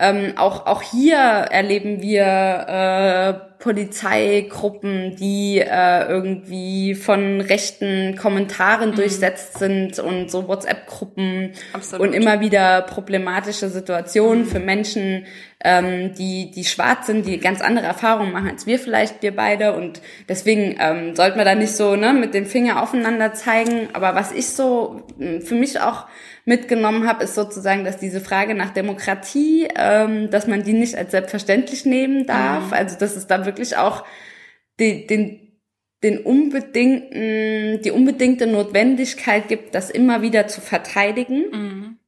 ähm, 0.00 0.32
auch, 0.34 0.66
auch 0.66 0.82
hier 0.82 1.16
erleben 1.16 2.02
wir 2.02 3.44
äh, 3.44 3.47
Polizeigruppen, 3.58 5.16
die 5.16 5.58
äh, 5.58 6.06
irgendwie 6.08 6.94
von 6.94 7.40
rechten 7.40 8.16
Kommentaren 8.16 8.90
mhm. 8.90 8.94
durchsetzt 8.94 9.58
sind 9.58 9.98
und 9.98 10.30
so 10.30 10.46
WhatsApp-Gruppen 10.46 11.52
und 11.98 12.12
immer 12.12 12.40
wieder 12.40 12.82
problematische 12.82 13.68
Situationen 13.68 14.44
mhm. 14.44 14.48
für 14.48 14.60
Menschen, 14.60 15.26
ähm, 15.64 16.14
die, 16.14 16.52
die 16.52 16.64
schwarz 16.64 17.08
sind, 17.08 17.26
die 17.26 17.38
ganz 17.38 17.60
andere 17.60 17.86
Erfahrungen 17.86 18.32
machen 18.32 18.48
als 18.48 18.66
wir 18.66 18.78
vielleicht, 18.78 19.22
wir 19.22 19.34
beide. 19.34 19.74
Und 19.74 20.00
deswegen 20.28 20.76
ähm, 20.78 21.16
sollten 21.16 21.36
wir 21.36 21.44
da 21.44 21.56
nicht 21.56 21.72
so 21.72 21.96
ne, 21.96 22.12
mit 22.12 22.34
dem 22.34 22.46
Finger 22.46 22.80
aufeinander 22.80 23.34
zeigen. 23.34 23.88
Aber 23.92 24.14
was 24.14 24.30
ich 24.30 24.50
so 24.50 25.02
hm, 25.18 25.42
für 25.42 25.56
mich 25.56 25.80
auch 25.80 26.06
mitgenommen 26.44 27.06
habe, 27.06 27.24
ist 27.24 27.34
sozusagen, 27.34 27.84
dass 27.84 27.98
diese 27.98 28.20
Frage 28.20 28.54
nach 28.54 28.70
Demokratie, 28.70 29.68
ähm, 29.74 30.30
dass 30.30 30.46
man 30.46 30.62
die 30.62 30.72
nicht 30.72 30.96
als 30.96 31.10
selbstverständlich 31.10 31.84
nehmen 31.84 32.26
darf. 32.26 32.68
Mhm. 32.68 32.72
Also 32.72 32.96
dass 32.96 33.16
es 33.16 33.26
da 33.26 33.44
wirklich 33.48 33.76
auch 33.76 34.04
die, 34.78 35.06
den, 35.06 35.58
den 36.02 36.18
unbedingten, 36.18 37.82
die 37.82 37.90
unbedingte 37.90 38.46
Notwendigkeit 38.46 39.48
gibt, 39.48 39.74
das 39.74 39.90
immer 39.90 40.22
wieder 40.22 40.46
zu 40.46 40.60
verteidigen. 40.60 41.50
Mhm. 41.50 41.98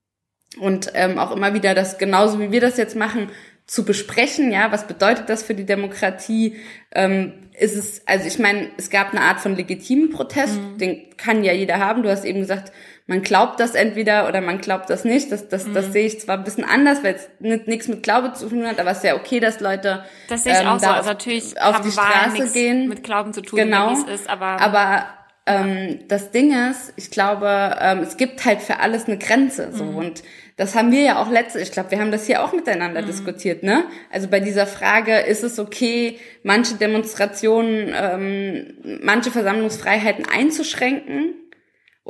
Und 0.59 0.93
ähm, 0.95 1.19
auch 1.19 1.35
immer 1.35 1.55
wieder 1.55 1.75
das, 1.75 1.99
genauso 1.99 2.41
wie 2.41 2.53
wir 2.53 2.61
das 2.61 2.77
jetzt 2.77 2.97
machen, 2.97 3.31
zu 3.67 3.85
besprechen, 3.85 4.51
ja, 4.51 4.73
was 4.73 4.89
bedeutet 4.89 5.29
das 5.29 5.45
für 5.45 5.55
die 5.55 5.65
Demokratie? 5.65 6.57
Ähm, 6.93 7.51
ist 7.57 7.77
es, 7.77 8.03
also 8.07 8.27
ich 8.27 8.39
meine, 8.41 8.69
es 8.77 8.91
gab 8.91 9.13
eine 9.13 9.21
Art 9.21 9.39
von 9.39 9.55
legitimen 9.55 10.11
Protest, 10.11 10.61
mhm. 10.61 10.79
den 10.79 11.17
kann 11.17 11.45
ja 11.45 11.53
jeder 11.53 11.79
haben. 11.79 12.03
Du 12.03 12.11
hast 12.11 12.25
eben 12.25 12.41
gesagt, 12.41 12.73
man 13.11 13.23
glaubt 13.23 13.59
das 13.59 13.75
entweder 13.75 14.29
oder 14.29 14.41
man 14.41 14.61
glaubt 14.61 14.89
das 14.89 15.05
nicht. 15.05 15.33
Das, 15.33 15.49
das, 15.49 15.67
mhm. 15.67 15.75
das 15.75 15.93
sehe 15.93 16.07
ich 16.07 16.21
zwar 16.21 16.39
ein 16.39 16.45
bisschen 16.45 16.63
anders, 16.63 17.03
weil 17.03 17.17
es 17.17 17.29
nichts 17.67 17.89
mit 17.89 18.05
Glaube 18.05 18.35
zu 18.35 18.49
tun 18.49 18.65
hat, 18.65 18.79
aber 18.79 18.93
es 18.93 18.99
ist 18.99 19.05
ja 19.05 19.17
okay, 19.17 19.41
dass 19.41 19.59
Leute 19.59 20.05
das 20.29 20.45
sehe 20.45 20.53
ich 20.53 20.61
ähm, 20.61 20.69
auch 20.69 20.79
so. 20.79 20.87
Also 20.87 21.09
natürlich 21.09 21.61
auf 21.61 21.81
die 21.81 21.91
Straße 21.91 22.53
gehen. 22.53 22.89
Mit 22.89 23.03
Glauben 23.03 23.33
zu 23.33 23.43
tun, 23.43 23.59
genau. 23.59 23.91
wie 23.91 24.13
es 24.13 24.21
ist, 24.21 24.31
aber 24.31 24.61
aber 24.61 25.07
ähm, 25.45 25.99
das 26.07 26.31
Ding 26.31 26.53
ist, 26.71 26.93
ich 26.95 27.11
glaube, 27.11 27.77
ähm, 27.81 27.99
es 27.99 28.17
gibt 28.17 28.45
halt 28.45 28.63
für 28.63 28.79
alles 28.79 29.07
eine 29.07 29.19
Grenze 29.19 29.73
so 29.73 29.87
mhm. 29.87 29.97
und 29.97 30.23
das 30.57 30.77
haben 30.77 30.93
wir 30.93 31.03
ja 31.03 31.21
auch 31.21 31.31
letzte, 31.31 31.59
ich 31.59 31.73
glaube, 31.73 31.91
wir 31.91 31.99
haben 31.99 32.13
das 32.13 32.27
hier 32.27 32.45
auch 32.45 32.53
miteinander 32.53 33.03
mhm. 33.03 33.07
diskutiert, 33.07 33.65
ne? 33.65 33.87
Also 34.13 34.29
bei 34.29 34.39
dieser 34.39 34.69
Frage, 34.69 35.17
ist 35.17 35.43
es 35.43 35.59
okay, 35.59 36.21
manche 36.45 36.77
Demonstrationen, 36.77 37.93
ähm, 37.93 39.01
manche 39.03 39.33
Versammlungsfreiheiten 39.33 40.27
einzuschränken? 40.33 41.35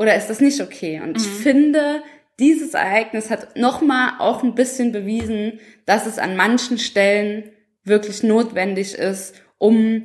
Oder 0.01 0.17
ist 0.17 0.29
das 0.29 0.41
nicht 0.41 0.63
okay? 0.63 0.99
Und 1.03 1.11
mhm. 1.11 1.17
ich 1.17 1.27
finde, 1.27 2.03
dieses 2.39 2.73
Ereignis 2.73 3.29
hat 3.29 3.59
nochmal 3.59 4.13
auch 4.19 4.43
ein 4.43 4.55
bisschen 4.55 4.93
bewiesen, 4.93 5.61
dass 5.85 6.07
es 6.07 6.19
an 6.19 6.37
manchen 6.37 6.79
Stellen 6.79 7.51
wirklich 7.85 8.23
notwendig 8.23 8.95
ist, 8.95 9.35
um 9.59 10.05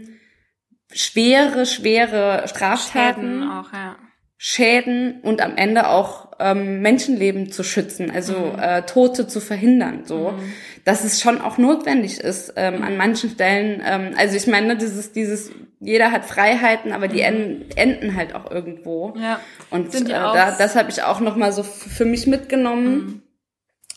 schwere, 0.91 1.65
schwere 1.65 2.45
Straftaten, 2.49 3.21
Schäden, 3.21 3.49
auch, 3.49 3.71
ja. 3.71 3.95
Schäden 4.35 5.21
und 5.21 5.39
am 5.39 5.55
Ende 5.55 5.87
auch 5.87 6.33
ähm, 6.41 6.81
Menschenleben 6.81 7.53
zu 7.53 7.63
schützen, 7.63 8.11
also 8.11 8.33
mhm. 8.33 8.59
äh, 8.59 8.81
Tote 8.81 9.27
zu 9.27 9.39
verhindern, 9.39 10.01
so, 10.03 10.31
mhm. 10.31 10.53
dass 10.83 11.05
es 11.05 11.21
schon 11.21 11.39
auch 11.39 11.57
notwendig 11.57 12.19
ist 12.19 12.51
ähm, 12.57 12.83
an 12.83 12.97
manchen 12.97 13.29
Stellen. 13.29 13.81
Ähm, 13.85 14.13
also 14.17 14.35
ich 14.35 14.45
meine, 14.45 14.75
dieses 14.75 15.13
dieses 15.13 15.51
jeder 15.79 16.11
hat 16.11 16.25
Freiheiten, 16.25 16.91
aber 16.91 17.07
die 17.07 17.23
mhm. 17.23 17.65
enden 17.75 18.15
halt 18.15 18.33
auch 18.35 18.49
irgendwo. 18.49 19.13
Ja. 19.19 19.39
Und 19.69 19.93
äh, 19.93 20.03
da, 20.03 20.55
das 20.57 20.75
habe 20.75 20.89
ich 20.89 21.03
auch 21.03 21.19
noch 21.19 21.35
mal 21.35 21.51
so 21.51 21.63
für 21.63 22.05
mich 22.05 22.27
mitgenommen. 22.27 22.95
Mhm. 22.95 23.21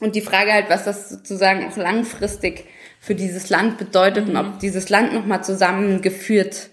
Und 0.01 0.15
die 0.15 0.21
Frage 0.21 0.53
halt, 0.53 0.71
was 0.71 0.85
das 0.85 1.09
sozusagen 1.09 1.69
auch 1.69 1.77
langfristig 1.77 2.65
für 3.01 3.15
dieses 3.15 3.51
Land 3.51 3.79
bedeutet 3.79 4.27
mhm. 4.27 4.31
und 4.31 4.37
ob 4.37 4.59
dieses 4.61 4.89
Land 4.89 5.13
noch 5.13 5.27
mal 5.27 5.43
zusammengeführt 5.43 6.71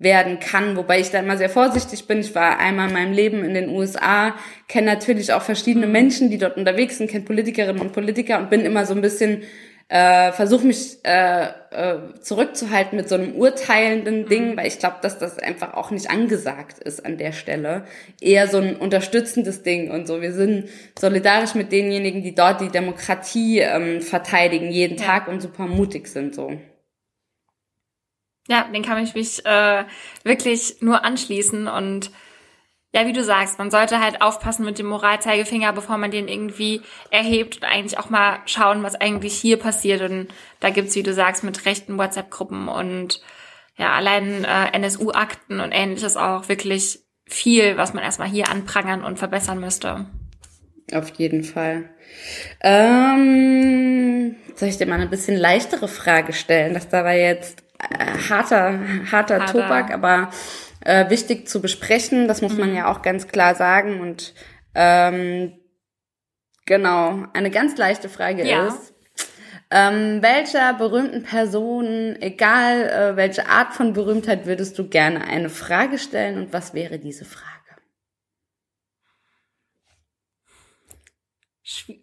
werden 0.00 0.38
kann, 0.38 0.76
wobei 0.76 1.00
ich 1.00 1.10
da 1.10 1.18
immer 1.18 1.36
sehr 1.36 1.50
vorsichtig 1.50 2.06
bin. 2.06 2.20
Ich 2.20 2.34
war 2.34 2.58
einmal 2.58 2.86
in 2.86 2.94
meinem 2.94 3.12
Leben 3.12 3.44
in 3.44 3.54
den 3.54 3.68
USA, 3.68 4.36
kenne 4.68 4.86
natürlich 4.86 5.32
auch 5.32 5.42
verschiedene 5.42 5.88
Menschen, 5.88 6.30
die 6.30 6.38
dort 6.38 6.56
unterwegs 6.56 6.98
sind, 6.98 7.10
kenne 7.10 7.24
Politikerinnen 7.24 7.82
und 7.82 7.92
Politiker 7.92 8.38
und 8.38 8.48
bin 8.48 8.60
immer 8.60 8.86
so 8.86 8.94
ein 8.94 9.00
bisschen 9.00 9.42
äh, 9.88 10.32
versuche 10.32 10.66
mich 10.66 10.98
äh, 11.04 11.46
äh, 11.70 11.98
zurückzuhalten 12.20 12.96
mit 12.96 13.08
so 13.08 13.14
einem 13.14 13.34
urteilenden 13.34 14.22
mhm. 14.22 14.28
Ding, 14.28 14.56
weil 14.56 14.66
ich 14.66 14.78
glaube, 14.78 14.96
dass 15.00 15.18
das 15.18 15.38
einfach 15.38 15.74
auch 15.74 15.90
nicht 15.90 16.10
angesagt 16.10 16.78
ist 16.78 17.06
an 17.06 17.16
der 17.16 17.32
Stelle. 17.32 17.84
Eher 18.20 18.48
so 18.48 18.58
ein 18.58 18.76
unterstützendes 18.76 19.62
Ding 19.62 19.90
und 19.90 20.06
so. 20.06 20.20
Wir 20.20 20.32
sind 20.34 20.68
solidarisch 20.98 21.54
mit 21.54 21.72
denjenigen, 21.72 22.22
die 22.22 22.34
dort 22.34 22.60
die 22.60 22.68
Demokratie 22.68 23.60
ähm, 23.60 24.02
verteidigen 24.02 24.70
jeden 24.70 24.98
ja. 24.98 25.06
Tag 25.06 25.28
und 25.28 25.40
super 25.40 25.66
mutig 25.66 26.08
sind 26.08 26.34
so. 26.34 26.52
Ja, 28.46 28.66
den 28.72 28.82
kann 28.82 29.02
ich 29.02 29.14
mich 29.14 29.44
äh, 29.46 29.84
wirklich 30.22 30.76
nur 30.80 31.04
anschließen 31.04 31.66
und 31.66 32.10
ja, 32.92 33.06
wie 33.06 33.12
du 33.12 33.22
sagst, 33.22 33.58
man 33.58 33.70
sollte 33.70 34.00
halt 34.00 34.22
aufpassen 34.22 34.64
mit 34.64 34.78
dem 34.78 34.86
Moralzeigefinger, 34.86 35.72
bevor 35.74 35.98
man 35.98 36.10
den 36.10 36.26
irgendwie 36.26 36.80
erhebt 37.10 37.56
und 37.56 37.64
eigentlich 37.64 37.98
auch 37.98 38.08
mal 38.08 38.38
schauen, 38.46 38.82
was 38.82 38.94
eigentlich 38.94 39.34
hier 39.34 39.58
passiert. 39.58 40.00
Und 40.00 40.28
da 40.60 40.70
gibt's, 40.70 40.94
wie 40.94 41.02
du 41.02 41.12
sagst, 41.12 41.44
mit 41.44 41.66
rechten 41.66 41.98
WhatsApp-Gruppen 41.98 42.68
und 42.68 43.20
ja, 43.76 43.92
allein 43.92 44.44
äh, 44.44 44.76
NSU-Akten 44.76 45.60
und 45.60 45.72
ähnliches 45.72 46.16
auch 46.16 46.48
wirklich 46.48 47.00
viel, 47.26 47.76
was 47.76 47.92
man 47.92 48.02
erstmal 48.02 48.28
hier 48.28 48.48
anprangern 48.48 49.04
und 49.04 49.18
verbessern 49.18 49.60
müsste. 49.60 50.06
Auf 50.92 51.10
jeden 51.10 51.44
Fall. 51.44 51.90
Ähm, 52.62 54.36
soll 54.54 54.70
ich 54.70 54.78
dir 54.78 54.86
mal 54.86 54.94
eine 54.94 55.06
bisschen 55.06 55.36
leichtere 55.36 55.88
Frage 55.88 56.32
stellen? 56.32 56.72
Das 56.72 56.88
da 56.88 57.04
war 57.04 57.12
jetzt 57.12 57.62
äh, 57.78 58.06
harter, 58.30 58.80
harter, 59.12 59.40
harter 59.40 59.46
Tobak, 59.46 59.92
aber 59.92 60.30
äh, 60.80 61.10
wichtig 61.10 61.48
zu 61.48 61.60
besprechen. 61.60 62.28
Das 62.28 62.42
muss 62.42 62.56
man 62.56 62.70
mhm. 62.70 62.76
ja 62.76 62.92
auch 62.92 63.02
ganz 63.02 63.28
klar 63.28 63.54
sagen. 63.54 64.00
Und 64.00 64.34
ähm, 64.74 65.52
genau, 66.66 67.24
eine 67.32 67.50
ganz 67.50 67.76
leichte 67.76 68.08
Frage 68.08 68.46
ja. 68.46 68.68
ist, 68.68 68.94
ähm, 69.70 70.22
welcher 70.22 70.72
berühmten 70.74 71.24
Person, 71.24 72.16
egal 72.20 72.88
äh, 72.88 73.16
welche 73.16 73.48
Art 73.48 73.74
von 73.74 73.92
Berühmtheit, 73.92 74.46
würdest 74.46 74.78
du 74.78 74.88
gerne 74.88 75.26
eine 75.26 75.50
Frage 75.50 75.98
stellen 75.98 76.38
und 76.38 76.52
was 76.54 76.72
wäre 76.72 76.98
diese 76.98 77.26
Frage? 77.26 77.58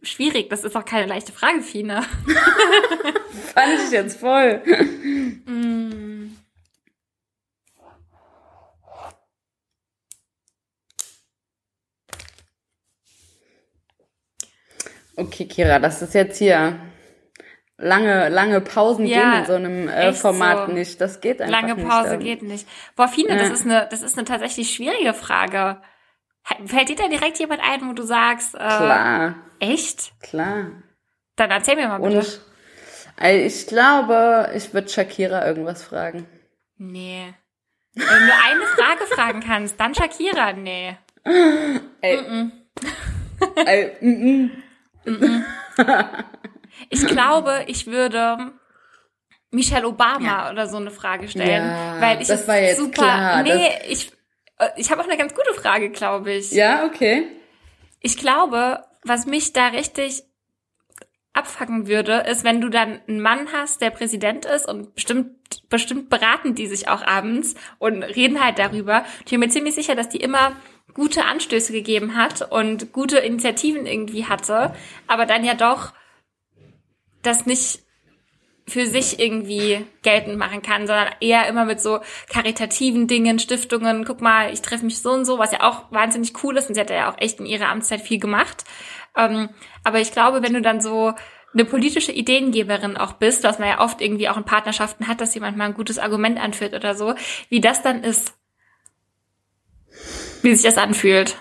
Schwierig, 0.03 0.49
das 0.51 0.63
ist 0.63 0.75
auch 0.75 0.85
keine 0.85 1.07
leichte 1.07 1.31
Frage, 1.31 1.61
Fina. 1.61 2.01
Fand 3.55 3.79
ich 3.83 3.91
jetzt 3.91 4.19
voll. 4.19 4.61
mm. 5.45 6.04
Okay, 15.17 15.45
Kira, 15.45 15.79
das 15.79 16.01
ist 16.01 16.13
jetzt 16.13 16.37
hier 16.37 16.79
lange, 17.77 18.29
lange 18.29 18.61
Pausen 18.61 19.05
ja, 19.05 19.19
gehen 19.19 19.39
in 19.39 19.45
so 19.45 19.53
einem 19.53 19.87
äh, 19.87 20.13
Format 20.13 20.67
so. 20.67 20.73
nicht. 20.73 20.99
Das 20.99 21.21
geht 21.21 21.41
einfach 21.41 21.61
lange 21.61 21.75
nicht. 21.75 21.87
Lange 21.87 22.03
Pause 22.03 22.17
geht 22.17 22.43
nicht. 22.43 22.67
Boah, 22.95 23.07
Fine, 23.07 23.29
ja. 23.29 23.35
das 23.37 23.49
ist 23.51 23.65
eine, 23.65 23.87
das 23.89 24.01
ist 24.01 24.17
eine 24.17 24.25
tatsächlich 24.25 24.73
schwierige 24.73 25.13
Frage. 25.13 25.81
Fällt 26.65 26.89
dir 26.89 26.95
da 26.95 27.07
direkt 27.07 27.39
jemand 27.39 27.61
ein, 27.63 27.87
wo 27.89 27.93
du 27.93 28.03
sagst, 28.03 28.55
äh, 28.55 28.57
klar. 28.57 29.35
Echt? 29.59 30.13
Klar. 30.21 30.71
Dann 31.35 31.51
erzähl 31.51 31.75
mir 31.75 31.87
mal 31.87 31.99
bitte. 31.99 32.17
Und, 32.17 32.41
also 33.17 33.39
ich 33.39 33.67
glaube, 33.67 34.51
ich 34.53 34.73
würde 34.73 34.89
Shakira 34.89 35.45
irgendwas 35.47 35.83
fragen. 35.83 36.27
Nee. 36.77 37.33
Wenn 37.93 38.05
du 38.05 38.33
eine 38.43 38.65
Frage 38.75 39.05
fragen 39.07 39.39
kannst, 39.39 39.79
dann 39.79 39.95
Shakira, 39.95 40.53
nee. 40.53 40.97
Ey. 42.01 42.21
Mm 42.21 42.25
-mm. 42.25 42.51
Ey, 43.65 43.97
mm 44.01 44.64
ich 46.89 47.05
glaube, 47.07 47.63
ich 47.67 47.87
würde 47.87 48.51
Michelle 49.51 49.87
Obama 49.87 50.25
ja. 50.25 50.51
oder 50.51 50.67
so 50.67 50.77
eine 50.77 50.91
Frage 50.91 51.27
stellen, 51.27 51.65
ja, 51.65 52.01
weil 52.01 52.21
ich 52.21 52.27
das 52.27 52.47
war 52.47 52.57
jetzt 52.57 52.77
super. 52.77 52.91
Klar, 52.91 53.43
nee, 53.43 53.69
ich 53.87 54.11
äh, 54.57 54.69
ich 54.77 54.91
habe 54.91 55.01
auch 55.01 55.07
eine 55.07 55.17
ganz 55.17 55.33
gute 55.33 55.53
Frage, 55.53 55.89
glaube 55.89 56.33
ich. 56.33 56.51
Ja, 56.51 56.85
okay. 56.85 57.27
Ich 58.01 58.17
glaube, 58.17 58.83
was 59.03 59.25
mich 59.25 59.53
da 59.53 59.67
richtig 59.67 60.23
abfacken 61.33 61.87
würde, 61.87 62.23
ist, 62.29 62.43
wenn 62.43 62.61
du 62.61 62.69
dann 62.69 63.01
einen 63.07 63.19
Mann 63.19 63.51
hast, 63.51 63.81
der 63.81 63.89
Präsident 63.89 64.45
ist 64.45 64.67
und 64.67 64.95
bestimmt, 64.95 65.35
bestimmt 65.69 66.09
beraten 66.09 66.55
die 66.55 66.67
sich 66.67 66.87
auch 66.87 67.05
abends 67.05 67.55
und 67.77 68.03
reden 68.03 68.43
halt 68.43 68.57
darüber. 68.57 69.03
Ich 69.25 69.31
bin 69.31 69.41
mir 69.41 69.49
ziemlich 69.49 69.75
sicher, 69.75 69.95
dass 69.95 70.07
die 70.07 70.21
immer 70.21 70.53
gute 70.95 71.25
Anstöße 71.25 71.71
gegeben 71.71 72.15
hat 72.15 72.51
und 72.51 72.91
gute 72.91 73.19
Initiativen 73.19 73.85
irgendwie 73.85 74.25
hatte, 74.25 74.73
aber 75.07 75.27
dann 75.27 75.45
ja 75.45 75.53
doch 75.53 75.93
das 77.21 77.45
nicht 77.45 77.79
für 78.67 78.87
sich 78.87 79.19
irgendwie 79.19 79.85
geltend 80.01 80.37
machen 80.37 80.63
kann, 80.63 80.87
sondern 80.87 81.09
eher 81.19 81.47
immer 81.47 81.65
mit 81.65 81.79
so 81.79 81.99
karitativen 82.29 83.07
Dingen, 83.07 83.37
Stiftungen, 83.37 84.05
guck 84.05 84.21
mal, 84.21 84.51
ich 84.51 84.61
treffe 84.61 84.85
mich 84.85 85.01
so 85.01 85.11
und 85.11 85.25
so, 85.25 85.37
was 85.37 85.51
ja 85.51 85.61
auch 85.61 85.91
wahnsinnig 85.91 86.43
cool 86.43 86.57
ist 86.57 86.67
und 86.67 86.75
sie 86.75 86.81
hat 86.81 86.89
ja 86.89 87.11
auch 87.11 87.19
echt 87.19 87.39
in 87.39 87.45
ihrer 87.45 87.69
Amtszeit 87.69 88.01
viel 88.01 88.19
gemacht. 88.19 88.63
Ähm, 89.15 89.49
aber 89.83 89.99
ich 89.99 90.11
glaube, 90.11 90.41
wenn 90.41 90.53
du 90.53 90.61
dann 90.61 90.81
so 90.81 91.13
eine 91.53 91.65
politische 91.65 92.11
Ideengeberin 92.11 92.97
auch 92.97 93.13
bist, 93.13 93.43
was 93.43 93.59
man 93.59 93.69
ja 93.69 93.81
oft 93.81 94.01
irgendwie 94.01 94.29
auch 94.29 94.37
in 94.37 94.45
Partnerschaften 94.45 95.07
hat, 95.07 95.21
dass 95.21 95.35
jemand 95.35 95.57
mal 95.57 95.65
ein 95.65 95.73
gutes 95.73 95.99
Argument 95.99 96.39
anführt 96.39 96.73
oder 96.73 96.95
so, 96.95 97.13
wie 97.49 97.61
das 97.61 97.83
dann 97.83 98.03
ist, 98.03 98.33
wie 100.45 100.55
sich 100.55 100.65
das 100.65 100.77
anfühlt. 100.77 101.35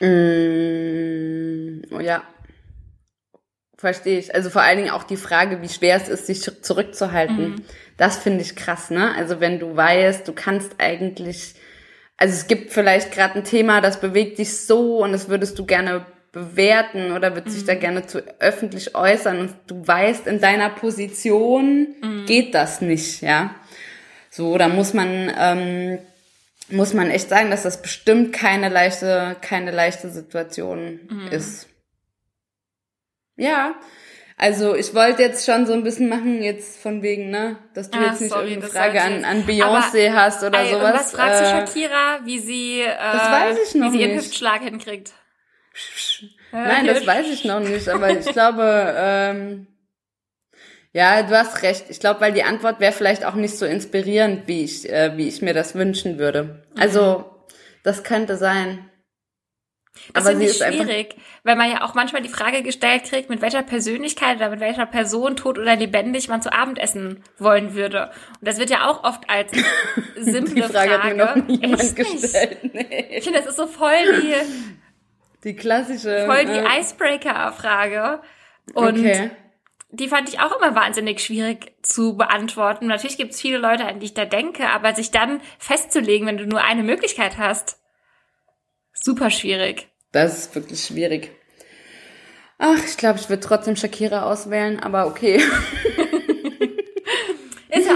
Mm, 0.00 1.82
oh 1.94 2.00
ja. 2.00 2.22
Verstehe 3.78 4.18
ich. 4.18 4.34
Also 4.34 4.48
vor 4.48 4.62
allen 4.62 4.78
Dingen 4.78 4.90
auch 4.90 5.04
die 5.04 5.18
Frage, 5.18 5.60
wie 5.60 5.68
schwer 5.68 5.96
es 5.96 6.08
ist, 6.08 6.26
sich 6.26 6.42
zurückzuhalten. 6.62 7.50
Mhm. 7.50 7.62
Das 7.98 8.16
finde 8.16 8.40
ich 8.40 8.56
krass, 8.56 8.90
ne? 8.90 9.14
Also 9.14 9.40
wenn 9.40 9.58
du 9.58 9.76
weißt, 9.76 10.26
du 10.26 10.32
kannst 10.32 10.76
eigentlich, 10.78 11.54
also 12.16 12.32
es 12.32 12.46
gibt 12.46 12.72
vielleicht 12.72 13.12
gerade 13.12 13.34
ein 13.34 13.44
Thema, 13.44 13.82
das 13.82 14.00
bewegt 14.00 14.38
dich 14.38 14.56
so 14.60 15.02
und 15.04 15.12
das 15.12 15.28
würdest 15.28 15.58
du 15.58 15.66
gerne 15.66 16.06
bewerten 16.32 17.12
oder 17.12 17.34
wird 17.34 17.50
sich 17.50 17.62
mhm. 17.62 17.66
da 17.66 17.74
gerne 17.74 18.06
zu 18.06 18.22
öffentlich 18.40 18.94
äußern 18.94 19.40
und 19.40 19.54
du 19.66 19.86
weißt, 19.86 20.26
in 20.26 20.40
deiner 20.40 20.70
Position 20.70 21.88
mhm. 22.02 22.26
geht 22.26 22.54
das 22.54 22.80
nicht, 22.80 23.22
ja. 23.22 23.54
So, 24.30 24.58
da 24.58 24.68
muss 24.68 24.92
man 24.92 25.32
ähm, 25.38 25.98
muss 26.68 26.94
man 26.94 27.10
echt 27.10 27.28
sagen, 27.28 27.50
dass 27.50 27.62
das 27.62 27.82
bestimmt 27.82 28.32
keine 28.32 28.68
leichte, 28.68 29.36
keine 29.40 29.70
leichte 29.70 30.08
Situation 30.10 31.00
mhm. 31.08 31.28
ist. 31.28 31.68
Ja, 33.36 33.74
also 34.38 34.74
ich 34.74 34.94
wollte 34.94 35.22
jetzt 35.22 35.46
schon 35.46 35.66
so 35.66 35.72
ein 35.72 35.82
bisschen 35.82 36.08
machen, 36.08 36.42
jetzt 36.42 36.78
von 36.80 37.02
wegen, 37.02 37.30
ne, 37.30 37.56
dass 37.74 37.90
du 37.90 37.98
ah, 37.98 38.06
jetzt 38.06 38.20
nicht 38.20 38.32
sorry, 38.32 38.50
irgendeine 38.50 38.72
Frage 38.72 39.00
an, 39.00 39.24
an 39.24 39.46
Beyoncé 39.46 40.12
hast 40.12 40.42
oder 40.42 40.60
ey, 40.60 40.72
sowas. 40.72 40.84
Und 40.84 40.94
was 40.94 41.12
fragst 41.12 41.40
du 41.40 41.44
äh, 41.44 41.50
Shakira, 41.50 42.20
wie 42.24 42.38
sie, 42.38 42.80
äh, 42.82 42.92
wie 42.92 43.90
sie 43.90 44.00
ihren 44.00 44.16
nicht. 44.16 44.24
Hüftschlag 44.24 44.62
hinkriegt? 44.62 45.12
Nein, 46.52 46.86
das 46.86 47.06
weiß 47.06 47.26
ich 47.28 47.44
noch 47.44 47.60
nicht, 47.60 47.88
aber 47.88 48.10
ich 48.10 48.26
glaube, 48.26 48.94
ähm, 48.98 49.66
ja, 50.96 51.22
du 51.22 51.36
hast 51.36 51.62
recht. 51.62 51.90
Ich 51.90 52.00
glaube, 52.00 52.22
weil 52.22 52.32
die 52.32 52.42
Antwort 52.42 52.80
wäre 52.80 52.90
vielleicht 52.90 53.26
auch 53.26 53.34
nicht 53.34 53.58
so 53.58 53.66
inspirierend, 53.66 54.48
wie 54.48 54.64
ich, 54.64 54.88
äh, 54.90 55.14
wie 55.18 55.28
ich 55.28 55.42
mir 55.42 55.52
das 55.52 55.74
wünschen 55.74 56.18
würde. 56.18 56.62
Also, 56.78 57.18
mhm. 57.18 57.24
das 57.82 58.02
könnte 58.02 58.38
sein. 58.38 58.90
Das 60.14 60.24
Aber 60.24 60.30
finde 60.30 60.46
ich 60.46 60.56
schwierig, 60.56 61.16
weil 61.44 61.56
man 61.56 61.70
ja 61.70 61.84
auch 61.84 61.92
manchmal 61.92 62.22
die 62.22 62.30
Frage 62.30 62.62
gestellt 62.62 63.04
kriegt, 63.04 63.28
mit 63.28 63.42
welcher 63.42 63.62
Persönlichkeit 63.62 64.36
oder 64.36 64.48
mit 64.48 64.60
welcher 64.60 64.86
Person, 64.86 65.36
tot 65.36 65.58
oder 65.58 65.76
lebendig, 65.76 66.28
man 66.28 66.40
zu 66.40 66.50
Abendessen 66.50 67.22
wollen 67.36 67.74
würde. 67.74 68.10
Und 68.40 68.48
das 68.48 68.58
wird 68.58 68.70
ja 68.70 68.88
auch 68.88 69.04
oft 69.04 69.28
als 69.28 69.52
simple 70.16 70.54
die 70.54 70.62
Frage. 70.62 70.92
Frage. 70.98 71.26
Hat 71.26 71.36
mir 71.36 71.42
noch 71.42 71.60
niemand 71.60 71.94
gestellt. 71.94 72.72
Nee. 72.72 73.18
Ich 73.18 73.24
finde, 73.24 73.40
das 73.40 73.48
ist 73.48 73.58
so 73.58 73.66
voll 73.66 74.22
die 74.22 74.34
die 75.44 75.56
klassische 75.56 76.24
voll 76.24 76.46
die 76.46 76.52
äh, 76.52 76.80
Icebreaker-Frage. 76.80 78.22
Und 78.72 78.98
okay 78.98 79.30
die 79.96 80.08
fand 80.08 80.28
ich 80.28 80.40
auch 80.40 80.56
immer 80.56 80.74
wahnsinnig 80.74 81.20
schwierig 81.20 81.72
zu 81.82 82.16
beantworten. 82.16 82.86
Natürlich 82.86 83.16
gibt 83.16 83.32
es 83.32 83.40
viele 83.40 83.58
Leute, 83.58 83.84
an 83.84 84.00
die 84.00 84.06
ich 84.06 84.14
da 84.14 84.24
denke, 84.24 84.68
aber 84.68 84.94
sich 84.94 85.10
dann 85.10 85.40
festzulegen, 85.58 86.26
wenn 86.26 86.38
du 86.38 86.46
nur 86.46 86.62
eine 86.62 86.82
Möglichkeit 86.82 87.38
hast, 87.38 87.78
super 88.92 89.30
schwierig. 89.30 89.88
Das 90.12 90.38
ist 90.38 90.54
wirklich 90.54 90.84
schwierig. 90.84 91.32
Ach, 92.58 92.78
ich 92.84 92.96
glaube, 92.96 93.18
ich 93.18 93.28
würde 93.28 93.42
trotzdem 93.42 93.76
Shakira 93.76 94.22
auswählen, 94.22 94.80
aber 94.80 95.06
okay. 95.06 95.42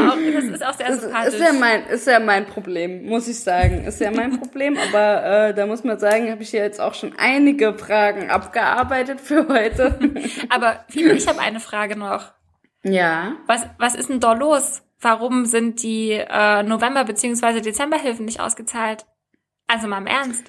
Auch, 0.09 0.17
das 0.35 0.45
ist 0.45 0.65
auch 0.65 0.75
sehr 0.75 0.99
sympathisch. 0.99 1.35
Ist 1.35 1.41
ja, 1.41 1.53
mein, 1.53 1.87
ist 1.87 2.07
ja 2.07 2.21
mein 2.21 2.47
Problem, 2.47 3.07
muss 3.07 3.29
ich 3.29 3.41
sagen. 3.41 3.85
Ist 3.85 4.01
ja 4.01 4.11
mein 4.11 4.39
Problem, 4.39 4.77
aber 4.77 5.25
äh, 5.49 5.55
da 5.55 5.67
muss 5.67 5.85
man 5.85 5.99
sagen, 5.99 6.31
habe 6.31 6.43
ich 6.43 6.51
hier 6.51 6.63
jetzt 6.63 6.81
auch 6.81 6.95
schon 6.95 7.15
einige 7.19 7.75
Fragen 7.75 8.31
abgearbeitet 8.31 9.21
für 9.21 9.49
heute. 9.49 9.99
aber 10.49 10.85
ich 10.93 11.27
habe 11.27 11.41
eine 11.41 11.61
Frage 11.61 11.97
noch. 11.97 12.33
Ja. 12.83 13.37
Was, 13.47 13.67
was 13.79 13.95
ist 13.95 14.09
denn 14.09 14.21
da 14.21 14.33
los? 14.33 14.83
Warum 15.01 15.47
sind 15.47 15.83
die 15.83 16.13
äh, 16.13 16.63
November- 16.63 17.05
bzw. 17.05 17.61
Dezemberhilfen 17.61 18.25
nicht 18.25 18.41
ausgezahlt? 18.41 19.07
Also 19.67 19.87
mal 19.87 19.99
im 19.99 20.07
Ernst. 20.07 20.45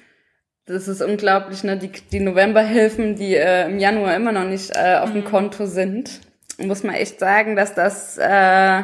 Das 0.66 0.88
ist 0.88 1.02
unglaublich, 1.02 1.64
ne? 1.64 1.76
Die, 1.76 1.90
die 1.90 2.20
Novemberhilfen, 2.20 3.16
die 3.16 3.34
äh, 3.34 3.66
im 3.68 3.78
Januar 3.78 4.14
immer 4.14 4.32
noch 4.32 4.44
nicht 4.44 4.76
äh, 4.76 4.96
auf 4.96 5.10
mhm. 5.10 5.14
dem 5.14 5.24
Konto 5.24 5.66
sind. 5.66 6.20
Muss 6.58 6.82
man 6.82 6.94
echt 6.94 7.18
sagen, 7.18 7.56
dass 7.56 7.74
das 7.74 8.18
äh, 8.18 8.82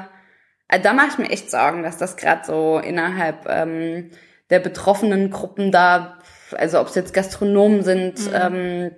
also 0.69 0.83
da 0.83 0.93
mache 0.93 1.09
ich 1.12 1.19
mir 1.19 1.31
echt 1.31 1.51
Sorgen, 1.51 1.83
dass 1.83 1.97
das 1.97 2.16
gerade 2.16 2.45
so 2.45 2.79
innerhalb 2.79 3.47
ähm, 3.49 4.11
der 4.51 4.61
betroffenen 4.61 5.31
Gruppen 5.31 5.73
da, 5.73 6.19
also 6.53 6.81
ob 6.81 6.89
es 6.89 6.95
jetzt 6.95 7.14
Gastronomen 7.14 7.83
sind 7.83 8.21
mhm. 8.27 8.35
ähm, 8.35 8.91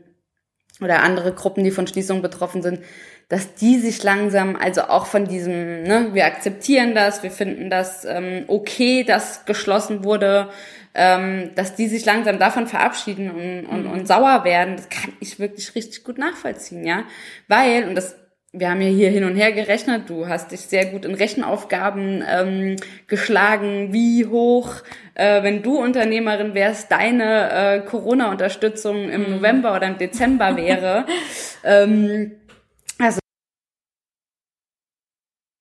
oder 0.81 1.03
andere 1.03 1.33
Gruppen, 1.33 1.63
die 1.65 1.71
von 1.71 1.87
Schließungen 1.87 2.23
betroffen 2.23 2.63
sind, 2.63 2.81
dass 3.29 3.55
die 3.55 3.79
sich 3.79 4.03
langsam, 4.03 4.57
also 4.57 4.83
auch 4.83 5.07
von 5.07 5.27
diesem, 5.27 5.85
ne, 5.85 6.11
wir 6.13 6.27
akzeptieren 6.27 6.97
das, 6.97 7.23
wir 7.23 7.31
finden 7.31 7.71
das 7.71 8.05
ähm, 8.05 8.45
okay, 8.49 9.05
dass 9.05 9.45
geschlossen 9.45 10.03
wurde, 10.03 10.49
ähm, 10.95 11.51
dass 11.55 11.77
die 11.77 11.87
sich 11.87 12.05
langsam 12.05 12.41
davon 12.41 12.67
verabschieden 12.67 13.31
und, 13.31 13.67
und, 13.67 13.85
mhm. 13.85 13.93
und 13.93 14.09
sauer 14.09 14.43
werden, 14.43 14.77
das 14.77 14.89
kann 14.89 15.13
ich 15.21 15.39
wirklich 15.39 15.77
richtig 15.77 16.03
gut 16.03 16.19
nachvollziehen, 16.19 16.85
ja. 16.85 17.05
Weil, 17.47 17.87
und 17.87 17.95
das 17.95 18.17
wir 18.53 18.71
haben 18.71 18.81
ja 18.81 18.89
hier 18.89 19.11
hin 19.11 19.25
und 19.25 19.37
her 19.37 19.53
gerechnet. 19.53 20.11
Du 20.11 20.27
hast 20.27 20.51
dich 20.51 20.63
sehr 20.63 20.87
gut 20.87 21.05
in 21.05 21.15
Rechenaufgaben 21.15 22.25
ähm, 22.29 22.77
geschlagen, 23.07 23.93
wie 23.93 24.27
hoch, 24.27 24.75
äh, 25.15 25.43
wenn 25.43 25.63
du 25.63 25.79
Unternehmerin 25.79 26.55
wärst, 26.55 26.91
deine 26.91 27.51
äh, 27.51 27.81
Corona-Unterstützung 27.81 29.09
im 29.09 29.23
mhm. 29.23 29.31
November 29.37 29.77
oder 29.77 29.87
im 29.87 29.99
Dezember 29.99 30.57
wäre. 30.57 31.07
ähm, 31.65 32.37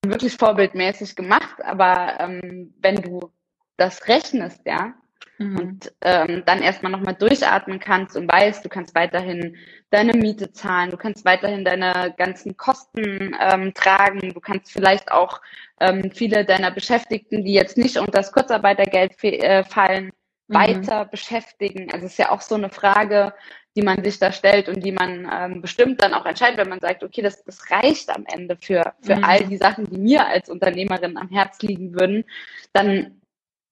wirklich 0.06 0.38
vorbildmäßig 0.38 1.16
gemacht, 1.16 1.64
aber 1.64 2.20
ähm, 2.20 2.74
wenn 2.82 2.96
du 2.96 3.32
das 3.78 4.08
rechnest, 4.08 4.62
ja, 4.66 4.96
mhm. 5.40 5.58
und 5.58 5.94
ähm, 6.02 6.44
dann 6.46 6.62
erstmal 6.62 6.92
nochmal 6.92 7.16
durchatmen 7.16 7.80
kannst 7.80 8.16
und 8.16 8.32
weißt, 8.32 8.64
du 8.64 8.70
kannst 8.70 8.94
weiterhin 8.94 9.58
deine 9.90 10.14
Miete 10.14 10.52
zahlen, 10.52 10.92
du 10.92 10.98
kannst 10.98 11.26
weiterhin 11.26 11.66
deine 11.66 12.14
ganzen 12.18 12.56
Kosten 12.58 13.36
ähm, 13.40 13.74
tragen, 13.74 14.34
du 14.34 14.40
kannst 14.40 14.72
vielleicht 14.72 15.12
auch 15.12 15.42
ähm, 15.80 16.12
viele 16.14 16.46
deiner 16.46 16.72
Beschäftigten, 16.72 17.44
die 17.44 17.54
jetzt 17.54 17.78
nicht 17.78 17.98
unter 17.98 18.12
das 18.12 18.32
Kurzarbeitergeld 18.32 19.24
äh, 19.24 19.64
fallen, 19.64 20.12
mhm. 20.48 20.54
weiter 20.54 21.06
beschäftigen. 21.06 21.92
Also 21.92 22.06
es 22.06 22.14
ist 22.14 22.20
ja 22.20 22.32
auch 22.32 22.42
so 22.42 22.56
eine 22.56 22.70
Frage, 22.70 23.34
die 23.76 23.82
man 23.82 24.04
sich 24.04 24.20
da 24.20 24.32
stellt 24.32 24.68
und 24.68 24.84
die 24.84 24.92
man 24.92 25.30
ähm, 25.32 25.62
bestimmt 25.62 26.02
dann 26.02 26.14
auch 26.14 26.26
entscheidet, 26.26 26.58
wenn 26.58 26.70
man 26.70 26.80
sagt, 26.80 27.04
okay, 27.04 27.22
das, 27.22 27.44
das 27.46 27.72
reicht 27.72 28.10
am 28.10 28.26
Ende 28.26 28.58
für, 28.60 28.94
für 29.02 29.16
mhm. 29.16 29.24
all 29.24 29.44
die 29.44 29.58
Sachen, 29.58 29.86
die 29.86 29.98
mir 29.98 30.28
als 30.28 30.50
Unternehmerin 30.50 31.18
am 31.18 31.30
Herz 31.30 31.62
liegen 31.62 31.94
würden, 31.94 32.26
dann 32.74 33.19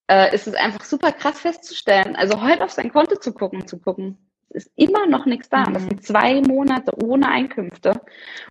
äh, 0.10 0.34
ist 0.34 0.47
es 0.47 0.55
einfach 0.55 0.84
super 0.84 1.12
krass 1.12 1.39
festzustellen. 1.39 2.16
Also 2.16 2.41
heute 2.41 2.64
auf 2.64 2.72
sein 2.72 2.91
Konto 2.91 3.18
zu 3.18 3.34
gucken, 3.34 3.68
zu 3.68 3.80
gucken. 3.80 4.18
Ist 4.49 4.72
immer 4.76 5.05
noch 5.08 5.26
nichts 5.26 5.49
da. 5.49 5.68
Mhm. 5.68 5.74
Das 5.74 5.84
sind 5.84 6.05
zwei 6.05 6.41
Monate 6.41 6.93
ohne 7.03 7.30
Einkünfte. 7.30 8.01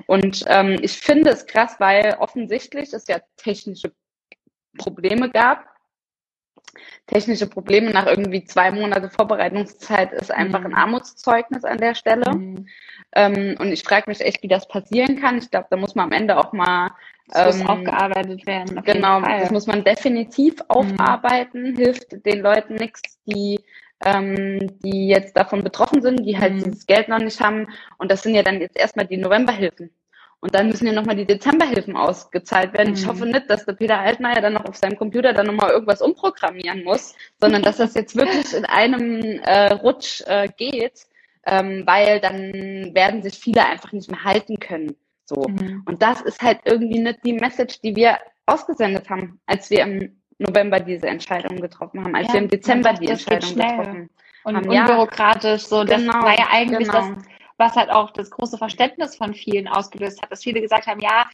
Und 0.06 0.44
ähm, 0.46 0.78
ich 0.82 0.98
finde 0.98 1.30
es 1.30 1.46
krass, 1.46 1.76
weil 1.78 2.16
offensichtlich 2.18 2.92
es 2.92 3.08
ja 3.08 3.20
technische 3.36 3.92
Probleme 4.76 5.30
gab 5.30 5.76
technische 7.06 7.46
Probleme 7.46 7.90
nach 7.90 8.06
irgendwie 8.06 8.44
zwei 8.44 8.70
Monate 8.70 9.10
Vorbereitungszeit 9.10 10.12
ist 10.12 10.30
einfach 10.30 10.60
mhm. 10.60 10.66
ein 10.66 10.74
Armutszeugnis 10.74 11.64
an 11.64 11.78
der 11.78 11.94
Stelle. 11.94 12.34
Mhm. 12.34 12.68
Ähm, 13.12 13.56
und 13.58 13.72
ich 13.72 13.82
frage 13.82 14.04
mich 14.08 14.20
echt, 14.20 14.42
wie 14.42 14.48
das 14.48 14.68
passieren 14.68 15.20
kann. 15.20 15.38
Ich 15.38 15.50
glaube, 15.50 15.68
da 15.70 15.76
muss 15.76 15.94
man 15.94 16.06
am 16.06 16.12
Ende 16.12 16.36
auch 16.36 16.52
mal 16.52 16.90
das 17.28 17.56
muss 17.56 17.60
ähm, 17.62 17.66
aufgearbeitet 17.68 18.46
werden. 18.46 18.82
Genau, 18.84 19.20
das 19.20 19.50
muss 19.50 19.66
man 19.66 19.84
definitiv 19.84 20.56
mhm. 20.56 20.64
aufarbeiten. 20.68 21.72
Mhm. 21.72 21.76
Hilft 21.76 22.24
den 22.24 22.40
Leuten 22.40 22.74
nichts, 22.74 23.18
die 23.26 23.60
ähm, 24.04 24.78
die 24.82 25.08
jetzt 25.08 25.36
davon 25.36 25.62
betroffen 25.64 26.02
sind, 26.02 26.24
die 26.24 26.38
halt 26.38 26.54
mhm. 26.54 26.64
dieses 26.64 26.86
Geld 26.86 27.08
noch 27.08 27.18
nicht 27.18 27.40
haben. 27.40 27.68
Und 27.98 28.10
das 28.10 28.22
sind 28.22 28.34
ja 28.34 28.42
dann 28.42 28.60
jetzt 28.60 28.76
erstmal 28.76 29.06
die 29.06 29.16
Novemberhilfen. 29.16 29.90
Und 30.40 30.54
dann 30.54 30.68
müssen 30.68 30.86
ja 30.86 30.92
nochmal 30.92 31.16
die 31.16 31.24
Dezemberhilfen 31.24 31.96
ausgezahlt 31.96 32.74
werden. 32.74 32.90
Mhm. 32.90 32.96
Ich 32.96 33.06
hoffe 33.06 33.26
nicht, 33.26 33.48
dass 33.48 33.64
der 33.64 33.72
Peter 33.72 33.98
Altmaier 33.98 34.42
dann 34.42 34.52
noch 34.52 34.66
auf 34.66 34.76
seinem 34.76 34.96
Computer 34.96 35.32
dann 35.32 35.46
nochmal 35.46 35.70
irgendwas 35.70 36.02
umprogrammieren 36.02 36.84
muss, 36.84 37.14
sondern 37.40 37.62
dass 37.62 37.78
das 37.78 37.94
jetzt 37.94 38.16
wirklich 38.16 38.54
in 38.54 38.66
einem 38.66 39.40
äh, 39.42 39.72
Rutsch 39.72 40.22
äh, 40.26 40.48
geht, 40.56 41.06
ähm, 41.46 41.84
weil 41.86 42.20
dann 42.20 42.94
werden 42.94 43.22
sich 43.22 43.34
viele 43.38 43.64
einfach 43.64 43.92
nicht 43.92 44.10
mehr 44.10 44.24
halten 44.24 44.60
können. 44.60 44.94
So. 45.26 45.44
Mhm. 45.48 45.82
Und 45.86 46.02
das 46.02 46.20
ist 46.22 46.40
halt 46.40 46.60
irgendwie 46.64 47.00
nicht 47.00 47.18
die 47.24 47.34
Message, 47.34 47.80
die 47.80 47.94
wir 47.94 48.18
ausgesendet 48.46 49.10
haben, 49.10 49.40
als 49.46 49.70
wir 49.70 49.82
im 49.82 50.22
November 50.38 50.80
diese 50.80 51.08
Entscheidung 51.08 51.60
getroffen 51.60 52.04
haben, 52.04 52.14
als 52.14 52.28
ja, 52.28 52.34
wir 52.34 52.40
im 52.42 52.48
Dezember 52.48 52.92
die 52.92 53.08
Entscheidung 53.08 53.54
getroffen 53.54 54.10
und 54.44 54.56
haben. 54.56 54.64
Und 54.64 54.68
unbürokratisch, 54.68 55.66
so, 55.66 55.82
das 55.82 56.00
genau, 56.00 56.22
war 56.22 56.38
ja 56.38 56.46
eigentlich 56.52 56.88
genau. 56.88 57.14
das 57.14 57.24
was 57.58 57.74
halt 57.74 57.90
auch 57.90 58.10
das 58.10 58.30
große 58.30 58.58
Verständnis 58.58 59.16
von 59.16 59.34
vielen 59.34 59.68
ausgelöst 59.68 60.20
hat, 60.22 60.30
dass 60.30 60.42
viele 60.42 60.60
gesagt 60.60 60.86
haben, 60.86 61.00
ja, 61.00 61.26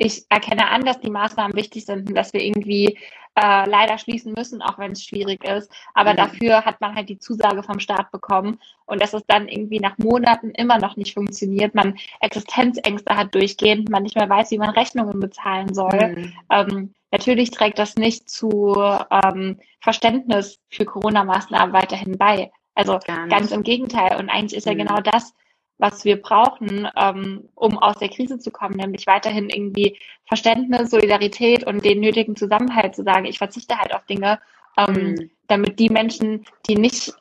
ich 0.00 0.24
erkenne 0.30 0.68
an, 0.68 0.82
dass 0.84 0.98
die 1.00 1.10
Maßnahmen 1.10 1.54
wichtig 1.54 1.84
sind 1.84 2.08
und 2.08 2.14
dass 2.14 2.32
wir 2.32 2.42
irgendwie 2.42 2.98
äh, 3.34 3.68
leider 3.68 3.98
schließen 3.98 4.32
müssen, 4.32 4.62
auch 4.62 4.78
wenn 4.78 4.92
es 4.92 5.04
schwierig 5.04 5.44
ist. 5.44 5.70
Aber 5.92 6.14
mhm. 6.14 6.16
dafür 6.16 6.64
hat 6.64 6.80
man 6.80 6.94
halt 6.94 7.10
die 7.10 7.18
Zusage 7.18 7.62
vom 7.62 7.78
Staat 7.80 8.10
bekommen 8.10 8.58
und 8.86 9.02
dass 9.02 9.12
es 9.12 9.22
dann 9.26 9.46
irgendwie 9.46 9.78
nach 9.78 9.98
Monaten 9.98 10.52
immer 10.52 10.78
noch 10.78 10.96
nicht 10.96 11.12
funktioniert, 11.12 11.74
man 11.74 11.98
Existenzängste 12.20 13.14
hat 13.14 13.34
durchgehend, 13.34 13.90
man 13.90 14.02
nicht 14.02 14.16
mehr 14.16 14.28
weiß, 14.28 14.50
wie 14.52 14.58
man 14.58 14.70
Rechnungen 14.70 15.20
bezahlen 15.20 15.74
soll. 15.74 16.16
Mhm. 16.16 16.32
Ähm, 16.50 16.94
natürlich 17.10 17.50
trägt 17.50 17.78
das 17.78 17.96
nicht 17.96 18.30
zu 18.30 18.74
ähm, 19.10 19.58
Verständnis 19.82 20.58
für 20.70 20.86
Corona-Maßnahmen 20.86 21.74
weiterhin 21.74 22.16
bei. 22.16 22.50
Also 22.74 22.98
ganz 23.28 23.50
im 23.50 23.62
Gegenteil. 23.62 24.16
Und 24.16 24.30
eigentlich 24.30 24.56
ist 24.56 24.66
ja 24.66 24.72
mhm. 24.72 24.78
genau 24.78 25.00
das, 25.00 25.34
was 25.80 26.04
wir 26.04 26.20
brauchen, 26.20 26.86
ähm, 26.96 27.48
um 27.54 27.78
aus 27.78 27.98
der 27.98 28.10
Krise 28.10 28.38
zu 28.38 28.50
kommen, 28.50 28.76
nämlich 28.76 29.06
weiterhin 29.06 29.48
irgendwie 29.48 29.98
Verständnis, 30.26 30.90
Solidarität 30.90 31.66
und 31.66 31.84
den 31.84 32.00
nötigen 32.00 32.36
Zusammenhalt 32.36 32.94
zu 32.94 33.02
sagen, 33.02 33.24
ich 33.24 33.38
verzichte 33.38 33.78
halt 33.78 33.94
auf 33.94 34.04
Dinge, 34.06 34.38
ähm, 34.76 34.94
mhm. 34.94 35.30
damit 35.48 35.78
die 35.78 35.88
Menschen, 35.88 36.44
die 36.68 36.76
nicht 36.76 37.14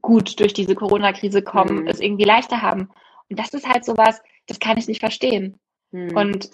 gut 0.00 0.38
durch 0.40 0.52
diese 0.52 0.74
Corona-Krise 0.74 1.42
kommen, 1.42 1.82
mhm. 1.82 1.88
es 1.88 2.00
irgendwie 2.00 2.24
leichter 2.24 2.62
haben. 2.62 2.88
Und 3.28 3.38
das 3.38 3.52
ist 3.52 3.68
halt 3.68 3.84
sowas, 3.84 4.22
das 4.46 4.60
kann 4.60 4.78
ich 4.78 4.86
nicht 4.86 5.00
verstehen. 5.00 5.58
Mhm. 5.90 6.16
Und 6.16 6.50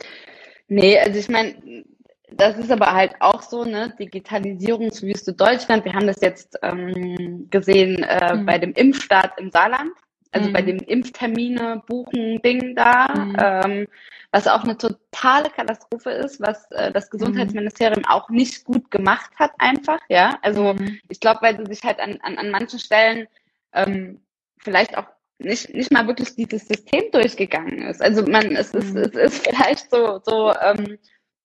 nee, 0.69 0.99
also 0.99 1.19
ich 1.19 1.29
meine, 1.29 1.85
das 2.33 2.57
ist 2.57 2.73
aber 2.73 2.93
halt 2.93 3.15
auch 3.21 3.43
so, 3.43 3.65
ne, 3.65 3.95
Digitalisierungswüste 3.99 5.35
Deutschland. 5.35 5.85
Wir 5.85 5.93
haben 5.93 6.07
das 6.07 6.21
jetzt 6.21 6.59
ähm, 6.63 7.49
gesehen 7.51 8.03
äh, 8.03 8.35
mhm. 8.35 8.47
bei 8.47 8.59
dem 8.59 8.73
Impfstart 8.73 9.39
im 9.39 9.51
Saarland 9.51 9.93
also 10.35 10.49
mhm. 10.49 10.53
bei 10.53 10.63
dem 10.63 10.79
Impftermine 10.79 11.83
buchen 11.87 12.43
Ding 12.43 12.75
da, 12.75 13.09
mhm. 13.09 13.37
ähm, 13.39 13.87
was 14.33 14.49
auch 14.49 14.65
eine 14.65 14.77
totale 14.77 15.49
Katastrophe 15.49 16.11
ist, 16.11 16.41
was 16.41 16.71
äh, 16.73 16.91
das 16.91 17.09
Gesundheitsministerium 17.09 18.01
mhm. 18.01 18.09
auch 18.09 18.29
nicht 18.29 18.65
gut 18.65 18.91
gemacht 18.91 19.31
hat 19.37 19.53
einfach, 19.59 20.01
ja. 20.09 20.39
Also 20.43 20.75
mhm. 20.75 20.99
ich 21.09 21.21
glaube, 21.21 21.41
weil 21.43 21.57
sie 21.57 21.73
sich 21.73 21.85
halt 21.85 22.01
an, 22.01 22.19
an, 22.23 22.37
an 22.37 22.51
manchen 22.51 22.81
Stellen 22.81 23.29
ähm, 23.73 24.21
vielleicht 24.59 24.99
auch 24.99 25.07
nicht, 25.39 25.73
nicht 25.73 25.93
mal 25.93 26.07
wirklich 26.07 26.35
dieses 26.35 26.67
System 26.67 27.05
durchgegangen 27.13 27.83
ist. 27.83 28.03
Also 28.03 28.25
man, 28.27 28.57
es 28.57 28.75
ist, 28.75 28.95
mhm. 28.95 29.03
es 29.03 29.15
ist 29.15 29.47
vielleicht 29.49 29.91
so, 29.91 30.21
so 30.25 30.53
ähm, 30.61 30.99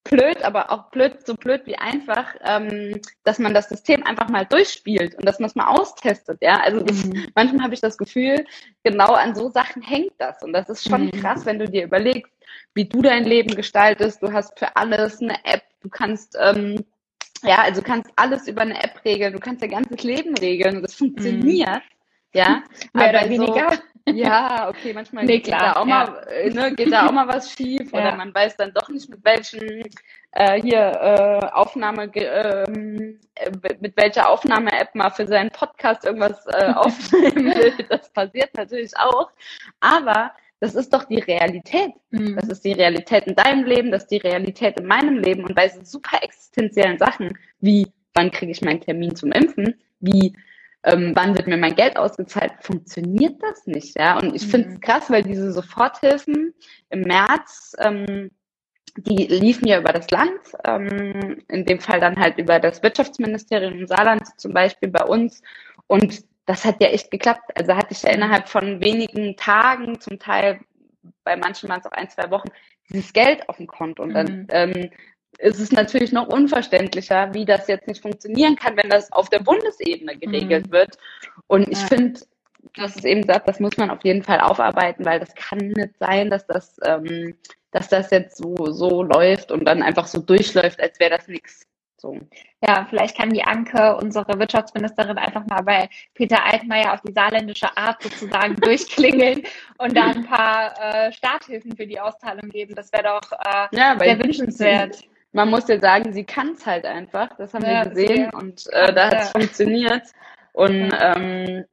blöd, 0.03 0.43
aber 0.43 0.71
auch 0.71 0.89
blöd, 0.91 1.25
so 1.25 1.35
blöd 1.35 1.61
wie 1.65 1.77
einfach, 1.77 2.35
ähm, 2.43 2.99
dass 3.23 3.39
man 3.39 3.53
das 3.53 3.69
System 3.69 4.03
einfach 4.03 4.29
mal 4.29 4.45
durchspielt 4.45 5.15
und 5.15 5.25
dass 5.25 5.39
man 5.39 5.49
es 5.49 5.55
mal 5.55 5.67
austestet, 5.67 6.39
ja. 6.41 6.59
Also 6.61 6.81
das, 6.81 7.05
mhm. 7.05 7.27
manchmal 7.35 7.63
habe 7.63 7.73
ich 7.73 7.81
das 7.81 7.97
Gefühl, 7.97 8.45
genau 8.83 9.13
an 9.13 9.35
so 9.35 9.49
Sachen 9.49 9.81
hängt 9.81 10.13
das. 10.17 10.41
Und 10.41 10.53
das 10.53 10.69
ist 10.69 10.87
schon 10.87 11.05
mhm. 11.05 11.11
krass, 11.11 11.45
wenn 11.45 11.59
du 11.59 11.67
dir 11.67 11.83
überlegst, 11.83 12.31
wie 12.73 12.85
du 12.85 13.01
dein 13.01 13.25
Leben 13.25 13.55
gestaltest. 13.55 14.23
Du 14.23 14.31
hast 14.31 14.57
für 14.57 14.75
alles 14.75 15.21
eine 15.21 15.43
App, 15.45 15.63
du 15.81 15.89
kannst 15.89 16.37
ähm, 16.39 16.83
ja, 17.43 17.59
also 17.61 17.81
du 17.81 17.87
kannst 17.87 18.11
alles 18.15 18.47
über 18.47 18.61
eine 18.61 18.81
App 18.83 19.03
regeln, 19.05 19.33
du 19.33 19.39
kannst 19.39 19.61
dein 19.61 19.69
ganzes 19.71 20.03
Leben 20.03 20.35
regeln 20.37 20.77
und 20.77 20.81
das 20.83 20.95
funktioniert. 20.95 21.69
Mhm. 21.69 21.98
Ja, 22.33 22.63
mehr 22.93 23.09
oder 23.09 23.29
weniger. 23.29 23.71
So, 23.71 23.81
ja, 24.13 24.69
okay, 24.69 24.93
manchmal 24.93 25.25
nee, 25.25 25.39
geht, 25.39 25.53
da 25.53 25.73
auch 25.73 25.85
mal, 25.85 26.27
äh, 26.27 26.49
ne, 26.49 26.73
geht 26.75 26.91
da 26.91 27.07
auch 27.07 27.11
mal 27.11 27.27
was 27.27 27.51
schief 27.51 27.91
ja. 27.91 27.99
oder 27.99 28.15
man 28.15 28.33
weiß 28.33 28.57
dann 28.57 28.73
doch 28.73 28.89
nicht, 28.89 29.09
mit 29.09 29.23
welchen 29.23 29.83
äh, 30.31 30.61
hier 30.61 30.79
äh, 30.79 31.45
Aufnahme, 31.53 32.09
ähm, 32.15 33.19
äh, 33.35 33.51
mit 33.79 33.97
welcher 33.97 34.29
Aufnahme-App 34.29 34.93
mal 34.95 35.09
für 35.09 35.27
seinen 35.27 35.49
Podcast 35.49 36.05
irgendwas 36.05 36.45
äh, 36.47 36.71
aufnehmen 36.75 37.53
will. 37.55 37.73
Das 37.89 38.11
passiert 38.11 38.55
natürlich 38.55 38.95
auch. 38.97 39.31
Aber 39.79 40.31
das 40.59 40.75
ist 40.75 40.93
doch 40.93 41.05
die 41.05 41.19
Realität. 41.19 41.91
Mhm. 42.11 42.35
Das 42.35 42.49
ist 42.49 42.65
die 42.65 42.73
Realität 42.73 43.25
in 43.25 43.35
deinem 43.35 43.63
Leben, 43.63 43.91
das 43.91 44.03
ist 44.03 44.11
die 44.11 44.17
Realität 44.17 44.79
in 44.79 44.85
meinem 44.85 45.17
Leben. 45.17 45.45
Und 45.45 45.55
bei 45.55 45.69
so 45.69 45.79
super 45.83 46.21
existenziellen 46.21 46.97
Sachen 46.97 47.37
wie, 47.59 47.87
wann 48.13 48.31
kriege 48.31 48.51
ich 48.51 48.61
meinen 48.61 48.81
Termin 48.81 49.15
zum 49.15 49.31
Impfen, 49.31 49.75
wie 49.99 50.35
ähm, 50.83 51.11
wann 51.15 51.35
wird 51.35 51.47
mir 51.47 51.57
mein 51.57 51.75
Geld 51.75 51.97
ausgezahlt, 51.97 52.53
funktioniert 52.61 53.41
das 53.41 53.67
nicht. 53.67 53.97
Ja? 53.97 54.17
Und 54.17 54.35
ich 54.35 54.45
mhm. 54.47 54.51
finde 54.51 54.69
es 54.69 54.81
krass, 54.81 55.09
weil 55.09 55.23
diese 55.23 55.51
Soforthilfen 55.51 56.53
im 56.89 57.01
März, 57.01 57.75
ähm, 57.79 58.31
die 58.97 59.27
liefen 59.27 59.67
ja 59.67 59.79
über 59.79 59.93
das 59.93 60.09
Land, 60.09 60.39
ähm, 60.65 61.43
in 61.47 61.65
dem 61.65 61.79
Fall 61.79 61.99
dann 61.99 62.17
halt 62.17 62.37
über 62.37 62.59
das 62.59 62.81
Wirtschaftsministerium 62.81 63.79
im 63.79 63.87
Saarland 63.87 64.23
zum 64.39 64.53
Beispiel 64.53 64.89
bei 64.89 65.03
uns. 65.03 65.41
Und 65.87 66.23
das 66.45 66.65
hat 66.65 66.81
ja 66.81 66.89
echt 66.89 67.11
geklappt. 67.11 67.51
Also 67.55 67.75
hatte 67.75 67.91
ich 67.91 68.01
ja 68.01 68.11
innerhalb 68.11 68.49
von 68.49 68.81
wenigen 68.81 69.35
Tagen, 69.35 69.99
zum 69.99 70.17
Teil 70.17 70.59
bei 71.23 71.35
manchen 71.35 71.69
waren 71.69 71.79
es 71.79 71.85
auch 71.85 71.91
ein, 71.91 72.09
zwei 72.09 72.31
Wochen, 72.31 72.49
dieses 72.89 73.13
Geld 73.13 73.47
auf 73.49 73.57
dem 73.57 73.67
Konto. 73.67 74.03
Und 74.03 74.13
dann 74.13 74.41
mhm. 74.41 74.47
ähm, 74.49 74.89
ist 75.37 75.59
es 75.59 75.71
natürlich 75.71 76.11
noch 76.11 76.27
unverständlicher, 76.27 77.33
wie 77.33 77.45
das 77.45 77.67
jetzt 77.67 77.87
nicht 77.87 78.01
funktionieren 78.01 78.55
kann, 78.55 78.75
wenn 78.75 78.89
das 78.89 79.11
auf 79.11 79.29
der 79.29 79.39
Bundesebene 79.39 80.17
geregelt 80.17 80.67
mhm. 80.67 80.71
wird. 80.71 80.97
Und 81.47 81.69
ich 81.69 81.79
ja. 81.81 81.87
finde, 81.87 82.19
dass 82.75 82.95
es 82.95 83.05
eben 83.05 83.23
sagt, 83.23 83.47
das 83.47 83.59
muss 83.59 83.77
man 83.77 83.89
auf 83.89 84.03
jeden 84.03 84.23
Fall 84.23 84.39
aufarbeiten, 84.41 85.05
weil 85.05 85.19
das 85.19 85.33
kann 85.35 85.59
nicht 85.59 85.97
sein, 85.99 86.29
dass 86.29 86.45
das, 86.45 86.77
ähm, 86.85 87.35
dass 87.71 87.87
das 87.87 88.11
jetzt 88.11 88.37
so, 88.37 88.71
so 88.71 89.03
läuft 89.03 89.51
und 89.51 89.65
dann 89.65 89.81
einfach 89.81 90.07
so 90.07 90.19
durchläuft, 90.19 90.81
als 90.81 90.99
wäre 90.99 91.17
das 91.17 91.27
nichts. 91.27 91.65
So. 91.97 92.17
Ja, 92.65 92.87
vielleicht 92.89 93.17
kann 93.17 93.31
die 93.31 93.43
Anke, 93.43 93.97
unsere 93.97 94.39
Wirtschaftsministerin, 94.39 95.17
einfach 95.17 95.45
mal 95.47 95.61
bei 95.61 95.89
Peter 96.13 96.45
Altmaier 96.45 96.93
auf 96.93 97.01
die 97.01 97.11
saarländische 97.11 97.75
Art 97.75 98.01
sozusagen 98.01 98.55
durchklingeln 98.61 99.43
und 99.77 99.97
da 99.97 100.07
ein 100.07 100.25
paar 100.25 100.73
äh, 100.79 101.11
Starthilfen 101.11 101.75
für 101.75 101.85
die 101.85 101.99
Austeilung 101.99 102.49
geben. 102.49 102.73
Das 102.75 102.93
wäre 102.93 103.03
doch 103.03 103.31
äh, 103.33 103.67
ja, 103.75 103.97
sehr 103.99 104.17
wünschenswert 104.17 105.03
man 105.31 105.49
muss 105.49 105.67
ja 105.67 105.79
sagen, 105.79 106.13
sie 106.13 106.23
kann 106.23 106.53
es 106.53 106.65
halt 106.65 106.85
einfach. 106.85 107.35
Das 107.37 107.53
haben 107.53 107.63
ja, 107.63 107.83
wir 107.83 107.91
gesehen 107.91 108.29
und 108.33 108.65
äh, 108.71 108.93
da 108.93 109.07
hat 109.07 109.13
es 109.13 109.33
ja. 109.33 109.39
funktioniert. 109.39 110.03
Und 110.53 110.91
ähm, 110.99 111.65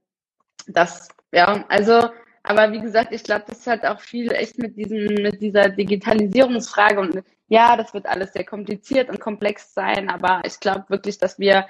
das, 0.67 1.09
ja, 1.33 1.65
also, 1.69 2.11
aber 2.43 2.73
wie 2.73 2.81
gesagt, 2.81 3.13
ich 3.13 3.25
glaube, 3.25 3.45
das 3.49 3.67
hat 3.67 3.85
auch 3.85 4.01
viel 4.01 4.33
echt 4.33 4.59
mit 4.59 4.77
diesem, 4.77 5.07
mit 5.23 5.41
dieser 5.41 5.69
Digitalisierungsfrage 5.69 7.01
und 7.01 7.23
ja, 7.49 7.77
das 7.77 7.95
wird 7.95 8.07
alles 8.07 8.33
sehr 8.33 8.45
kompliziert 8.45 9.09
und 9.09 9.21
komplex 9.21 9.73
sein, 9.73 10.11
aber 10.11 10.43
ich 10.45 10.59
glaube 10.59 10.85
wirklich, 10.89 11.19
dass 11.19 11.39
wir 11.39 11.67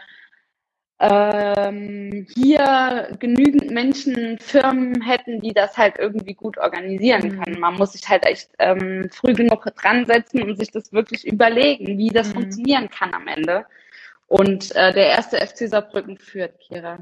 ähm, 0.98 2.26
hier 2.34 3.14
genügend 3.18 3.70
Menschen, 3.70 4.38
Firmen 4.38 5.02
hätten, 5.02 5.40
die 5.40 5.52
das 5.52 5.76
halt 5.76 5.98
irgendwie 5.98 6.34
gut 6.34 6.56
organisieren 6.56 7.28
mhm. 7.28 7.42
können. 7.42 7.60
Man 7.60 7.74
muss 7.74 7.92
sich 7.92 8.08
halt 8.08 8.24
echt 8.24 8.50
ähm, 8.58 9.10
früh 9.12 9.34
genug 9.34 9.66
dran 9.76 10.06
setzen 10.06 10.42
und 10.42 10.56
sich 10.56 10.70
das 10.70 10.92
wirklich 10.92 11.26
überlegen, 11.26 11.98
wie 11.98 12.08
das 12.08 12.28
mhm. 12.28 12.40
funktionieren 12.40 12.88
kann 12.88 13.12
am 13.12 13.28
Ende. 13.28 13.66
Und 14.28 14.74
äh, 14.74 14.92
der 14.92 15.08
erste 15.08 15.36
FC 15.36 15.68
Saarbrücken 15.68 16.18
führt, 16.18 16.58
Kira. 16.60 16.98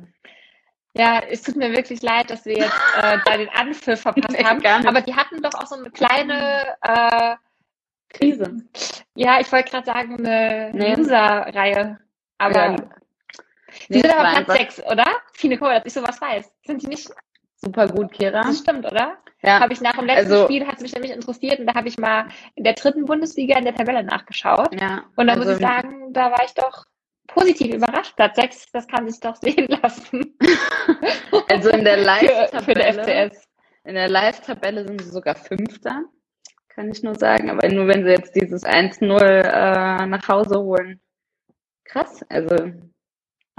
Ja, 0.97 1.21
es 1.29 1.43
tut 1.43 1.57
mir 1.57 1.73
wirklich 1.73 2.03
leid, 2.03 2.31
dass 2.31 2.45
wir 2.45 2.57
jetzt 2.57 2.81
äh, 3.01 3.19
da 3.25 3.37
den 3.37 3.49
Anpfiff 3.49 4.03
verpasst 4.03 4.31
nee, 4.39 4.45
haben. 4.45 4.87
Aber 4.87 5.01
die 5.01 5.15
hatten 5.15 5.43
doch 5.43 5.55
auch 5.55 5.67
so 5.67 5.77
eine 5.77 5.91
kleine 5.91 6.77
äh, 6.83 7.37
Krise. 8.11 8.57
Ja, 9.15 9.41
ich 9.41 9.51
wollte 9.51 9.71
gerade 9.71 9.87
sagen, 9.87 10.19
eine 10.19 10.71
nee. 10.73 10.97
User-Reihe. 10.97 11.99
Aber 12.39 12.71
ja. 12.71 12.77
Die 13.89 14.01
sind 14.01 14.15
aber 14.15 14.45
Platz 14.45 14.77
6, 14.77 14.87
oder? 14.91 15.05
Fine 15.33 15.59
Kohl, 15.59 15.71
dass 15.71 15.87
ich 15.87 15.93
sowas 15.93 16.21
weiß. 16.21 16.53
Sind 16.67 16.83
die 16.83 16.89
nicht 16.89 17.11
super 17.57 17.89
gut, 17.89 18.13
Kira? 18.13 18.43
Das 18.43 18.59
stimmt, 18.59 18.87
oder? 18.87 19.19
Ja. 19.43 19.61
Habe 19.61 19.73
ich 19.73 19.81
nach 19.81 19.97
dem 19.97 20.07
letzten 20.07 20.33
also, 20.33 20.45
Spiel, 20.45 20.67
hat 20.67 20.77
es 20.77 20.83
mich 20.83 20.95
nämlich 20.95 21.13
interessiert 21.13 21.59
und 21.61 21.67
da 21.67 21.75
habe 21.75 21.89
ich 21.89 21.99
mal 21.99 22.29
in 22.55 22.65
der 22.65 22.73
dritten 22.73 23.05
Bundesliga 23.05 23.59
in 23.59 23.65
der 23.65 23.75
Tabelle 23.75 24.03
nachgeschaut. 24.03 24.69
Ja. 24.81 25.05
Und 25.17 25.27
da 25.27 25.35
also, 25.35 25.45
muss 25.45 25.55
ich 25.55 25.61
sagen, 25.63 26.13
da 26.13 26.31
war 26.31 26.45
ich 26.45 26.55
doch 26.55 26.85
positiv 27.27 27.75
überrascht. 27.75 28.17
Platz 28.17 28.37
6, 28.37 28.73
das 28.73 28.89
kann 28.89 29.09
sich 29.09 29.21
doch 29.21 29.37
sehen 29.43 29.69
lassen. 29.69 30.37
Also 31.49 31.71
in 31.71 31.85
der 31.85 31.99
Live-Tabelle. 31.99 33.31
In 33.85 33.95
der 33.95 34.09
Live-Tabelle 34.09 34.87
sind 34.87 35.03
sie 35.03 35.11
sogar 35.11 35.35
Fünfter, 35.35 36.05
kann 36.69 36.91
ich 36.91 37.03
nur 37.03 37.15
sagen. 37.15 37.51
Aber 37.51 37.69
nur 37.69 37.87
wenn 37.87 38.05
sie 38.05 38.11
jetzt 38.11 38.35
dieses 38.35 38.65
1-0 38.65 39.21
äh, 39.21 40.07
nach 40.07 40.29
Hause 40.29 40.61
holen. 40.61 41.01
Krass, 41.85 42.25
also 42.29 42.73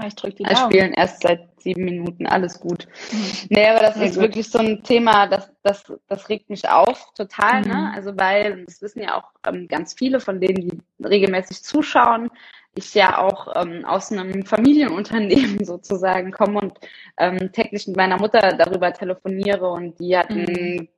ich 0.04 0.14
drücke 0.14 0.36
die 0.36 0.42
Daumen. 0.42 0.70
spielen 0.70 0.92
erst 0.92 1.22
seit 1.22 1.48
sieben 1.60 1.84
Minuten, 1.84 2.26
alles 2.26 2.60
gut. 2.60 2.86
Mhm. 3.10 3.46
Nee, 3.50 3.68
aber 3.68 3.80
das 3.80 3.94
Sehr 3.94 4.06
ist 4.06 4.14
gut. 4.14 4.22
wirklich 4.22 4.50
so 4.50 4.58
ein 4.58 4.82
Thema, 4.82 5.26
das, 5.26 5.50
das, 5.62 5.84
das 6.06 6.28
regt 6.28 6.50
mich 6.50 6.68
auf, 6.68 7.12
total, 7.14 7.62
ne? 7.62 7.68
mhm. 7.68 7.72
ne? 7.72 7.92
Also 7.94 8.16
weil, 8.16 8.64
das 8.66 8.82
wissen 8.82 9.02
ja 9.02 9.16
auch 9.16 9.30
ähm, 9.46 9.66
ganz 9.68 9.94
viele 9.94 10.20
von 10.20 10.40
denen, 10.40 10.56
die 10.56 10.78
regelmäßig 11.04 11.62
zuschauen, 11.62 12.30
ich 12.74 12.94
ja 12.94 13.18
auch 13.18 13.48
ähm, 13.56 13.84
aus 13.86 14.12
einem 14.12 14.44
Familienunternehmen 14.44 15.64
sozusagen 15.64 16.30
komme 16.30 16.60
und 16.60 16.78
ähm, 17.16 17.50
täglich 17.52 17.86
mit 17.86 17.96
meiner 17.96 18.18
Mutter 18.18 18.54
darüber 18.56 18.92
telefoniere 18.92 19.70
und 19.70 19.98
die 19.98 20.16
hat 20.16 20.30
einen 20.30 20.76
mhm. 20.76 20.88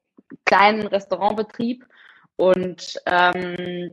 kleinen 0.44 0.86
Restaurantbetrieb 0.88 1.86
und 2.36 3.01
ähm, 3.07 3.92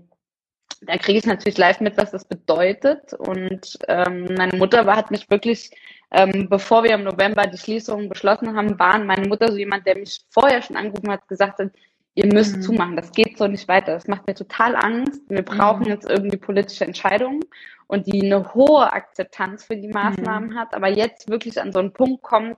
da 0.85 0.97
kriege 0.97 1.19
ich 1.19 1.25
natürlich 1.25 1.57
live 1.57 1.79
mit, 1.79 1.97
was 1.97 2.11
das 2.11 2.25
bedeutet. 2.25 3.13
Und 3.13 3.77
ähm, 3.87 4.27
meine 4.37 4.57
Mutter 4.57 4.85
war, 4.85 4.95
hat 4.95 5.11
mich 5.11 5.29
wirklich, 5.29 5.71
ähm, 6.11 6.47
bevor 6.49 6.83
wir 6.83 6.93
im 6.93 7.03
November 7.03 7.47
die 7.47 7.57
Schließung 7.57 8.09
beschlossen 8.09 8.55
haben, 8.55 8.77
waren 8.79 9.05
meine 9.05 9.27
Mutter 9.27 9.51
so 9.51 9.57
jemand, 9.57 9.85
der 9.85 9.97
mich 9.97 10.21
vorher 10.29 10.61
schon 10.61 10.77
angerufen 10.77 11.11
hat, 11.11 11.27
gesagt 11.27 11.59
hat, 11.59 11.71
ihr 12.15 12.27
müsst 12.27 12.57
mhm. 12.57 12.61
zumachen, 12.61 12.95
das 12.95 13.11
geht 13.11 13.37
so 13.37 13.47
nicht 13.47 13.67
weiter. 13.67 13.93
Das 13.93 14.07
macht 14.07 14.27
mir 14.27 14.35
total 14.35 14.75
Angst. 14.75 15.21
Wir 15.27 15.43
brauchen 15.43 15.83
mhm. 15.83 15.89
jetzt 15.89 16.09
irgendwie 16.09 16.37
politische 16.37 16.85
Entscheidungen 16.85 17.41
und 17.87 18.07
die 18.07 18.23
eine 18.23 18.53
hohe 18.53 18.91
Akzeptanz 18.91 19.65
für 19.65 19.75
die 19.75 19.89
Maßnahmen 19.89 20.51
mhm. 20.51 20.55
hat, 20.55 20.73
aber 20.73 20.87
jetzt 20.87 21.29
wirklich 21.29 21.61
an 21.61 21.71
so 21.71 21.79
einen 21.79 21.93
Punkt 21.93 22.23
kommt, 22.23 22.57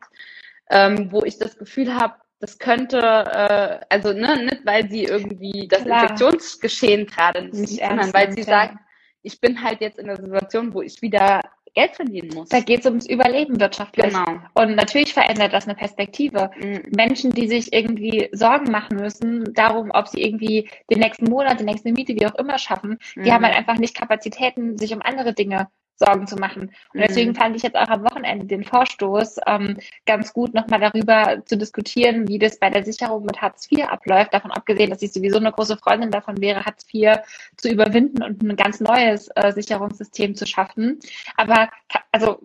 ähm, 0.70 1.12
wo 1.12 1.24
ich 1.24 1.38
das 1.38 1.58
Gefühl 1.58 1.96
habe, 1.96 2.16
das 2.40 2.60
könnte, 2.60 3.00
äh, 3.00 3.80
also 3.90 4.14
ne, 4.14 4.44
nicht 4.44 4.66
weil 4.66 4.90
sie 4.90 5.06
irgendwie 5.06 5.68
das 5.68 5.84
Klar. 5.84 6.04
Infektionsgeschehen 6.04 7.08
gerade 7.08 7.46
nicht, 7.46 7.80
sondern 7.80 8.14
weil 8.14 8.32
sie 8.32 8.42
ja. 8.42 8.46
sagt, 8.46 8.76
ich 9.24 9.42
bin 9.42 9.62
halt 9.62 9.82
jetzt 9.82 10.00
in 10.00 10.08
der 10.08 10.18
Situation, 10.18 10.74
wo 10.74 10.82
ich 10.82 11.02
wieder 11.02 11.42
Geld 11.74 11.96
verdienen 11.96 12.34
muss. 12.34 12.50
Da 12.50 12.60
geht 12.60 12.80
es 12.80 12.86
ums 12.88 13.08
Überleben 13.08 13.60
wirtschaftlich. 13.60 14.08
Genau. 14.08 14.40
Und 14.56 14.76
natürlich 14.76 15.14
verändert 15.14 15.54
das 15.54 15.66
eine 15.66 15.76
Perspektive. 15.76 16.50
Mhm. 16.60 16.82
Menschen, 16.96 17.32
die 17.32 17.48
sich 17.48 17.72
irgendwie 17.72 18.30
Sorgen 18.32 18.72
machen 18.72 18.98
müssen, 18.98 19.54
darum, 19.54 19.92
ob 19.94 20.08
sie 20.08 20.24
irgendwie 20.24 20.70
den 20.90 21.00
nächsten 21.00 21.26
Monat, 21.26 21.60
die 21.60 21.66
nächste 21.66 21.92
Miete, 21.92 22.16
wie 22.16 22.26
auch 22.26 22.34
immer 22.36 22.58
schaffen, 22.58 22.98
mhm. 23.16 23.24
die 23.24 23.32
haben 23.32 23.46
halt 23.46 23.56
einfach 23.56 23.78
nicht 23.78 23.96
Kapazitäten, 23.96 24.78
sich 24.80 24.92
um 24.92 25.04
andere 25.04 25.34
Dinge 25.34 25.68
Sorgen 25.98 26.28
zu 26.28 26.36
machen. 26.36 26.72
Und 26.94 27.00
deswegen 27.00 27.32
mhm. 27.32 27.36
fand 27.36 27.56
ich 27.56 27.64
jetzt 27.64 27.76
auch 27.76 27.88
am 27.90 28.04
Wochenende 28.04 28.46
den 28.46 28.64
Vorstoß 28.64 29.38
ähm, 29.48 29.78
ganz 30.06 30.34
gut, 30.34 30.54
nochmal 30.54 30.80
darüber 30.80 31.44
zu 31.46 31.58
diskutieren, 31.58 32.28
wie 32.28 32.40
das 32.40 32.60
bei 32.60 32.70
der 32.70 32.86
Sicherung 32.86 33.26
mit 33.26 33.42
Hartz 33.42 33.68
IV 33.72 33.86
abläuft. 33.86 34.34
Davon 34.34 34.52
abgesehen, 34.52 34.90
dass 34.90 35.02
ich 35.02 35.12
sowieso 35.12 35.38
eine 35.38 35.52
große 35.52 35.78
Freundin 35.78 36.12
davon 36.12 36.40
wäre, 36.40 36.66
Hartz 36.66 36.86
IV 36.94 37.18
zu 37.58 37.70
überwinden 37.70 38.24
und 38.24 38.44
ein 38.44 38.56
ganz 38.56 38.80
neues 38.80 39.30
äh, 39.36 39.52
Sicherungssystem 39.52 40.36
zu 40.36 40.46
schaffen. 40.46 41.00
Aber 41.36 41.70
also 42.12 42.40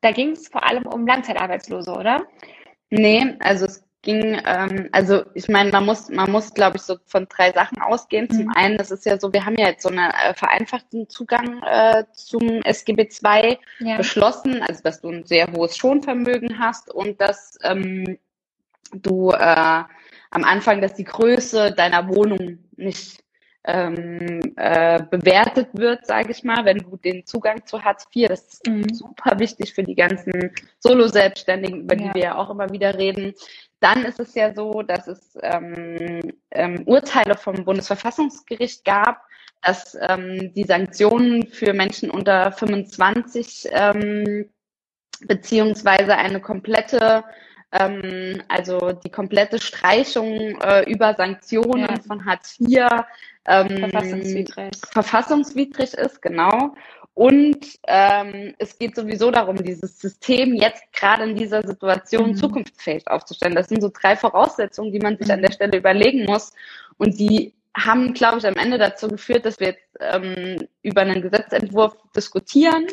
da 0.00 0.12
ging 0.12 0.30
es 0.30 0.48
vor 0.48 0.68
allem 0.68 0.86
um 0.86 1.06
Langzeitarbeitslose, 1.06 1.92
oder? 1.92 2.26
Nee, 2.90 3.36
also 3.40 3.66
es 3.66 3.85
ging, 4.06 4.40
ähm, 4.46 4.88
also 4.92 5.24
ich 5.34 5.48
meine, 5.48 5.70
man 5.72 5.84
muss, 5.84 6.08
man 6.08 6.30
muss, 6.30 6.54
glaube 6.54 6.76
ich, 6.76 6.82
so 6.82 6.96
von 7.06 7.26
drei 7.28 7.52
Sachen 7.52 7.78
ausgehen. 7.82 8.30
Zum 8.30 8.44
mhm. 8.44 8.52
einen, 8.54 8.78
das 8.78 8.92
ist 8.92 9.04
ja 9.04 9.18
so, 9.18 9.32
wir 9.32 9.44
haben 9.44 9.58
ja 9.58 9.66
jetzt 9.66 9.82
so 9.82 9.88
einen 9.88 10.10
äh, 10.10 10.32
vereinfachten 10.32 11.08
Zugang 11.08 11.60
äh, 11.64 12.04
zum 12.12 12.62
SGB 12.62 13.08
II 13.22 13.58
ja. 13.80 13.96
beschlossen, 13.96 14.62
also 14.62 14.80
dass 14.82 15.00
du 15.00 15.10
ein 15.10 15.26
sehr 15.26 15.52
hohes 15.52 15.76
Schonvermögen 15.76 16.58
hast 16.58 16.88
und 16.88 17.20
dass 17.20 17.58
ähm, 17.64 18.16
du 18.92 19.32
äh, 19.32 19.82
am 20.30 20.44
Anfang, 20.44 20.80
dass 20.80 20.94
die 20.94 21.04
Größe 21.04 21.72
deiner 21.72 22.08
Wohnung 22.08 22.58
nicht 22.76 23.24
ähm, 23.66 24.54
äh, 24.56 25.02
bewertet 25.10 25.68
wird, 25.72 26.06
sage 26.06 26.30
ich 26.30 26.44
mal, 26.44 26.64
wenn 26.64 26.78
du 26.78 26.96
den 26.96 27.26
Zugang 27.26 27.66
zu 27.66 27.82
Hartz 27.82 28.06
IV, 28.14 28.28
das 28.28 28.44
ist 28.44 28.68
mhm. 28.68 28.94
super 28.94 29.38
wichtig 29.38 29.74
für 29.74 29.82
die 29.82 29.94
ganzen 29.94 30.52
Solo-Selbstständigen, 30.78 31.82
über 31.82 31.96
ja. 31.96 32.08
die 32.08 32.14
wir 32.14 32.22
ja 32.22 32.34
auch 32.36 32.50
immer 32.50 32.70
wieder 32.70 32.96
reden, 32.96 33.34
dann 33.80 34.04
ist 34.04 34.20
es 34.20 34.34
ja 34.34 34.54
so, 34.54 34.82
dass 34.82 35.06
es 35.06 35.36
ähm, 35.42 36.20
ähm, 36.50 36.82
Urteile 36.86 37.36
vom 37.36 37.64
Bundesverfassungsgericht 37.64 38.84
gab, 38.84 39.20
dass 39.62 39.96
ähm, 40.00 40.52
die 40.54 40.64
Sanktionen 40.64 41.48
für 41.48 41.72
Menschen 41.72 42.10
unter 42.10 42.52
25 42.52 43.68
ähm, 43.72 44.48
beziehungsweise 45.26 46.16
eine 46.16 46.40
komplette, 46.40 47.24
ähm, 47.72 48.42
also 48.48 48.92
die 48.92 49.10
komplette 49.10 49.60
Streichung 49.60 50.60
äh, 50.60 50.90
über 50.90 51.14
Sanktionen 51.14 51.88
ja. 51.88 52.00
von 52.06 52.24
Hartz 52.24 52.58
IV 52.60 52.86
ähm, 53.46 53.78
verfassungswidrig. 53.78 54.72
verfassungswidrig 54.90 55.94
ist, 55.94 56.22
genau. 56.22 56.74
Und 57.14 57.78
ähm, 57.86 58.54
es 58.58 58.78
geht 58.78 58.94
sowieso 58.94 59.30
darum, 59.30 59.56
dieses 59.56 59.98
System 59.98 60.54
jetzt 60.54 60.92
gerade 60.92 61.24
in 61.24 61.34
dieser 61.34 61.66
Situation 61.66 62.30
mhm. 62.30 62.36
zukunftsfähig 62.36 63.08
aufzustellen. 63.08 63.54
Das 63.54 63.68
sind 63.68 63.80
so 63.80 63.90
drei 63.90 64.16
Voraussetzungen, 64.16 64.92
die 64.92 64.98
man 64.98 65.16
sich 65.16 65.28
mhm. 65.28 65.34
an 65.34 65.42
der 65.42 65.52
Stelle 65.52 65.78
überlegen 65.78 66.26
muss. 66.26 66.52
Und 66.98 67.18
die 67.18 67.54
haben, 67.74 68.12
glaube 68.12 68.38
ich, 68.38 68.46
am 68.46 68.56
Ende 68.56 68.76
dazu 68.76 69.08
geführt, 69.08 69.46
dass 69.46 69.60
wir 69.60 69.68
jetzt 69.68 69.96
ähm, 70.00 70.68
über 70.82 71.02
einen 71.02 71.22
Gesetzentwurf 71.22 71.96
diskutieren, 72.14 72.86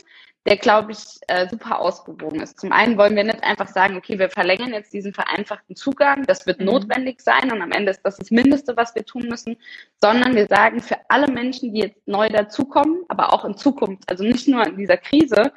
der, 0.46 0.58
glaube 0.58 0.92
ich, 0.92 1.20
äh, 1.28 1.48
super 1.48 1.80
ausgewogen 1.80 2.42
ist. 2.42 2.60
Zum 2.60 2.74
einen 2.74 2.98
wollen 2.98 3.16
wir 3.16 3.24
nicht 3.24 3.44
einfach 3.44 3.70
sagen, 3.70 3.96
okay, 3.96 4.20
wir 4.20 4.30
verlängern 4.30 4.74
jetzt 4.74 4.94
diesen 4.94 5.14
vereinfachten 5.14 5.76
Zugang, 5.76 6.24
das 6.26 6.46
wird 6.46 6.60
mhm. 6.60 6.66
notwendig 6.66 7.22
sein 7.22 7.52
und 7.52 7.62
am 7.62 7.72
Ende 7.72 7.92
ist 7.92 8.02
das 8.02 8.18
das 8.18 8.30
Mindeste, 8.30 8.76
was 8.76 8.94
wir 8.94 9.06
tun 9.06 9.28
müssen, 9.30 9.56
sondern 10.02 10.36
wir 10.36 10.48
sagen, 10.48 10.82
für 10.82 10.98
alle 11.08 11.32
Menschen, 11.32 11.74
die 11.74 11.82
jetzt 11.82 12.08
neu 12.08 12.28
dazukommen, 12.28 13.04
aber 13.08 13.32
auch 13.32 13.46
in 13.46 13.56
Zukunft, 13.56 14.10
also 14.10 14.24
nicht 14.24 14.48
nur 14.48 14.66
in 14.68 14.76
dieser 14.76 14.98
Krise, 14.98 15.54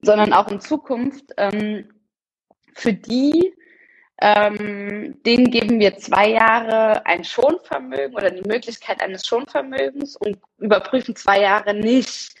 sondern 0.00 0.32
auch 0.32 0.50
in 0.50 0.60
Zukunft, 0.60 1.34
ähm, 1.36 1.90
für 2.74 2.94
die, 2.94 3.54
ähm, 4.22 5.22
denen 5.24 5.50
geben 5.50 5.80
wir 5.80 5.96
zwei 5.98 6.30
Jahre 6.30 7.04
ein 7.04 7.24
Schonvermögen 7.24 8.14
oder 8.14 8.30
die 8.30 8.48
Möglichkeit 8.48 9.02
eines 9.02 9.26
Schonvermögens 9.26 10.16
und 10.16 10.38
überprüfen 10.58 11.14
zwei 11.16 11.40
Jahre 11.40 11.74
nicht, 11.74 12.36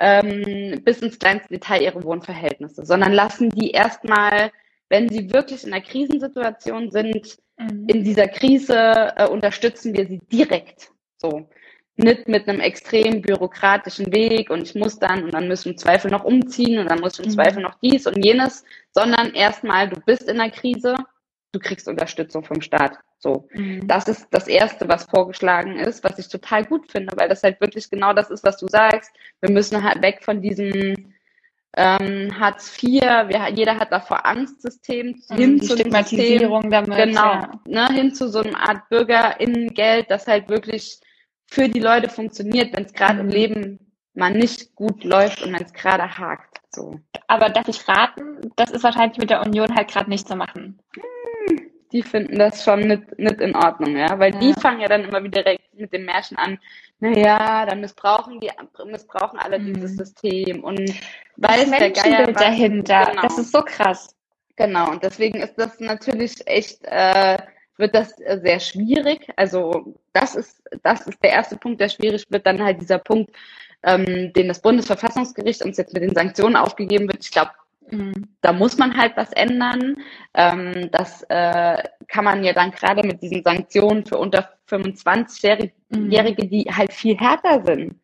ähm, 0.00 0.80
bis 0.82 0.98
ins 1.00 1.18
kleinste 1.18 1.50
Detail 1.50 1.82
ihre 1.82 2.02
Wohnverhältnisse, 2.02 2.84
sondern 2.84 3.12
lassen 3.12 3.50
die 3.50 3.70
erstmal, 3.70 4.50
wenn 4.88 5.08
sie 5.10 5.32
wirklich 5.32 5.62
in 5.64 5.72
einer 5.72 5.84
Krisensituation 5.84 6.90
sind, 6.90 7.36
mhm. 7.58 7.86
in 7.86 8.02
dieser 8.02 8.26
Krise 8.26 9.12
äh, 9.16 9.28
unterstützen 9.28 9.94
wir 9.94 10.06
sie 10.06 10.18
direkt. 10.32 10.90
So. 11.18 11.48
Nicht 11.96 12.28
mit 12.28 12.48
einem 12.48 12.60
extrem 12.60 13.20
bürokratischen 13.20 14.10
Weg 14.10 14.48
und 14.48 14.62
ich 14.62 14.74
muss 14.74 14.98
dann 14.98 15.24
und 15.24 15.34
dann 15.34 15.48
müssen 15.48 15.66
wir 15.66 15.72
im 15.72 15.78
Zweifel 15.78 16.10
noch 16.10 16.24
umziehen 16.24 16.78
und 16.78 16.90
dann 16.90 17.00
muss 17.00 17.18
ich 17.18 17.26
im 17.26 17.30
mhm. 17.30 17.34
Zweifel 17.34 17.62
noch 17.62 17.74
dies 17.82 18.06
und 18.06 18.24
jenes, 18.24 18.64
sondern 18.92 19.34
erstmal, 19.34 19.90
du 19.90 20.00
bist 20.00 20.22
in 20.22 20.40
einer 20.40 20.50
Krise, 20.50 20.94
du 21.52 21.58
kriegst 21.58 21.88
Unterstützung 21.88 22.44
vom 22.44 22.60
Staat. 22.60 22.98
So, 23.18 23.48
mhm. 23.52 23.86
das 23.86 24.08
ist 24.08 24.28
das 24.30 24.48
Erste, 24.48 24.88
was 24.88 25.04
vorgeschlagen 25.04 25.78
ist, 25.78 26.02
was 26.04 26.18
ich 26.18 26.28
total 26.28 26.64
gut 26.64 26.90
finde, 26.90 27.14
weil 27.16 27.28
das 27.28 27.42
halt 27.42 27.60
wirklich 27.60 27.90
genau 27.90 28.12
das 28.12 28.30
ist, 28.30 28.44
was 28.44 28.56
du 28.56 28.66
sagst. 28.68 29.12
Wir 29.40 29.50
müssen 29.50 29.82
halt 29.82 30.00
weg 30.02 30.20
von 30.22 30.40
diesem 30.40 31.12
ähm, 31.76 32.38
Hartz 32.38 32.76
IV, 32.82 33.02
wir, 33.02 33.48
jeder 33.54 33.78
hat 33.78 33.92
davor 33.92 34.26
Angstsystem 34.26 35.20
mhm, 35.28 35.36
hin 35.36 35.62
zu 35.62 35.74
Stigmatisierung 35.74 36.62
System, 36.62 36.70
damit. 36.70 36.98
Genau, 36.98 37.32
ja. 37.32 37.60
ne, 37.66 37.88
hin 37.88 38.14
zu 38.14 38.28
so 38.28 38.40
einer 38.40 38.68
Art 38.68 38.88
Bürgerinnengeld, 38.88 40.10
das 40.10 40.26
halt 40.26 40.48
wirklich 40.48 41.00
für 41.46 41.68
die 41.68 41.80
Leute 41.80 42.08
funktioniert, 42.08 42.74
wenn 42.76 42.84
es 42.84 42.92
gerade 42.92 43.14
mhm. 43.14 43.20
im 43.20 43.28
Leben 43.28 43.78
mal 44.14 44.32
nicht 44.32 44.74
gut 44.74 45.04
läuft 45.04 45.42
und 45.42 45.52
wenn 45.52 45.64
es 45.64 45.72
gerade 45.72 46.18
hakt. 46.18 46.60
So. 46.70 47.00
Aber 47.28 47.48
darf 47.48 47.68
ich 47.68 47.86
raten, 47.86 48.50
das 48.56 48.70
ist 48.70 48.82
wahrscheinlich 48.82 49.18
mit 49.18 49.30
der 49.30 49.42
Union 49.42 49.74
halt 49.74 49.88
gerade 49.88 50.10
nicht 50.10 50.26
zu 50.26 50.36
machen. 50.36 50.80
Hm, 50.94 51.02
die 51.92 52.02
finden 52.02 52.38
das 52.38 52.64
schon 52.64 52.80
nicht, 52.80 53.18
nicht 53.18 53.40
in 53.40 53.56
Ordnung, 53.56 53.96
ja, 53.96 54.18
weil 54.18 54.32
ja. 54.34 54.40
die 54.40 54.54
fangen 54.54 54.80
ja 54.80 54.88
dann 54.88 55.04
immer 55.04 55.22
wieder 55.22 55.42
direkt 55.42 55.74
mit 55.74 55.92
dem 55.92 56.04
Märchen 56.04 56.36
an, 56.36 56.58
naja, 57.00 57.64
dann 57.64 57.80
missbrauchen 57.80 58.40
die 58.40 58.50
missbrauchen 58.84 59.38
alle 59.38 59.58
mhm. 59.58 59.74
dieses 59.74 59.96
System 59.96 60.62
und 60.62 60.92
weiß 61.36 61.70
der 61.70 61.90
Geier 61.90 62.32
dahinter. 62.32 63.06
Genau. 63.06 63.22
Das 63.22 63.38
ist 63.38 63.52
so 63.52 63.62
krass. 63.62 64.14
Genau, 64.56 64.90
und 64.90 65.02
deswegen 65.02 65.40
ist 65.40 65.54
das 65.56 65.80
natürlich 65.80 66.46
echt, 66.46 66.84
äh, 66.84 67.38
wird 67.78 67.94
das 67.94 68.14
sehr 68.16 68.60
schwierig. 68.60 69.26
Also 69.36 69.94
das 70.12 70.34
ist, 70.34 70.62
das 70.82 71.06
ist 71.06 71.22
der 71.24 71.30
erste 71.30 71.56
Punkt, 71.56 71.80
der 71.80 71.88
schwierig 71.88 72.26
wird. 72.28 72.44
Dann 72.44 72.62
halt 72.62 72.78
dieser 72.82 72.98
Punkt, 72.98 73.34
ähm, 73.82 74.34
den 74.34 74.48
das 74.48 74.60
Bundesverfassungsgericht 74.60 75.64
uns 75.64 75.78
jetzt 75.78 75.94
mit 75.94 76.02
den 76.02 76.14
Sanktionen 76.14 76.56
aufgegeben 76.56 77.08
wird. 77.08 77.24
Ich 77.24 77.30
glaube, 77.30 77.52
mhm. 77.90 78.28
da 78.40 78.52
muss 78.52 78.78
man 78.78 78.96
halt 78.96 79.16
was 79.16 79.32
ändern. 79.32 79.96
Ähm, 80.34 80.90
das 80.92 81.22
äh, 81.28 81.82
kann 82.08 82.24
man 82.24 82.44
ja 82.44 82.52
dann 82.52 82.70
gerade 82.70 83.06
mit 83.06 83.22
diesen 83.22 83.42
Sanktionen 83.42 84.04
für 84.04 84.18
unter 84.18 84.50
25-Jährige, 84.68 85.72
mhm. 85.90 86.10
die 86.48 86.64
halt 86.70 86.92
viel 86.92 87.16
härter 87.16 87.62
sind. 87.64 88.00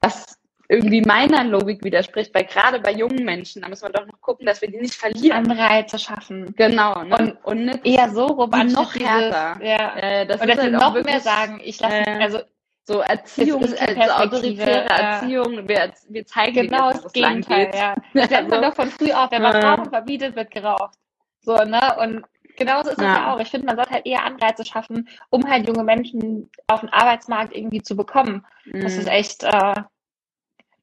Was 0.00 0.38
irgendwie 0.68 1.02
meiner 1.02 1.44
Logik 1.44 1.84
widerspricht, 1.84 2.34
weil 2.34 2.44
gerade 2.44 2.80
bei 2.80 2.92
jungen 2.92 3.24
Menschen, 3.24 3.62
da 3.62 3.68
müssen 3.68 3.84
wir 3.84 3.92
doch 3.92 4.06
noch 4.06 4.20
gucken, 4.20 4.46
dass 4.46 4.62
wir 4.62 4.70
die 4.70 4.78
nicht 4.78 4.94
verlieren. 4.94 5.50
Anreize 5.50 5.98
schaffen. 5.98 6.54
Genau. 6.56 7.02
Ne? 7.04 7.16
Und, 7.16 7.44
und 7.44 7.64
nicht 7.66 7.86
eher 7.86 8.10
so 8.10 8.26
rum, 8.26 8.50
noch 8.50 8.94
härter. 8.94 9.62
Ja. 9.62 9.96
Äh, 9.96 10.26
das 10.26 10.40
Oder 10.40 10.56
halt 10.56 10.72
noch 10.72 10.94
wirklich, 10.94 11.14
mehr 11.14 11.20
sagen, 11.20 11.60
ich 11.62 11.80
lasse, 11.80 11.96
äh, 11.96 12.22
also 12.22 12.38
so 12.86 13.00
Erziehung, 13.00 13.62
ist, 13.62 13.80
also 13.80 14.12
autoritäre 14.12 14.84
ja. 14.84 14.96
Erziehung, 14.96 15.66
wir, 15.66 15.92
wir 16.08 16.26
zeigen 16.26 16.54
genau 16.54 16.92
das 16.92 17.12
Gegenteil, 17.12 17.70
ja. 17.74 17.94
Das 18.14 18.30
lernt 18.30 18.50
man 18.50 18.62
doch 18.62 18.74
von 18.74 18.90
früh 18.90 19.10
auf, 19.10 19.30
wenn 19.30 19.42
man 19.42 19.56
Rauchen 19.56 19.88
verbietet, 19.90 20.36
wird 20.36 20.50
geraucht. 20.50 20.94
So, 21.40 21.56
ne? 21.56 21.96
Und 21.98 22.24
genauso 22.56 22.90
ist 22.90 22.98
es 22.98 23.04
ja. 23.04 23.14
ja 23.14 23.34
auch. 23.34 23.40
Ich 23.40 23.50
finde, 23.50 23.66
man 23.66 23.76
sollte 23.76 23.92
halt 23.92 24.06
eher 24.06 24.24
Anreize 24.24 24.64
schaffen, 24.66 25.08
um 25.30 25.48
halt 25.48 25.66
junge 25.66 25.84
Menschen 25.84 26.50
auf 26.66 26.80
den 26.80 26.90
Arbeitsmarkt 26.90 27.54
irgendwie 27.54 27.82
zu 27.82 27.96
bekommen. 27.96 28.44
Mhm. 28.66 28.80
Das 28.82 28.96
ist 28.96 29.08
echt 29.08 29.44
äh, 29.44 29.74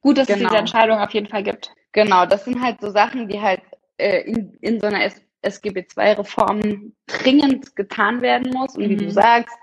gut, 0.01 0.17
dass 0.17 0.27
genau. 0.27 0.35
es 0.35 0.39
diese 0.39 0.49
genau. 0.49 0.55
Entscheidung 0.55 0.99
auf 0.99 1.13
jeden 1.13 1.27
Fall 1.27 1.43
gibt. 1.43 1.71
Genau, 1.91 2.25
das 2.25 2.45
sind 2.45 2.61
halt 2.61 2.81
so 2.81 2.89
Sachen, 2.89 3.27
die 3.27 3.39
halt 3.39 3.61
äh, 3.97 4.21
in, 4.21 4.53
in 4.61 4.79
so 4.79 4.87
einer 4.87 5.11
SGB 5.43 5.85
II-Reform 5.97 6.93
dringend 7.05 7.75
getan 7.75 8.21
werden 8.21 8.51
muss. 8.53 8.75
Und 8.75 8.85
mhm. 8.85 8.89
wie 8.89 8.97
du 8.97 9.05
mhm. 9.05 9.11
sagst, 9.11 9.55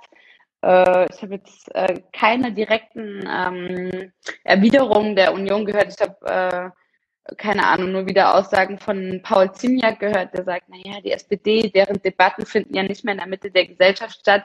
ich 0.61 1.23
habe 1.23 1.35
jetzt 1.35 1.75
äh, 1.75 2.01
keine 2.13 2.53
direkten 2.53 3.25
ähm, 3.29 4.13
Erwiderungen 4.43 5.15
der 5.15 5.33
Union 5.33 5.65
gehört. 5.65 5.95
Ich 5.95 6.01
habe 6.01 6.27
äh, 6.27 6.71
keine 7.37 7.67
Ahnung, 7.67 7.93
nur 7.93 8.07
wieder 8.07 8.35
Aussagen 8.35 8.79
von 8.79 9.21
Paul 9.23 9.53
Ziemiak 9.53 10.01
gehört, 10.01 10.35
der 10.35 10.45
sagt, 10.45 10.69
naja, 10.69 11.01
die 11.05 11.13
SPD, 11.13 11.69
deren 11.69 12.01
Debatten 12.03 12.47
finden 12.47 12.75
ja 12.75 12.83
nicht 12.83 13.05
mehr 13.05 13.13
in 13.13 13.19
der 13.19 13.29
Mitte 13.29 13.51
der 13.51 13.67
Gesellschaft 13.67 14.19
statt. 14.19 14.45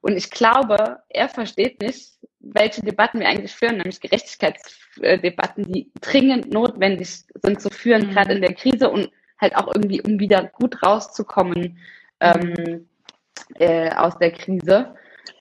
Und 0.00 0.16
ich 0.16 0.30
glaube, 0.30 1.02
er 1.08 1.28
versteht 1.28 1.80
nicht, 1.80 2.14
welche 2.40 2.82
Debatten 2.82 3.20
wir 3.20 3.28
eigentlich 3.28 3.54
führen, 3.54 3.76
nämlich 3.76 4.00
Gerechtigkeitsdebatten, 4.00 5.72
die 5.72 5.92
dringend 6.00 6.52
notwendig 6.52 7.24
sind 7.42 7.60
zu 7.60 7.70
führen, 7.70 8.08
mhm. 8.08 8.10
gerade 8.10 8.34
in 8.34 8.42
der 8.42 8.54
Krise 8.54 8.90
und 8.90 9.10
halt 9.40 9.56
auch 9.56 9.68
irgendwie, 9.68 10.02
um 10.02 10.18
wieder 10.18 10.44
gut 10.44 10.82
rauszukommen 10.82 11.78
ähm, 12.20 12.88
äh, 13.58 13.90
aus 13.94 14.18
der 14.18 14.32
Krise. 14.32 14.94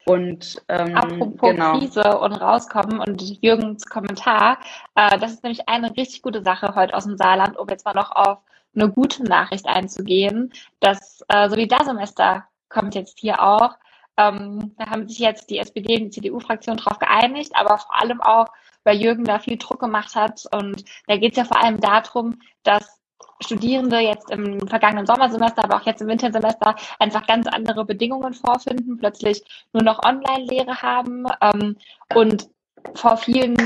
Und 0.06 0.62
ähm, 0.68 0.96
apropos 0.96 1.52
genau. 1.52 1.80
Krise 1.80 2.18
und 2.20 2.34
rauskommen 2.34 3.00
und 3.00 3.22
Jürgens 3.42 3.86
Kommentar, 3.86 4.58
äh, 4.96 5.18
das 5.18 5.34
ist 5.34 5.44
nämlich 5.44 5.70
eine 5.70 5.96
richtig 5.96 6.22
gute 6.22 6.44
Sache 6.44 6.76
heute 6.76 6.94
aus 6.94 7.06
dem 7.06 7.18
Saarland, 7.18 7.58
um 7.58 7.70
jetzt 7.70 7.86
mal 7.86 7.94
noch 7.94 8.12
auf 8.12 8.40
eine 8.76 8.90
gute 8.90 9.24
Nachricht 9.24 9.66
einzugehen. 9.66 10.52
Das 10.80 11.24
äh, 11.30 11.50
Solidarsemester 11.50 12.46
kommt 12.70 12.96
jetzt 12.96 13.20
hier 13.20 13.42
auch. 13.42 13.78
Ähm, 14.18 14.76
da 14.78 14.88
haben 14.88 15.08
sich 15.08 15.20
jetzt 15.20 15.50
die 15.50 15.60
SPD 15.60 15.96
und 15.96 16.04
die 16.06 16.10
CDU-Fraktion 16.10 16.78
drauf 16.78 17.00
geeinigt, 17.00 17.52
aber 17.56 17.78
vor 17.78 18.00
allem 18.00 18.22
auch, 18.22 18.48
weil 18.84 19.02
Jürgen 19.02 19.24
da 19.24 19.40
viel 19.40 19.58
Druck 19.58 19.80
gemacht 19.80 20.16
hat. 20.16 20.46
Und 20.52 20.84
da 21.08 21.18
geht 21.18 21.32
es 21.32 21.38
ja 21.38 21.46
vor 21.46 21.62
allem 21.64 21.80
darum, 21.80 22.40
dass 22.64 23.03
Studierende 23.40 24.00
jetzt 24.00 24.30
im 24.32 24.68
vergangenen 24.68 25.06
Sommersemester, 25.06 25.64
aber 25.64 25.78
auch 25.78 25.86
jetzt 25.86 26.02
im 26.02 26.08
Wintersemester 26.08 26.76
einfach 27.00 27.28
ganz 27.28 27.48
andere 27.48 27.86
Bedingungen 27.86 28.34
vorfinden, 28.34 28.98
plötzlich 28.98 29.44
nur 29.74 29.84
noch 29.84 30.04
Online-Lehre 30.04 30.82
haben 30.82 31.26
ähm, 31.42 31.78
und 32.14 32.50
vor 32.96 33.18
vielen 33.18 33.58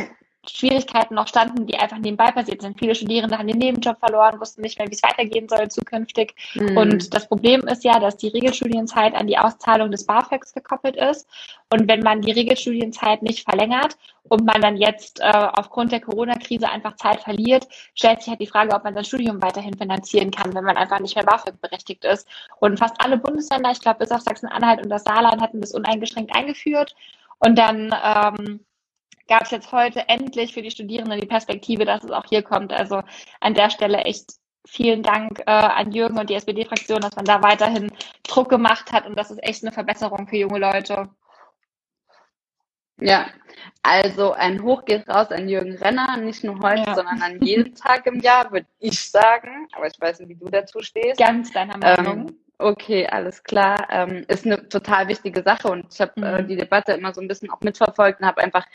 Schwierigkeiten 0.50 1.16
noch 1.16 1.28
standen, 1.28 1.66
die 1.66 1.78
einfach 1.78 1.98
nebenbei 1.98 2.32
passiert 2.32 2.62
sind. 2.62 2.80
Viele 2.80 2.96
Studierende 2.96 3.38
haben 3.38 3.48
den 3.48 3.58
Nebenjob 3.58 3.98
verloren, 4.00 4.40
wussten 4.40 4.62
nicht 4.62 4.78
mehr, 4.78 4.88
wie 4.88 4.94
es 4.94 5.04
weitergehen 5.04 5.48
soll 5.50 5.68
zukünftig. 5.70 6.36
Mhm. 6.56 6.78
Und 6.78 7.14
das 7.14 7.28
Problem 7.28 7.62
ist 7.68 7.84
ja, 7.84 8.00
dass 8.00 8.18
die 8.18 8.30
Regelstudienzeit 8.30 9.16
an 9.16 9.28
die 9.28 9.38
Auszahlung 9.38 9.92
des 9.92 10.06
BAföGs 10.06 10.54
gekoppelt 10.54 10.96
ist. 10.96 11.28
Und 11.72 11.88
wenn 11.88 12.02
man 12.02 12.22
die 12.22 12.32
Regelstudienzeit 12.32 13.22
nicht 13.22 13.44
verlängert 13.44 13.98
und 14.24 14.46
man 14.46 14.62
dann 14.62 14.78
jetzt 14.78 15.20
äh, 15.20 15.32
aufgrund 15.32 15.92
der 15.92 16.02
Corona-Krise 16.02 16.70
einfach 16.70 16.96
Zeit 16.96 17.22
verliert, 17.22 17.68
stellt 17.94 18.22
sich 18.22 18.30
halt 18.30 18.42
die 18.42 18.48
Frage, 18.48 18.74
ob 18.74 18.84
man 18.84 18.94
sein 18.94 19.06
Studium 19.06 19.42
weiterhin 19.42 19.78
finanzieren 19.78 20.32
kann, 20.32 20.54
wenn 20.54 20.64
man 20.64 20.78
einfach 20.78 21.00
nicht 21.00 21.16
mehr 21.16 21.26
BAföG 21.26 21.60
berechtigt 21.62 22.06
ist. 22.06 22.28
Und 22.60 22.80
fast 22.80 22.96
alle 23.00 23.18
Bundesländer, 23.18 23.72
ich 23.72 23.82
glaube 23.82 24.00
bis 24.00 24.12
auf 24.12 24.22
Sachsen-Anhalt 24.22 24.82
und 24.84 24.90
das 24.90 25.04
Saarland, 25.04 25.42
hatten 25.42 25.62
das 25.62 25.74
uneingeschränkt 25.74 26.36
eingeführt. 26.36 26.96
Und 27.40 27.58
dann 27.58 27.94
ähm, 28.04 28.62
gab 29.28 29.44
es 29.44 29.52
jetzt 29.52 29.72
heute 29.72 30.08
endlich 30.08 30.54
für 30.54 30.62
die 30.62 30.72
Studierenden 30.72 31.20
die 31.20 31.28
Perspektive, 31.28 31.86
dass 31.86 32.04
es 32.04 32.12
auch 32.12 32.26
hier 32.30 32.44
kommt. 32.44 32.72
Also 32.74 33.02
an 33.40 33.54
der 33.54 33.70
Stelle 33.70 34.00
echt 34.00 34.34
vielen 34.68 35.04
Dank 35.04 35.40
äh, 35.40 35.52
an 35.52 35.92
Jürgen 35.92 36.20
und 36.20 36.30
die 36.30 36.36
SPD-Fraktion, 36.36 37.02
dass 37.02 37.16
man 37.16 37.26
da 37.26 37.42
weiterhin 37.42 37.92
Druck 38.24 38.50
gemacht 38.50 38.92
hat 38.92 39.06
und 39.06 39.18
das 39.18 39.32
ist 39.32 39.44
echt 39.44 39.64
eine 39.64 39.72
Verbesserung 39.72 40.28
für 40.28 40.38
junge 40.38 40.60
Leute. 40.60 41.10
Ja, 43.00 43.28
also 43.84 44.34
ein 44.34 44.62
Hoch 44.64 44.84
geht 44.86 45.08
raus 45.08 45.30
an 45.30 45.48
Jürgen 45.48 45.76
Renner, 45.78 46.18
nicht 46.18 46.44
nur 46.44 46.60
heute, 46.60 46.84
ja. 46.88 46.96
sondern 46.96 47.22
an 47.22 47.42
jedem 47.42 47.76
Tag 47.76 48.08
im 48.08 48.20
Jahr, 48.20 48.52
würde 48.52 48.68
ich 48.80 49.10
sagen. 49.10 49.68
Aber 49.74 49.88
ich 49.88 50.00
weiß 50.00 50.20
nicht, 50.20 50.30
wie 50.30 50.36
du 50.36 50.50
dazu 50.50 50.82
stehst. 50.82 51.20
Ganz 51.20 51.52
deiner 51.52 51.78
Meinung. 51.78 52.30
Ähm, 52.30 52.40
okay, 52.58 53.08
alles 53.08 53.44
klar. 53.44 53.88
Ähm, 53.92 54.26
ist 54.28 54.46
eine 54.46 54.68
total 54.68 55.08
wichtige 55.08 55.44
Sache 55.44 55.70
und 55.70 55.94
ich 55.94 56.02
habe 56.02 56.14
äh, 56.18 56.20
mhm. 56.20 56.26
äh, 56.26 56.44
die 56.46 56.56
Debatte 56.56 56.94
immer 56.94 57.14
so 57.14 57.22
ein 57.22 57.28
bisschen 57.28 57.52
auch 57.52 57.62
mitverfolgt 57.62 58.20
und 58.20 58.26
habe 58.26 58.42
einfach 58.42 58.66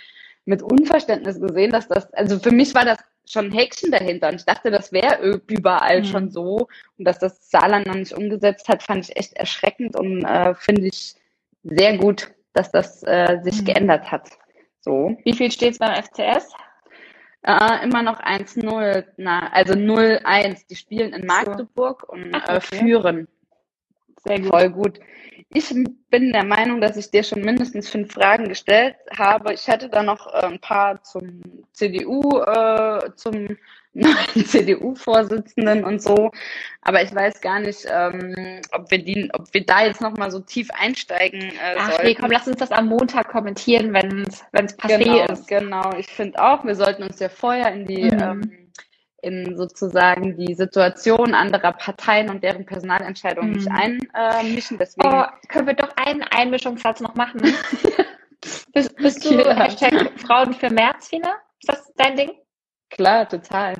mit 0.44 0.62
Unverständnis 0.62 1.40
gesehen, 1.40 1.70
dass 1.70 1.88
das, 1.88 2.12
also 2.14 2.38
für 2.38 2.50
mich 2.50 2.74
war 2.74 2.84
das 2.84 2.98
schon 3.26 3.46
ein 3.46 3.52
Häkchen 3.52 3.92
dahinter 3.92 4.28
und 4.28 4.36
ich 4.36 4.44
dachte, 4.44 4.70
das 4.70 4.92
wäre 4.92 5.40
überall 5.46 6.00
mhm. 6.00 6.04
schon 6.04 6.30
so 6.30 6.68
und 6.98 7.04
dass 7.06 7.18
das 7.18 7.50
Saarland 7.50 7.86
noch 7.86 7.94
nicht 7.94 8.12
umgesetzt 8.12 8.68
hat, 8.68 8.82
fand 8.82 9.08
ich 9.08 9.16
echt 9.16 9.34
erschreckend 9.34 9.96
und 9.96 10.24
äh, 10.24 10.54
finde 10.54 10.86
ich 10.86 11.14
sehr 11.62 11.96
gut, 11.96 12.30
dass 12.52 12.70
das 12.70 13.02
äh, 13.04 13.38
sich 13.42 13.60
mhm. 13.60 13.66
geändert 13.66 14.10
hat. 14.10 14.30
So. 14.80 15.16
Wie 15.24 15.32
viel 15.32 15.52
steht 15.52 15.72
es 15.72 15.78
beim 15.78 15.94
FCS? 15.94 16.52
Äh, 17.44 17.84
immer 17.84 18.02
noch 18.02 18.20
1-0, 18.20 19.04
also 19.52 19.72
0-1. 19.74 20.66
Die 20.68 20.76
spielen 20.76 21.12
in 21.12 21.26
Magdeburg 21.26 22.04
so. 22.06 22.12
und 22.12 22.30
Ach, 22.32 22.48
äh, 22.48 22.56
okay. 22.56 22.76
führen. 22.78 23.28
Sehr 24.24 24.40
gut. 24.40 24.48
Voll 24.48 24.70
gut. 24.70 25.00
Ich 25.54 25.74
bin 26.08 26.32
der 26.32 26.44
Meinung, 26.44 26.80
dass 26.80 26.96
ich 26.96 27.10
dir 27.10 27.22
schon 27.22 27.42
mindestens 27.42 27.88
fünf 27.90 28.14
Fragen 28.14 28.48
gestellt 28.48 28.96
habe. 29.16 29.52
Ich 29.52 29.68
hätte 29.68 29.88
da 29.90 30.02
noch 30.02 30.32
äh, 30.32 30.46
ein 30.46 30.60
paar 30.60 31.02
zum 31.02 31.42
CDU, 31.72 32.40
äh, 32.40 33.10
zum 33.16 33.58
neuen 33.94 34.46
CDU-Vorsitzenden 34.46 35.84
und 35.84 36.00
so. 36.02 36.30
Aber 36.80 37.02
ich 37.02 37.14
weiß 37.14 37.42
gar 37.42 37.60
nicht, 37.60 37.86
ähm, 37.92 38.62
ob 38.72 38.90
wir 38.90 39.04
die, 39.04 39.28
ob 39.34 39.52
wir 39.52 39.66
da 39.66 39.84
jetzt 39.84 40.00
noch 40.00 40.16
mal 40.16 40.30
so 40.30 40.40
tief 40.40 40.70
einsteigen 40.72 41.42
äh, 41.42 41.76
Ach 41.76 41.90
sollten. 41.90 42.06
nee, 42.06 42.14
komm, 42.14 42.30
lass 42.30 42.48
uns 42.48 42.56
das 42.56 42.70
am 42.70 42.86
Montag 42.86 43.28
kommentieren, 43.28 43.92
wenn 43.92 44.22
es 44.22 44.78
passé 44.78 45.04
genau, 45.04 45.26
ist. 45.26 45.46
Genau, 45.46 45.92
ich 45.98 46.06
finde 46.06 46.42
auch, 46.42 46.64
wir 46.64 46.74
sollten 46.74 47.02
uns 47.02 47.18
ja 47.18 47.28
vorher 47.28 47.74
in 47.74 47.86
die 47.86 48.04
mhm. 48.04 48.20
ähm, 48.22 48.61
in 49.22 49.56
sozusagen 49.56 50.36
die 50.36 50.54
Situation 50.54 51.32
anderer 51.34 51.72
Parteien 51.72 52.28
und 52.28 52.42
deren 52.42 52.66
Personalentscheidungen 52.66 53.50
mhm. 53.50 53.56
nicht 53.56 53.70
einmischen. 54.12 54.78
Deswegen 54.78 55.08
oh, 55.08 55.24
können 55.48 55.68
wir 55.68 55.74
doch 55.74 55.96
einen 55.96 56.22
Einmischungssatz 56.24 57.00
noch 57.00 57.14
machen. 57.14 57.40
bist, 58.72 58.96
bist 58.96 59.24
du 59.24 59.34
ja. 59.34 59.54
Hashtag 59.54 60.10
Frauen 60.20 60.52
für 60.52 60.70
März, 60.70 61.08
Fina? 61.08 61.36
Ist 61.60 61.68
das 61.68 61.92
dein 61.96 62.16
Ding? 62.16 62.32
Klar, 62.90 63.28
total. 63.28 63.74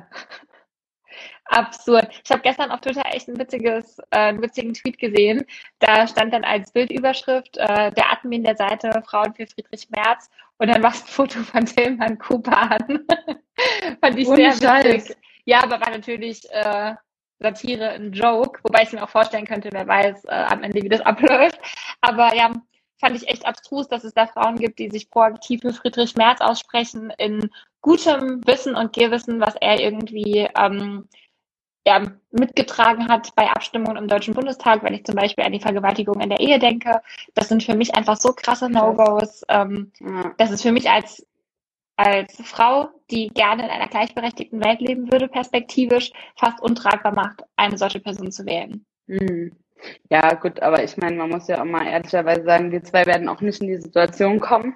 Absurd. 1.45 2.07
Ich 2.23 2.31
habe 2.31 2.41
gestern 2.41 2.71
auf 2.71 2.79
Twitter 2.79 3.03
echt 3.11 3.27
ein 3.27 3.37
witziges, 3.37 3.99
äh, 4.11 4.17
einen 4.17 4.41
witzigen 4.41 4.73
Tweet 4.73 4.97
gesehen. 4.97 5.45
Da 5.79 6.07
stand 6.07 6.33
dann 6.33 6.45
als 6.45 6.71
Bildüberschrift 6.71 7.57
äh, 7.57 7.91
der 7.91 8.11
Admin 8.11 8.43
der 8.43 8.55
Seite 8.55 9.03
Frauen 9.05 9.35
für 9.35 9.45
Friedrich 9.45 9.89
Merz 9.89 10.29
und 10.57 10.69
dann 10.69 10.81
war 10.81 10.91
es 10.91 11.01
ein 11.03 11.07
Foto 11.07 11.39
von 11.39 11.65
Tilman 11.65 12.17
Cooper 12.17 12.71
an. 12.71 13.05
Fand 14.01 14.17
ich 14.17 14.27
Ohne 14.27 14.53
sehr 14.53 14.83
witzig. 14.83 15.17
Ja, 15.45 15.63
aber 15.63 15.81
war 15.81 15.89
natürlich 15.89 16.49
äh, 16.51 16.95
Satire 17.39 17.89
ein 17.89 18.13
Joke, 18.13 18.59
wobei 18.63 18.83
ich 18.83 18.93
mir 18.93 19.03
auch 19.03 19.09
vorstellen 19.09 19.45
könnte, 19.45 19.69
wer 19.71 19.87
weiß 19.87 20.25
äh, 20.25 20.29
am 20.29 20.63
Ende, 20.63 20.81
wie 20.81 20.89
das 20.89 21.01
abläuft. 21.05 21.59
Aber 22.01 22.33
ja, 22.35 22.51
fand 22.99 23.15
ich 23.17 23.27
echt 23.27 23.45
abstrus, 23.45 23.87
dass 23.87 24.03
es 24.03 24.13
da 24.13 24.27
Frauen 24.27 24.55
gibt, 24.55 24.79
die 24.79 24.89
sich 24.89 25.09
proaktiv 25.09 25.61
für 25.61 25.73
Friedrich 25.73 26.15
Merz 26.15 26.41
aussprechen, 26.41 27.11
in 27.17 27.49
gutem 27.81 28.45
Wissen 28.47 28.75
und 28.75 28.93
Gewissen, 28.93 29.41
was 29.41 29.55
er 29.59 29.79
irgendwie 29.79 30.47
ähm, 30.57 31.07
ja, 31.85 32.01
mitgetragen 32.31 33.09
hat 33.09 33.35
bei 33.35 33.49
Abstimmungen 33.49 33.97
im 33.97 34.07
Deutschen 34.07 34.33
Bundestag, 34.33 34.83
wenn 34.83 34.93
ich 34.93 35.03
zum 35.03 35.15
Beispiel 35.15 35.43
an 35.43 35.51
die 35.51 35.59
Vergewaltigung 35.59 36.21
in 36.21 36.29
der 36.29 36.39
Ehe 36.39 36.59
denke. 36.59 37.01
Das 37.33 37.49
sind 37.49 37.61
für 37.61 37.75
mich 37.75 37.93
einfach 37.93 38.15
so 38.15 38.31
krasse 38.31 38.69
No-Gos. 38.69 39.43
Ähm, 39.49 39.91
ja. 39.99 40.33
Das 40.37 40.51
ist 40.51 40.61
für 40.61 40.71
mich 40.71 40.89
als 40.89 41.25
als 41.95 42.35
Frau, 42.43 42.89
die 43.11 43.29
gerne 43.29 43.63
in 43.63 43.69
einer 43.69 43.87
gleichberechtigten 43.87 44.63
Welt 44.63 44.81
leben 44.81 45.11
würde, 45.11 45.27
perspektivisch 45.27 46.11
fast 46.35 46.61
untragbar 46.61 47.13
macht, 47.13 47.43
eine 47.55 47.77
solche 47.77 47.99
Person 47.99 48.31
zu 48.31 48.45
wählen. 48.45 48.85
Hm. 49.07 49.51
Ja, 50.09 50.33
gut, 50.33 50.61
aber 50.61 50.83
ich 50.83 50.97
meine, 50.97 51.17
man 51.17 51.29
muss 51.29 51.47
ja 51.47 51.61
auch 51.61 51.65
mal 51.65 51.85
ehrlicherweise 51.85 52.43
sagen, 52.43 52.71
wir 52.71 52.83
zwei 52.83 53.05
werden 53.05 53.27
auch 53.27 53.41
nicht 53.41 53.61
in 53.61 53.67
die 53.67 53.77
Situation 53.77 54.39
kommen, 54.39 54.75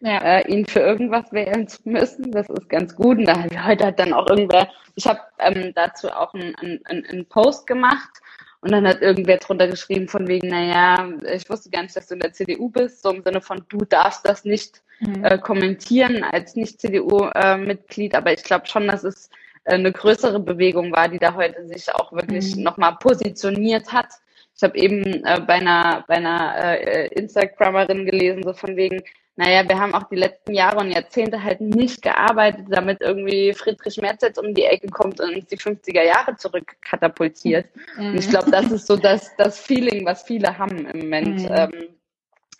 ja. 0.00 0.18
äh, 0.18 0.48
ihn 0.48 0.64
für 0.64 0.80
irgendwas 0.80 1.32
wählen 1.32 1.66
zu 1.66 1.80
müssen. 1.84 2.30
Das 2.30 2.48
ist 2.48 2.68
ganz 2.68 2.94
gut. 2.94 3.18
Und 3.18 3.24
da 3.24 3.42
heute 3.64 3.84
hat 3.84 3.98
dann 3.98 4.12
auch 4.12 4.28
irgendwer, 4.28 4.68
ich 4.94 5.06
habe 5.06 5.20
ähm, 5.40 5.72
dazu 5.74 6.08
auch 6.10 6.34
einen 6.34 6.54
ein, 6.54 7.04
ein 7.10 7.26
Post 7.26 7.66
gemacht 7.66 8.20
und 8.60 8.72
dann 8.72 8.86
hat 8.86 9.02
irgendwer 9.02 9.38
drunter 9.38 9.68
geschrieben 9.68 10.08
von 10.08 10.28
wegen, 10.28 10.48
naja, 10.48 11.08
ich 11.32 11.48
wusste 11.50 11.70
gar 11.70 11.82
nicht, 11.82 11.96
dass 11.96 12.06
du 12.06 12.14
in 12.14 12.20
der 12.20 12.32
CDU 12.32 12.68
bist, 12.70 13.02
so 13.02 13.10
im 13.10 13.22
Sinne 13.22 13.40
von, 13.40 13.64
du 13.68 13.78
darfst 13.78 14.26
das 14.26 14.44
nicht 14.44 14.82
mhm. 15.00 15.24
äh, 15.24 15.38
kommentieren 15.38 16.24
als 16.24 16.56
Nicht-CDU-Mitglied, 16.56 18.14
aber 18.14 18.32
ich 18.32 18.42
glaube 18.42 18.66
schon, 18.66 18.86
dass 18.86 19.04
es 19.04 19.30
äh, 19.64 19.74
eine 19.74 19.92
größere 19.92 20.40
Bewegung 20.40 20.92
war, 20.92 21.08
die 21.08 21.18
da 21.18 21.34
heute 21.34 21.66
sich 21.66 21.92
auch 21.94 22.12
wirklich 22.12 22.56
mhm. 22.56 22.62
nochmal 22.62 22.96
positioniert 23.00 23.92
hat. 23.92 24.08
Ich 24.56 24.62
habe 24.62 24.76
eben 24.76 25.24
äh, 25.24 25.40
bei 25.46 25.54
einer, 25.54 26.04
bei 26.08 26.14
einer 26.14 26.56
äh, 26.56 27.06
Instagrammerin 27.08 28.04
gelesen, 28.04 28.42
so 28.42 28.52
von 28.52 28.76
wegen, 28.76 29.02
naja, 29.36 29.62
wir 29.68 29.78
haben 29.78 29.94
auch 29.94 30.08
die 30.08 30.16
letzten 30.16 30.52
Jahre 30.52 30.78
und 30.78 30.90
Jahrzehnte 30.90 31.44
halt 31.44 31.60
nicht 31.60 32.02
gearbeitet, 32.02 32.66
damit 32.68 33.00
irgendwie 33.00 33.52
Friedrich 33.52 33.98
Merz 33.98 34.22
jetzt 34.22 34.38
um 34.38 34.52
die 34.52 34.64
Ecke 34.64 34.88
kommt 34.88 35.20
und 35.20 35.32
uns 35.32 35.46
die 35.46 35.56
50er 35.58 36.02
Jahre 36.02 36.34
zurückkatapultiert. 36.34 37.66
Mhm. 37.96 38.06
Und 38.06 38.18
ich 38.18 38.28
glaube, 38.28 38.50
das 38.50 38.72
ist 38.72 38.88
so 38.88 38.96
das, 38.96 39.30
das 39.36 39.60
Feeling, 39.60 40.04
was 40.04 40.24
viele 40.24 40.58
haben 40.58 40.86
im 40.86 40.98
Moment. 40.98 41.42
Mhm. 41.42 41.48
Ähm, 41.52 41.88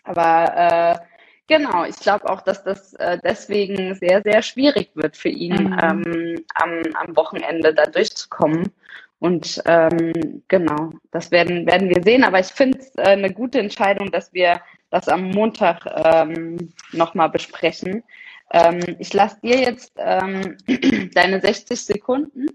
aber 0.05 1.01
äh, 1.01 1.08
Genau, 1.49 1.83
ich 1.83 1.95
glaube 1.95 2.29
auch, 2.29 2.41
dass 2.41 2.63
das 2.63 2.93
äh, 2.93 3.17
deswegen 3.23 3.95
sehr, 3.95 4.21
sehr 4.21 4.43
schwierig 4.43 4.91
wird 4.93 5.17
für 5.17 5.29
ihn, 5.29 5.55
mhm. 5.55 5.79
ähm, 5.81 6.45
am, 6.53 6.83
am 6.93 7.15
Wochenende 7.15 7.73
da 7.73 7.85
durchzukommen. 7.85 8.71
Und 9.17 9.61
ähm, 9.65 10.43
genau, 10.47 10.91
das 11.11 11.31
werden, 11.31 11.65
werden 11.65 11.89
wir 11.89 12.03
sehen. 12.03 12.23
Aber 12.23 12.39
ich 12.39 12.47
finde 12.47 12.77
es 12.77 12.95
äh, 12.95 13.01
eine 13.01 13.33
gute 13.33 13.59
Entscheidung, 13.59 14.11
dass 14.11 14.31
wir 14.31 14.61
das 14.91 15.09
am 15.09 15.31
Montag 15.31 15.87
ähm, 16.05 16.71
nochmal 16.91 17.29
besprechen. 17.29 18.03
Ähm, 18.51 18.79
ich 18.99 19.11
lasse 19.13 19.39
dir 19.41 19.59
jetzt 19.59 19.93
ähm, 19.97 20.55
deine 21.15 21.41
60 21.41 21.83
Sekunden. 21.83 22.45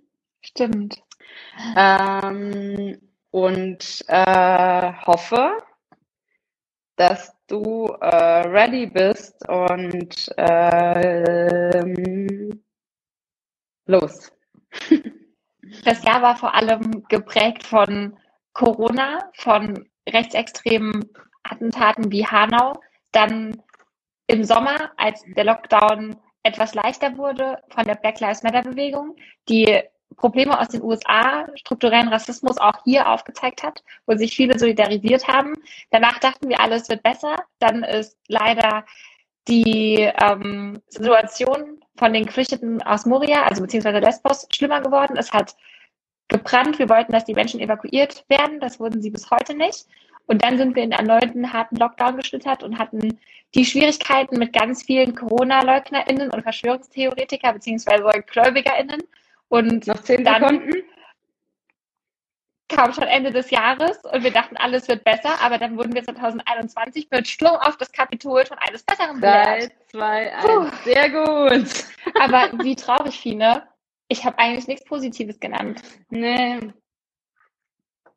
Stimmt. 0.40 1.02
Ähm, 1.76 2.98
und 3.32 4.04
äh, 4.06 4.92
hoffe, 5.04 5.58
dass 6.94 7.33
du 7.46 7.86
äh, 8.00 8.46
ready 8.46 8.86
bist 8.86 9.48
und 9.48 10.32
ähm, 10.36 11.84
los. 13.86 14.32
Das 15.84 16.04
Jahr 16.04 16.20
war 16.20 16.36
vor 16.36 16.54
allem 16.54 17.04
geprägt 17.08 17.64
von 17.64 18.18
Corona, 18.52 19.30
von 19.34 19.88
rechtsextremen 20.06 21.10
Attentaten 21.42 22.12
wie 22.12 22.26
Hanau, 22.26 22.80
dann 23.12 23.62
im 24.26 24.44
Sommer, 24.44 24.92
als 24.96 25.24
der 25.36 25.44
Lockdown 25.44 26.16
etwas 26.42 26.74
leichter 26.74 27.16
wurde, 27.16 27.62
von 27.70 27.84
der 27.84 27.94
Black 27.94 28.20
Lives 28.20 28.42
Matter 28.42 28.62
Bewegung, 28.62 29.16
die 29.48 29.82
Probleme 30.16 30.58
aus 30.58 30.68
den 30.68 30.82
USA, 30.82 31.46
strukturellen 31.56 32.08
Rassismus 32.08 32.58
auch 32.58 32.82
hier 32.84 33.08
aufgezeigt 33.08 33.62
hat, 33.62 33.82
wo 34.06 34.16
sich 34.16 34.34
viele 34.34 34.58
solidarisiert 34.58 35.28
haben. 35.28 35.54
Danach 35.90 36.18
dachten 36.18 36.48
wir, 36.48 36.60
alles 36.60 36.88
wird 36.88 37.02
besser. 37.02 37.36
Dann 37.58 37.82
ist 37.82 38.18
leider 38.28 38.84
die 39.48 40.10
ähm, 40.20 40.80
Situation 40.88 41.80
von 41.96 42.12
den 42.12 42.26
Geflüchteten 42.26 42.82
aus 42.82 43.06
Moria, 43.06 43.44
also 43.44 43.62
beziehungsweise 43.62 43.98
Lesbos, 43.98 44.46
schlimmer 44.52 44.80
geworden. 44.80 45.16
Es 45.16 45.32
hat 45.32 45.54
gebrannt. 46.28 46.78
Wir 46.78 46.88
wollten, 46.88 47.12
dass 47.12 47.24
die 47.24 47.34
Menschen 47.34 47.60
evakuiert 47.60 48.24
werden. 48.28 48.60
Das 48.60 48.80
wurden 48.80 49.02
sie 49.02 49.10
bis 49.10 49.30
heute 49.30 49.54
nicht. 49.54 49.86
Und 50.26 50.42
dann 50.42 50.56
sind 50.56 50.74
wir 50.74 50.82
in 50.82 50.92
erneuten 50.92 51.52
harten 51.52 51.76
Lockdown 51.76 52.16
geschlittert 52.16 52.62
und 52.62 52.78
hatten 52.78 53.18
die 53.54 53.64
Schwierigkeiten 53.64 54.38
mit 54.38 54.52
ganz 54.52 54.82
vielen 54.82 55.14
Corona-LeugnerInnen 55.14 56.30
und 56.30 56.42
Verschwörungstheoretiker 56.42 57.52
beziehungsweise 57.52 58.04
GläubigerInnen, 58.26 59.02
und 59.48 59.86
Noch 59.86 60.02
zehn 60.02 60.24
dann 60.24 60.42
Sekunden. 60.42 60.82
kam 62.68 62.92
schon 62.92 63.04
Ende 63.04 63.30
des 63.30 63.50
Jahres 63.50 63.98
und 64.04 64.24
wir 64.24 64.32
dachten, 64.32 64.56
alles 64.56 64.88
wird 64.88 65.04
besser, 65.04 65.40
aber 65.40 65.58
dann 65.58 65.76
wurden 65.76 65.94
wir 65.94 66.02
2021 66.02 67.08
mit 67.10 67.28
Sturm 67.28 67.56
auf 67.56 67.76
das 67.76 67.92
Kapitol 67.92 68.44
von 68.46 68.58
eines 68.58 68.82
Besseren 68.82 69.20
belehrt. 69.20 69.72
3, 69.92 70.30
2, 70.32 70.36
1. 70.36 70.84
Sehr 70.84 71.10
gut. 71.10 71.84
Aber 72.20 72.50
wie 72.64 72.74
traurig, 72.74 73.18
Fine. 73.20 73.68
Ich 74.08 74.24
habe 74.24 74.38
eigentlich 74.38 74.66
nichts 74.66 74.84
Positives 74.84 75.40
genannt. 75.40 75.82
Nee, 76.10 76.60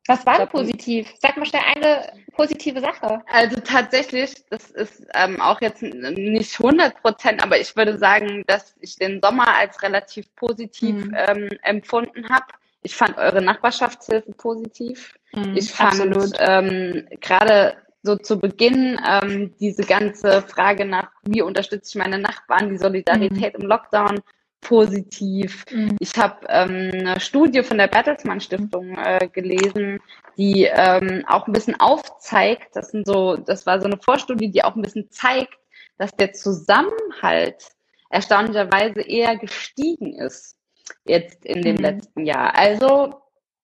was 0.08 0.24
war 0.24 0.38
denn 0.38 0.48
positiv? 0.48 1.14
Sag 1.20 1.36
mal 1.36 1.44
schnell 1.44 1.62
eine 1.74 2.12
positive 2.32 2.80
Sache. 2.80 3.20
Also 3.30 3.60
tatsächlich, 3.60 4.32
das 4.48 4.70
ist 4.70 5.06
ähm, 5.14 5.40
auch 5.40 5.60
jetzt 5.60 5.82
nicht 5.82 6.58
100 6.58 7.00
Prozent, 7.02 7.42
aber 7.42 7.60
ich 7.60 7.76
würde 7.76 7.98
sagen, 7.98 8.42
dass 8.46 8.74
ich 8.80 8.96
den 8.96 9.20
Sommer 9.22 9.54
als 9.54 9.82
relativ 9.82 10.34
positiv 10.34 11.04
mhm. 11.04 11.16
ähm, 11.16 11.48
empfunden 11.62 12.28
habe. 12.30 12.46
Ich 12.82 12.96
fand 12.96 13.18
eure 13.18 13.42
Nachbarschaftshilfe 13.42 14.32
positiv. 14.32 15.14
Mhm, 15.32 15.56
ich 15.56 15.70
fand 15.70 16.00
ähm, 16.38 17.06
gerade 17.20 17.76
so 18.02 18.16
zu 18.16 18.38
Beginn 18.38 18.98
ähm, 19.06 19.54
diese 19.60 19.82
ganze 19.82 20.40
Frage 20.42 20.86
nach, 20.86 21.10
wie 21.24 21.42
unterstütze 21.42 21.90
ich 21.90 22.02
meine 22.02 22.18
Nachbarn, 22.18 22.70
die 22.70 22.78
Solidarität 22.78 23.58
mhm. 23.58 23.64
im 23.64 23.68
Lockdown 23.68 24.20
positiv. 24.60 25.64
Mhm. 25.70 25.96
Ich 26.00 26.16
habe 26.16 26.46
ähm, 26.48 26.90
eine 26.92 27.20
Studie 27.20 27.62
von 27.62 27.78
der 27.78 27.86
Bertelsmann 27.86 28.40
Stiftung 28.40 28.96
äh, 28.96 29.28
gelesen, 29.28 30.00
die 30.36 30.64
ähm, 30.64 31.24
auch 31.26 31.46
ein 31.46 31.52
bisschen 31.52 31.78
aufzeigt, 31.80 32.74
das 32.74 32.90
sind 32.90 33.06
so, 33.06 33.36
das 33.36 33.66
war 33.66 33.80
so 33.80 33.86
eine 33.86 33.98
Vorstudie, 33.98 34.50
die 34.50 34.64
auch 34.64 34.76
ein 34.76 34.82
bisschen 34.82 35.10
zeigt, 35.10 35.54
dass 35.96 36.14
der 36.16 36.32
Zusammenhalt 36.32 37.70
erstaunlicherweise 38.10 39.00
eher 39.00 39.36
gestiegen 39.36 40.14
ist 40.14 40.56
jetzt 41.04 41.44
in 41.44 41.62
dem 41.62 41.76
mhm. 41.76 41.82
letzten 41.82 42.26
Jahr. 42.26 42.56
Also 42.56 43.14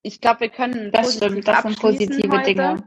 ich 0.03 0.21
glaube, 0.21 0.41
wir 0.41 0.49
können 0.51 0.93
das 0.93 1.17
stimmt, 1.17 1.47
das 1.47 1.63
sind 1.63 1.81
positive 1.81 2.43
Dinge. 2.43 2.85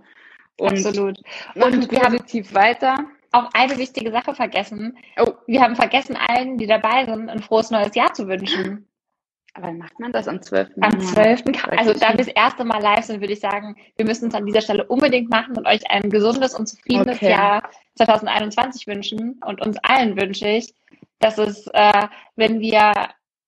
Und 0.59 0.85
Absolut. 0.85 1.19
Und 1.55 1.91
wir 1.91 1.99
positiv 1.99 2.53
weiter 2.53 3.05
auch 3.37 3.49
eine 3.53 3.77
wichtige 3.77 4.11
Sache 4.11 4.35
vergessen. 4.35 4.97
Oh. 5.19 5.33
Wir 5.47 5.61
haben 5.61 5.75
vergessen, 5.75 6.15
allen, 6.15 6.57
die 6.57 6.67
dabei 6.67 7.05
sind, 7.05 7.29
ein 7.29 7.41
frohes 7.41 7.71
neues 7.71 7.95
Jahr 7.95 8.13
zu 8.13 8.27
wünschen. 8.27 8.87
Aber 9.57 9.71
macht 9.71 9.99
man 9.99 10.11
das 10.11 10.27
am 10.27 10.39
12. 10.41 10.69
Am 10.81 10.99
12. 10.99 11.43
Also 11.71 11.93
da 11.93 12.09
wir 12.09 12.17
das 12.17 12.27
erste 12.27 12.63
Mal 12.63 12.79
live 12.79 13.05
sind, 13.05 13.21
würde 13.21 13.33
ich 13.33 13.39
sagen, 13.39 13.75
wir 13.95 14.05
müssen 14.05 14.29
es 14.29 14.35
an 14.35 14.45
dieser 14.45 14.61
Stelle 14.61 14.85
unbedingt 14.85 15.31
machen 15.31 15.57
und 15.57 15.65
euch 15.65 15.89
ein 15.89 16.11
gesundes 16.11 16.53
und 16.53 16.67
zufriedenes 16.67 17.17
okay. 17.17 17.31
Jahr 17.31 17.69
2021 17.95 18.85
wünschen. 18.85 19.41
Und 19.43 19.65
uns 19.65 19.77
allen 19.79 20.15
wünsche 20.15 20.47
ich, 20.47 20.75
dass 21.19 21.39
es, 21.39 21.65
äh, 21.73 22.07
wenn 22.35 22.59
wir 22.59 22.93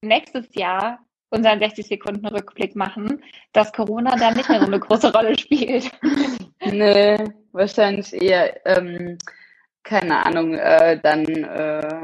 nächstes 0.02 0.48
Jahr 0.56 1.00
unseren 1.30 1.60
60 1.60 1.88
Sekunden 1.88 2.26
Rückblick 2.26 2.76
machen, 2.76 3.24
dass 3.54 3.72
Corona 3.72 4.16
dann 4.16 4.36
nicht 4.36 4.50
mehr 4.50 4.62
so 4.62 4.66
eine 4.66 4.80
große 4.80 5.14
Rolle 5.14 5.38
spielt. 5.38 5.92
nee, 6.66 7.18
wahrscheinlich 7.52 8.14
eher 8.14 8.66
ähm, 8.66 9.18
keine 9.84 10.26
Ahnung, 10.26 10.54
äh, 10.54 11.00
dann 11.02 11.26
äh, 11.26 12.02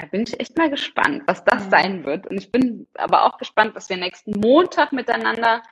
da 0.00 0.06
bin 0.06 0.22
ich 0.22 0.38
echt 0.38 0.56
mal 0.56 0.70
gespannt, 0.70 1.22
was 1.26 1.44
das 1.44 1.64
ja. 1.64 1.70
sein 1.70 2.04
wird. 2.04 2.26
Und 2.26 2.36
ich 2.36 2.52
bin 2.52 2.86
aber 2.94 3.24
auch 3.24 3.38
gespannt, 3.38 3.74
was 3.74 3.88
wir 3.88 3.96
nächsten 3.96 4.38
Montag 4.38 4.92
miteinander 4.92 5.62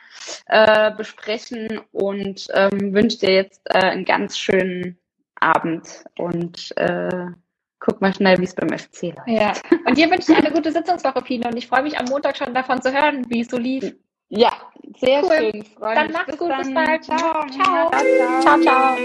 äh, 0.46 0.90
besprechen 0.92 1.80
und 1.92 2.46
ähm, 2.54 2.94
wünsche 2.94 3.18
dir 3.18 3.34
jetzt 3.34 3.60
äh, 3.66 3.78
einen 3.78 4.04
ganz 4.04 4.38
schönen 4.38 4.98
Abend 5.38 6.04
und 6.18 6.74
äh, 6.78 7.26
guck 7.78 8.00
mal 8.00 8.14
schnell, 8.14 8.38
wie 8.38 8.44
es 8.44 8.54
beim 8.54 8.70
FC 8.70 9.14
läuft. 9.14 9.28
Ja, 9.28 9.52
und 9.86 9.98
dir 9.98 10.10
wünsche 10.10 10.32
ich 10.32 10.38
eine 10.38 10.50
gute 10.54 10.72
Sitzungswoche, 10.72 11.22
Pino, 11.22 11.48
und 11.48 11.56
ich 11.56 11.66
freue 11.66 11.82
mich 11.82 11.98
am 11.98 12.06
Montag 12.06 12.36
schon 12.36 12.54
davon 12.54 12.80
zu 12.80 12.92
hören, 12.92 13.28
wie 13.28 13.42
es 13.42 13.48
so 13.48 13.58
lief. 13.58 13.94
Ja, 14.28 14.52
sehr 14.98 15.22
cool. 15.22 15.30
schön. 15.30 15.64
Freue 15.78 15.94
dann 15.94 16.12
mach's 16.12 16.26
bis 16.26 16.38
gut, 16.38 16.50
dann. 16.50 16.62
bis 16.62 16.74
bald. 16.74 17.04
Ciao. 17.04 17.46
Ciao. 17.48 17.90
ciao. 17.90 18.40
ciao. 18.42 18.60
ciao. 18.60 18.96